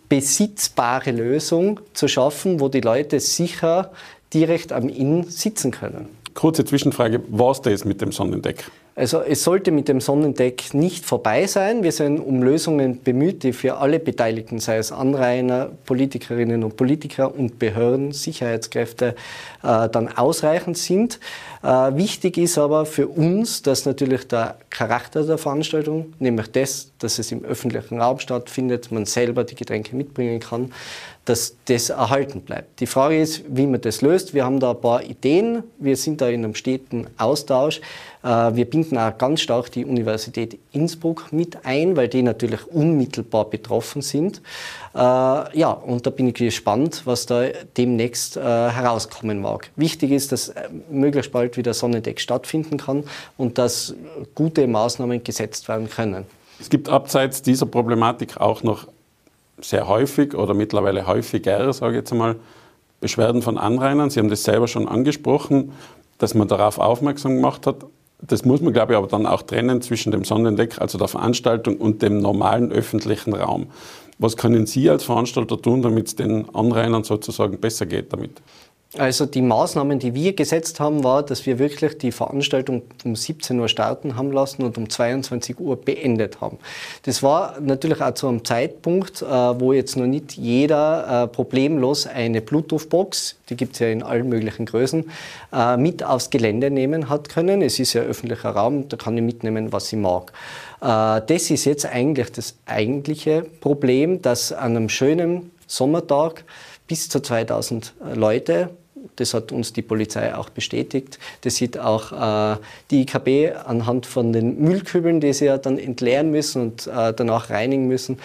besitzbare 0.09 1.11
Lösung 1.11 1.81
zu 1.93 2.09
schaffen, 2.09 2.61
wo 2.61 2.69
die 2.69 2.81
Leute 2.81 3.21
sicher 3.21 3.93
direkt 4.33 4.73
am 4.73 4.89
Inn 4.89 5.25
sitzen 5.25 5.71
können. 5.71 6.09
Kurze 6.35 6.65
Zwischenfrage, 6.65 7.23
was 7.29 7.63
das 7.63 7.85
mit 7.85 8.01
dem 8.01 8.13
Sonnendeck? 8.13 8.71
Also 8.99 9.21
es 9.21 9.45
sollte 9.45 9.73
mit 9.73 9.89
dem 9.89 10.01
Sonnendeck 10.01 10.73
nicht 10.73 11.05
vorbei 11.05 11.47
sein. 11.47 11.83
Wir 11.83 11.93
sind 11.93 12.19
um 12.19 12.43
Lösungen 12.43 13.03
bemüht, 13.03 13.43
die 13.43 13.53
für 13.53 13.77
alle 13.77 13.99
Beteiligten, 13.99 14.59
sei 14.59 14.79
es 14.79 14.91
Anrainer, 14.91 15.69
Politikerinnen 15.85 16.65
und 16.65 16.79
Politiker 16.79 17.35
und 17.35 17.59
Behörden, 17.59 18.13
Sicherheitskräfte, 18.13 19.15
äh, 19.63 19.89
dann 19.91 20.09
ausreichend 20.09 20.79
sind. 20.79 21.21
Äh, 21.63 21.69
wichtig 21.69 22.39
ist 22.39 22.57
aber 22.57 22.87
für 22.87 23.07
uns, 23.07 23.61
dass 23.61 23.85
natürlich 23.85 24.29
der 24.29 24.57
Charakter 24.71 25.25
der 25.25 25.37
Veranstaltung, 25.37 26.15
nämlich 26.19 26.51
das, 26.53 26.91
dass 26.99 27.19
es 27.19 27.31
im 27.33 27.45
öffentlichen 27.45 28.01
Raum 28.01 28.19
stattfindet, 28.19 28.91
man 28.93 29.05
selber 29.05 29.45
die 29.45 29.57
Getränke 29.57 29.95
mitbringen 29.95 30.41
kann, 30.41 30.73
dass 31.27 31.57
das 31.67 31.91
erhalten 31.91 32.41
bleibt. 32.41 32.81
Die 32.81 32.87
Frage 32.87 33.21
ist, 33.21 33.43
wie 33.49 33.67
man 33.67 33.81
das 33.81 34.01
löst. 34.01 34.33
Wir 34.33 34.45
haben 34.45 34.61
da 34.61 34.71
ein 34.71 34.81
paar 34.81 35.03
Ideen. 35.03 35.65
Wir 35.79 35.97
sind 35.97 36.21
da 36.21 36.29
in 36.29 36.45
einem 36.45 36.55
steten 36.55 37.09
Austausch. 37.19 37.81
Äh, 38.23 38.29
wir 38.55 38.65
binden 38.65 38.97
auch 38.97 39.19
ganz 39.19 39.41
stark 39.41 39.73
die 39.73 39.85
Universität 39.85 40.59
Innsbruck 40.73 41.33
mit 41.33 41.65
ein, 41.65 41.97
weil 41.97 42.09
die 42.09 42.23
natürlich 42.23 42.67
unmittelbar 42.69 43.51
betroffen 43.51 44.03
sind. 44.03 44.41
Äh, 44.95 44.99
ja, 44.99 45.71
und 45.71 46.07
da 46.07 46.11
bin 46.11 46.29
ich 46.29 46.35
gespannt, 46.35 47.03
was 47.05 47.27
da 47.27 47.45
demnächst 47.77 48.37
äh, 48.37 48.41
herauskommen 48.41 49.41
mag. 49.41 49.71
Wichtig 49.75 50.13
ist, 50.13 50.31
dass 50.31 50.55
möglichst 50.89 51.33
bald 51.33 51.57
wieder 51.57 51.75
Sonnendeck 51.75 52.21
stattfinden 52.21 52.79
kann 52.79 53.03
und 53.37 53.59
dass 53.59 53.95
gute 54.37 54.69
Maßnahmen 54.69 55.25
gesetzt 55.25 55.69
werden 55.69 55.91
können. 55.91 56.25
Es 56.61 56.71
gibt 56.71 56.89
abseits 56.89 57.43
dieser 57.43 57.67
Problematik 57.67 58.39
auch 58.39 58.63
noch 58.63 58.87
sehr 59.61 59.89
häufig 59.89 60.35
oder 60.35 60.55
mittlerweile 60.55 61.07
häufiger, 61.07 61.73
sage 61.73 61.95
ich 61.95 61.99
jetzt 61.99 62.13
einmal, 62.13 62.37
Beschwerden 63.01 63.43
von 63.43 63.59
Anrainern. 63.59 64.11
Sie 64.11 64.21
haben 64.21 64.31
das 64.31 64.45
selber 64.45 64.69
schon 64.69 64.89
angesprochen, 64.89 65.73
dass 66.19 66.35
man 66.35 66.49
darauf 66.49 66.79
aufmerksam 66.79 67.37
gemacht 67.37 67.67
hat. 67.67 67.87
Das 68.21 68.45
muss 68.45 68.61
man, 68.63 68.73
glaube 68.73 68.93
ich, 68.93 68.99
aber 68.99 69.07
dann 69.07 69.27
auch 69.27 69.43
trennen 69.43 69.83
zwischen 69.83 70.11
dem 70.11 70.25
Sonnendeck, 70.25 70.81
also 70.81 70.97
der 70.97 71.09
Veranstaltung, 71.09 71.77
und 71.77 72.01
dem 72.01 72.21
normalen 72.21 72.73
öffentlichen 72.73 73.35
Raum. 73.35 73.67
Was 74.19 74.39
können 74.39 74.67
Sie 74.67 74.89
als 74.89 75.05
Veranstalter 75.05 75.61
tun, 75.61 75.83
damit 75.83 76.07
es 76.07 76.17
den 76.17 76.49
Anrainern 76.55 77.05
sozusagen 77.05 77.59
besser 77.59 77.85
geht 77.85 78.13
damit? 78.15 78.41
Also 78.95 79.27
die 79.27 79.43
Maßnahmen, 79.43 79.99
die 79.99 80.15
wir 80.15 80.35
gesetzt 80.35 80.79
haben, 80.79 81.03
war, 81.03 81.25
dass 81.25 81.45
wir 81.45 81.59
wirklich 81.59 81.99
die 81.99 82.13
Veranstaltung 82.13 82.83
um 83.05 83.17
17 83.17 83.59
Uhr 83.59 83.69
starten 83.69 84.17
haben 84.17 84.31
lassen 84.31 84.63
und 84.63 84.79
um 84.79 84.89
22 84.89 85.59
Uhr 85.59 85.77
beendet 85.77 86.41
haben. 86.41 86.59
Das 87.03 87.23
war 87.23 87.61
natürlich 87.61 88.01
auch 88.01 88.15
zu 88.15 88.29
einem 88.29 88.45
Zeitpunkt, 88.45 89.23
äh, 89.23 89.27
wo 89.27 89.73
jetzt 89.73 89.97
noch 89.97 90.07
nicht 90.07 90.35
jeder 90.37 91.25
äh, 91.25 91.27
problemlos 91.27 92.07
eine 92.07 92.41
Bluetooth-Box, 92.41 93.37
die 93.51 93.57
gibt 93.57 93.75
es 93.75 93.81
ja 93.81 93.89
in 93.89 94.05
allen 94.05 94.29
möglichen 94.29 94.67
Größen, 94.67 95.11
äh, 95.53 95.77
mit 95.77 96.05
aufs 96.05 96.31
Gelände 96.31 96.71
nehmen 96.71 97.09
hat 97.09 97.29
können. 97.29 97.63
Es 97.63 97.81
ist 97.81 97.93
ja 97.93 98.03
öffentlicher 98.03 98.51
Raum, 98.51 98.89
da 98.89 98.97
kann 98.97 99.17
ich 99.19 99.25
mitnehmen, 99.25 99.73
was 99.73 99.93
ich 99.93 99.99
mag. 99.99 100.33
Das 100.79 101.51
ist 101.51 101.65
jetzt 101.65 101.87
eigentlich 101.87 102.31
das 102.33 102.55
eigentliche 102.67 103.47
Problem, 103.61 104.21
dass 104.21 104.53
an 104.53 104.77
einem 104.77 104.91
schönen 104.91 105.51
Sommertag 105.67 106.45
bis 106.87 107.09
zu 107.09 107.21
2000 107.21 107.95
Leute 108.15 108.71
das 109.17 109.35
hat 109.35 109.53
uns 109.53 109.73
die 109.73 109.83
Polizei 109.83 110.35
auch 110.35 110.49
bestätigt. 110.51 111.19
Das 111.43 111.57
sieht 111.57 111.79
auch 111.79 112.13
äh, 112.13 112.59
die 112.91 113.03
IKB 113.03 113.55
anhand 113.65 114.07
von 114.07 114.33
den 114.33 114.61
Müllkübeln, 114.61 115.21
die 115.21 115.33
sie 115.33 115.47
ja 115.47 115.59
dann 115.59 115.79
entleeren 115.79 116.31
müssen 116.31 116.63
und 116.63 116.87
äh, 116.87 117.13
danach 117.15 117.51
reinigen 117.51 117.87
müssen, 117.87 118.19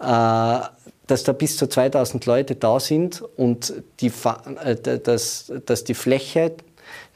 äh, 0.00 0.60
dass 1.06 1.24
da 1.24 1.32
bis 1.32 1.56
zu 1.56 1.66
2000 1.66 2.26
Leute 2.26 2.54
da 2.54 2.80
sind 2.80 3.22
und 3.36 3.74
die, 4.00 4.12
äh, 4.64 4.76
dass, 4.98 5.52
dass 5.66 5.84
die 5.84 5.94
Fläche 5.94 6.52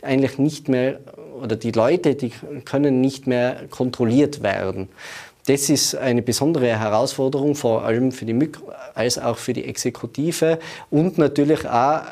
eigentlich 0.03 0.39
nicht 0.39 0.69
mehr, 0.69 0.99
oder 1.41 1.57
die 1.57 1.71
Leute, 1.71 2.15
die 2.15 2.33
können 2.65 3.01
nicht 3.01 3.27
mehr 3.27 3.69
kontrolliert 3.71 4.43
werden. 4.43 4.89
Das 5.47 5.69
ist 5.69 5.97
eine 5.97 6.23
besondere 6.23 6.79
Herausforderung, 6.79 7.55
vor 7.55 7.85
allem 7.85 8.13
für 8.13 8.25
die 8.25 8.33
MÜG 8.33 8.59
als 8.95 9.19
auch 9.19 9.39
für 9.39 9.53
die 9.53 9.65
Exekutive 9.65 10.59
und 10.91 11.19
natürlich 11.19 11.69
auch 11.69 12.03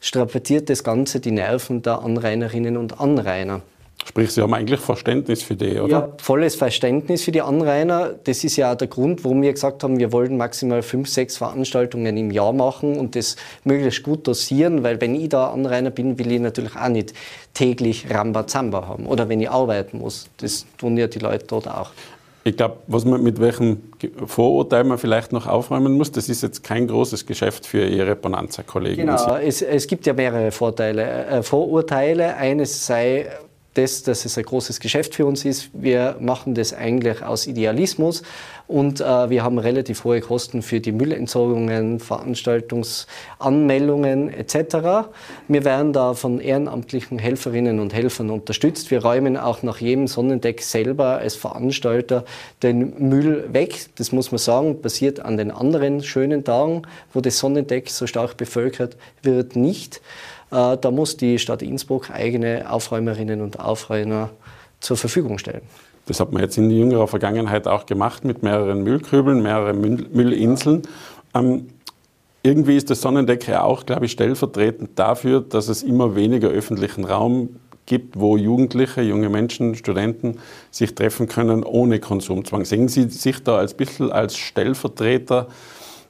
strapaziert 0.00 0.68
das 0.68 0.84
Ganze 0.84 1.18
die 1.20 1.30
Nerven 1.30 1.80
der 1.80 2.00
Anrainerinnen 2.00 2.76
und 2.76 3.00
Anrainer. 3.00 3.62
Sprich, 4.06 4.32
Sie 4.32 4.42
haben 4.42 4.52
eigentlich 4.52 4.80
Verständnis 4.80 5.42
für 5.42 5.56
die, 5.56 5.78
oder? 5.78 5.90
Ja, 5.90 6.08
volles 6.18 6.56
Verständnis 6.56 7.22
für 7.22 7.32
die 7.32 7.40
Anrainer. 7.40 8.14
Das 8.24 8.44
ist 8.44 8.56
ja 8.56 8.72
auch 8.72 8.76
der 8.76 8.88
Grund, 8.88 9.24
warum 9.24 9.40
wir 9.40 9.50
gesagt 9.50 9.82
haben, 9.82 9.98
wir 9.98 10.12
wollen 10.12 10.36
maximal 10.36 10.82
fünf, 10.82 11.08
sechs 11.08 11.38
Veranstaltungen 11.38 12.14
im 12.18 12.30
Jahr 12.30 12.52
machen 12.52 12.98
und 12.98 13.16
das 13.16 13.36
möglichst 13.64 14.02
gut 14.02 14.26
dosieren, 14.28 14.82
weil 14.82 15.00
wenn 15.00 15.14
ich 15.14 15.30
da 15.30 15.48
Anrainer 15.48 15.90
bin, 15.90 16.18
will 16.18 16.32
ich 16.32 16.40
natürlich 16.40 16.76
auch 16.76 16.88
nicht 16.88 17.14
täglich 17.54 18.06
Rambazamba 18.10 18.86
haben. 18.86 19.06
Oder 19.06 19.30
wenn 19.30 19.40
ich 19.40 19.48
arbeiten 19.48 19.98
muss. 19.98 20.28
Das 20.36 20.66
tun 20.76 20.98
ja 20.98 21.06
die 21.06 21.20
Leute 21.20 21.46
dort 21.46 21.66
auch. 21.66 21.92
Ich 22.46 22.58
glaube, 22.58 22.76
was 22.88 23.06
man 23.06 23.22
mit 23.22 23.40
welchem 23.40 23.78
Vorurteil 24.26 24.84
man 24.84 24.98
vielleicht 24.98 25.32
noch 25.32 25.46
aufräumen 25.46 25.94
muss, 25.94 26.12
das 26.12 26.28
ist 26.28 26.42
jetzt 26.42 26.62
kein 26.62 26.86
großes 26.86 27.24
Geschäft 27.24 27.66
für 27.66 27.86
Ihre 27.86 28.14
Bonanza-Kollegen. 28.16 29.06
Genau, 29.06 29.36
es, 29.36 29.62
es, 29.62 29.86
gibt 29.86 30.04
ja 30.04 30.12
mehrere 30.12 30.50
Vorteile, 30.50 31.26
äh, 31.26 31.42
Vorurteile. 31.42 32.36
Eines 32.36 32.86
sei 32.86 33.30
das, 33.74 34.02
dass 34.02 34.24
es 34.24 34.38
ein 34.38 34.44
großes 34.44 34.80
Geschäft 34.80 35.14
für 35.14 35.26
uns 35.26 35.44
ist. 35.44 35.68
Wir 35.72 36.16
machen 36.20 36.54
das 36.54 36.72
eigentlich 36.72 37.22
aus 37.22 37.46
Idealismus 37.46 38.22
und 38.66 39.00
äh, 39.00 39.28
wir 39.28 39.42
haben 39.42 39.58
relativ 39.58 40.04
hohe 40.04 40.20
Kosten 40.20 40.62
für 40.62 40.80
die 40.80 40.92
Müllentsorgungen, 40.92 42.00
Veranstaltungsanmeldungen 42.00 44.32
etc. 44.32 45.08
Wir 45.48 45.64
werden 45.64 45.92
da 45.92 46.14
von 46.14 46.40
ehrenamtlichen 46.40 47.18
Helferinnen 47.18 47.80
und 47.80 47.92
Helfern 47.92 48.30
unterstützt. 48.30 48.90
Wir 48.90 49.02
räumen 49.02 49.36
auch 49.36 49.62
nach 49.62 49.80
jedem 49.80 50.06
Sonnendeck 50.06 50.62
selber 50.62 51.18
als 51.18 51.34
Veranstalter 51.34 52.24
den 52.62 53.10
Müll 53.10 53.52
weg. 53.52 53.86
Das 53.96 54.12
muss 54.12 54.30
man 54.30 54.38
sagen, 54.38 54.80
passiert 54.80 55.20
an 55.20 55.36
den 55.36 55.50
anderen 55.50 56.02
schönen 56.02 56.42
Tagen, 56.44 56.80
wo 57.12 57.20
das 57.20 57.38
Sonnendeck 57.38 57.90
so 57.90 58.06
stark 58.06 58.38
bevölkert 58.38 58.96
wird, 59.22 59.56
nicht. 59.56 60.00
Äh, 60.54 60.78
da 60.80 60.90
muss 60.90 61.16
die 61.16 61.38
Stadt 61.38 61.62
Innsbruck 61.62 62.10
eigene 62.10 62.70
Aufräumerinnen 62.70 63.40
und 63.40 63.58
Aufräumer 63.58 64.30
zur 64.80 64.96
Verfügung 64.96 65.38
stellen. 65.38 65.62
Das 66.06 66.20
hat 66.20 66.32
man 66.32 66.42
jetzt 66.42 66.56
in 66.58 66.70
jüngerer 66.70 67.08
Vergangenheit 67.08 67.66
auch 67.66 67.86
gemacht 67.86 68.24
mit 68.24 68.42
mehreren 68.42 68.82
Müllkrübeln, 68.82 69.42
mehreren 69.42 69.80
Müllinseln. 70.12 70.82
Ähm, 71.34 71.68
irgendwie 72.42 72.76
ist 72.76 72.90
das 72.90 73.00
Sonnendeck 73.00 73.48
auch, 73.50 73.86
glaube 73.86 74.04
ich, 74.04 74.12
stellvertretend 74.12 74.98
dafür, 74.98 75.40
dass 75.40 75.68
es 75.68 75.82
immer 75.82 76.14
weniger 76.14 76.48
öffentlichen 76.48 77.04
Raum 77.04 77.56
gibt, 77.86 78.20
wo 78.20 78.36
Jugendliche, 78.36 79.00
junge 79.00 79.30
Menschen, 79.30 79.74
Studenten 79.74 80.38
sich 80.70 80.94
treffen 80.94 81.26
können 81.26 81.64
ohne 81.64 82.00
Konsumzwang. 82.00 82.64
Sehen 82.64 82.88
Sie 82.88 83.08
sich 83.08 83.42
da 83.42 83.56
als 83.56 83.74
bisschen 83.74 84.12
als 84.12 84.36
Stellvertreter 84.36 85.48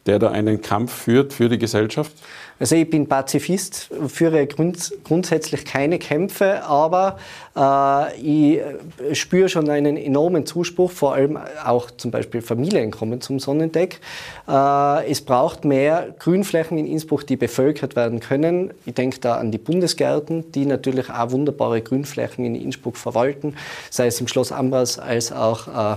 der 0.06 0.18
da 0.18 0.30
einen 0.30 0.60
Kampf 0.60 0.92
führt 0.92 1.32
für 1.32 1.48
die 1.48 1.58
Gesellschaft? 1.58 2.12
Also 2.60 2.76
ich 2.76 2.88
bin 2.88 3.08
Pazifist, 3.08 3.90
führe 4.06 4.46
grund, 4.46 4.92
grundsätzlich 5.02 5.64
keine 5.64 5.98
Kämpfe, 5.98 6.62
aber 6.62 7.18
äh, 7.56 8.16
ich 8.20 8.60
spüre 9.18 9.48
schon 9.48 9.68
einen 9.68 9.96
enormen 9.96 10.46
Zuspruch, 10.46 10.92
vor 10.92 11.14
allem 11.14 11.36
auch 11.64 11.90
zum 11.90 12.12
Beispiel 12.12 12.42
Familien 12.42 12.92
kommen 12.92 13.20
zum 13.20 13.40
Sonnendeck. 13.40 14.00
Äh, 14.48 15.10
es 15.10 15.20
braucht 15.20 15.64
mehr 15.64 16.14
Grünflächen 16.20 16.78
in 16.78 16.86
Innsbruck, 16.86 17.26
die 17.26 17.36
bevölkert 17.36 17.96
werden 17.96 18.20
können. 18.20 18.72
Ich 18.86 18.94
denke 18.94 19.18
da 19.18 19.36
an 19.38 19.50
die 19.50 19.58
Bundesgärten, 19.58 20.52
die 20.52 20.64
natürlich 20.64 21.10
auch 21.10 21.32
wunderbare 21.32 21.82
Grünflächen 21.82 22.44
in 22.44 22.54
Innsbruck 22.54 22.96
verwalten, 22.96 23.56
sei 23.90 24.06
es 24.06 24.20
im 24.20 24.28
Schloss 24.28 24.52
Ambras 24.52 25.00
als 25.00 25.32
auch 25.32 25.96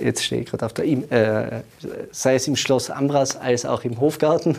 jetzt 0.00 0.24
stehe 0.24 0.42
ich 0.42 0.48
gerade 0.48 0.66
auf 0.66 0.72
der, 0.72 0.84
äh, 0.86 1.62
sei 2.10 2.34
es 2.34 2.48
im 2.48 2.56
Schloss 2.56 2.90
Ambras 2.90 3.36
als 3.36 3.64
auch 3.64 3.84
im 3.84 4.00
Hofgarten. 4.00 4.58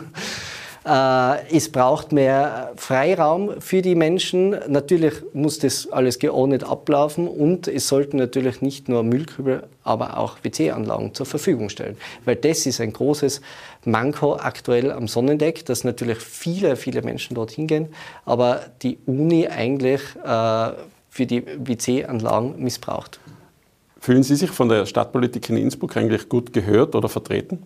Äh, 0.84 1.54
es 1.54 1.70
braucht 1.70 2.12
mehr 2.12 2.72
Freiraum 2.76 3.60
für 3.60 3.82
die 3.82 3.94
Menschen. 3.94 4.56
Natürlich 4.68 5.14
muss 5.34 5.58
das 5.58 5.92
alles 5.92 6.18
geordnet 6.18 6.64
ablaufen 6.64 7.28
und 7.28 7.68
es 7.68 7.86
sollten 7.86 8.16
natürlich 8.16 8.62
nicht 8.62 8.88
nur 8.88 9.02
Müllkübel, 9.02 9.64
aber 9.84 10.16
auch 10.16 10.38
WC-Anlagen 10.42 11.14
zur 11.14 11.26
Verfügung 11.26 11.68
stellen. 11.68 11.98
Weil 12.24 12.36
das 12.36 12.64
ist 12.64 12.80
ein 12.80 12.94
großes 12.94 13.42
Manko 13.84 14.36
aktuell 14.36 14.90
am 14.90 15.06
Sonnendeck, 15.06 15.66
dass 15.66 15.84
natürlich 15.84 16.18
viele, 16.18 16.76
viele 16.76 17.02
Menschen 17.02 17.34
dorthin 17.34 17.66
gehen, 17.66 17.88
aber 18.24 18.62
die 18.82 18.98
Uni 19.04 19.48
eigentlich 19.48 20.00
äh, 20.24 20.70
für 21.10 21.26
die 21.26 21.44
WC-Anlagen 21.58 22.54
missbraucht. 22.58 23.19
Fühlen 24.00 24.22
Sie 24.22 24.34
sich 24.34 24.50
von 24.50 24.68
der 24.70 24.86
Stadtpolitik 24.86 25.50
in 25.50 25.58
Innsbruck 25.58 25.96
eigentlich 25.96 26.28
gut 26.28 26.54
gehört 26.54 26.94
oder 26.94 27.08
vertreten? 27.08 27.62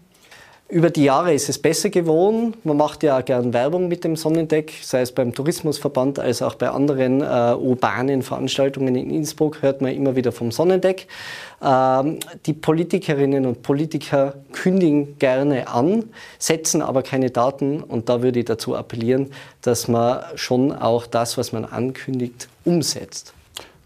Über 0.69 0.91
die 0.91 1.05
Jahre 1.05 1.33
ist 1.33 1.49
es 1.49 1.59
besser 1.59 1.91
geworden. 1.91 2.55
Man 2.65 2.79
macht 2.79 3.03
ja 3.05 3.19
auch 3.19 3.25
gern 3.25 3.53
Werbung 3.53 3.87
mit 3.87 4.03
dem 4.03 4.17
Sonnendeck, 4.17 4.73
sei 4.83 5.03
es 5.03 5.13
beim 5.13 5.33
Tourismusverband 5.33 6.19
als 6.19 6.43
auch 6.43 6.55
bei 6.55 6.71
anderen 6.71 7.21
äh, 7.21 7.55
urbanen 7.55 8.23
Veranstaltungen 8.23 8.97
in 8.97 9.11
Innsbruck 9.11 9.63
hört 9.63 9.83
man 9.83 9.93
immer 9.93 10.17
wieder 10.17 10.33
vom 10.33 10.51
Sonnendeck. 10.51 11.07
Ähm, 11.63 12.19
die 12.47 12.55
Politikerinnen 12.55 13.47
und 13.47 13.63
Politiker 13.63 14.35
kündigen 14.53 15.19
gerne 15.19 15.69
an, 15.69 16.07
setzen 16.39 16.83
aber 16.83 17.03
keine 17.03 17.31
Daten 17.31 17.83
und 17.83 18.09
da 18.09 18.23
würde 18.23 18.41
ich 18.41 18.47
dazu 18.47 18.75
appellieren, 18.75 19.31
dass 19.61 19.87
man 19.87 20.25
schon 20.35 20.73
auch 20.73 21.07
das, 21.07 21.37
was 21.39 21.53
man 21.53 21.67
ankündigt, 21.67 22.49
umsetzt. 22.65 23.35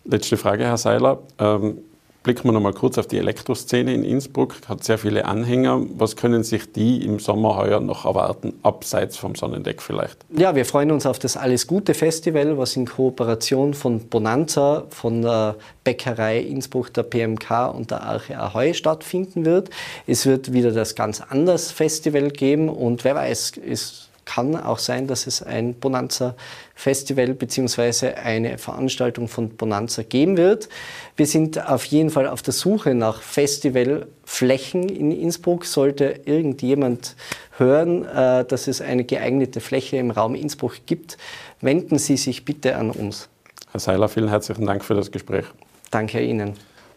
Letzte 0.04 0.38
Frage, 0.38 0.64
Herr 0.64 0.78
Seiler. 0.78 1.18
Ähm 1.38 1.78
Blicken 2.24 2.44
wir 2.44 2.52
noch 2.52 2.60
mal 2.60 2.72
kurz 2.72 2.98
auf 2.98 3.06
die 3.06 3.18
Elektroszene 3.18 3.94
in 3.94 4.02
Innsbruck. 4.02 4.56
Hat 4.68 4.82
sehr 4.82 4.98
viele 4.98 5.24
Anhänger. 5.24 5.82
Was 5.96 6.16
können 6.16 6.42
sich 6.42 6.72
die 6.72 7.04
im 7.04 7.20
Sommer 7.20 7.56
heuer 7.56 7.80
noch 7.80 8.04
erwarten, 8.04 8.54
abseits 8.62 9.16
vom 9.16 9.34
Sonnendeck 9.34 9.80
vielleicht? 9.80 10.18
Ja, 10.36 10.54
wir 10.54 10.64
freuen 10.64 10.90
uns 10.90 11.06
auf 11.06 11.18
das 11.18 11.36
Alles 11.36 11.66
Gute 11.66 11.94
Festival, 11.94 12.58
was 12.58 12.76
in 12.76 12.86
Kooperation 12.86 13.72
von 13.72 14.00
Bonanza, 14.08 14.84
von 14.90 15.22
der 15.22 15.54
Bäckerei 15.84 16.40
Innsbruck, 16.40 16.92
der 16.92 17.04
PMK 17.04 17.72
und 17.74 17.92
der 17.92 18.02
Arche 18.02 18.38
Ahoi 18.38 18.74
stattfinden 18.74 19.44
wird. 19.44 19.70
Es 20.06 20.26
wird 20.26 20.52
wieder 20.52 20.72
das 20.72 20.96
ganz 20.96 21.20
anders 21.20 21.70
Festival 21.70 22.30
geben 22.30 22.68
und 22.68 23.04
wer 23.04 23.14
weiß, 23.14 23.52
es 23.64 24.07
kann 24.28 24.56
auch 24.56 24.78
sein, 24.78 25.06
dass 25.06 25.26
es 25.26 25.42
ein 25.42 25.72
Bonanza 25.72 26.34
Festival 26.74 27.28
bzw. 27.32 28.12
eine 28.12 28.58
Veranstaltung 28.58 29.26
von 29.26 29.56
Bonanza 29.56 30.02
geben 30.02 30.36
wird. 30.36 30.68
Wir 31.16 31.24
sind 31.24 31.66
auf 31.66 31.86
jeden 31.86 32.10
Fall 32.10 32.28
auf 32.28 32.42
der 32.42 32.52
Suche 32.52 32.94
nach 32.94 33.22
Festivalflächen 33.22 34.90
in 34.90 35.12
Innsbruck. 35.12 35.64
Sollte 35.64 36.20
irgendjemand 36.26 37.16
hören, 37.56 38.04
äh, 38.04 38.44
dass 38.44 38.68
es 38.68 38.82
eine 38.82 39.04
geeignete 39.04 39.60
Fläche 39.60 39.96
im 39.96 40.10
Raum 40.10 40.34
Innsbruck 40.34 40.84
gibt, 40.84 41.16
wenden 41.62 41.98
Sie 41.98 42.18
sich 42.18 42.44
bitte 42.44 42.76
an 42.76 42.90
uns. 42.90 43.30
Herr 43.72 43.80
Seiler, 43.80 44.08
vielen 44.08 44.28
herzlichen 44.28 44.66
Dank 44.66 44.84
für 44.84 44.94
das 44.94 45.10
Gespräch. 45.10 45.46
Danke 45.90 46.22
Ihnen. 46.22 46.52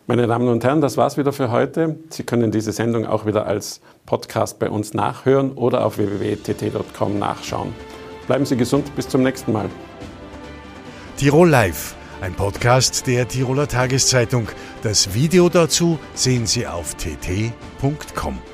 Meine 0.07 0.27
Damen 0.27 0.47
und 0.47 0.63
Herren, 0.63 0.81
das 0.81 0.97
war's 0.97 1.17
wieder 1.17 1.31
für 1.31 1.51
heute. 1.51 1.97
Sie 2.09 2.23
können 2.23 2.51
diese 2.51 2.71
Sendung 2.71 3.05
auch 3.05 3.25
wieder 3.25 3.45
als 3.45 3.81
Podcast 4.05 4.59
bei 4.59 4.69
uns 4.69 4.93
nachhören 4.93 5.51
oder 5.53 5.85
auf 5.85 5.97
www.tt.com 5.97 7.19
nachschauen. 7.19 7.73
Bleiben 8.27 8.45
Sie 8.45 8.57
gesund, 8.57 8.95
bis 8.95 9.07
zum 9.07 9.23
nächsten 9.23 9.51
Mal. 9.51 9.69
Tirol 11.17 11.49
Live, 11.49 11.95
ein 12.21 12.33
Podcast 12.33 13.05
der 13.05 13.27
Tiroler 13.27 13.67
Tageszeitung. 13.67 14.47
Das 14.81 15.13
Video 15.13 15.49
dazu 15.49 15.99
sehen 16.15 16.47
Sie 16.47 16.65
auf 16.65 16.95
tt.com. 16.95 18.50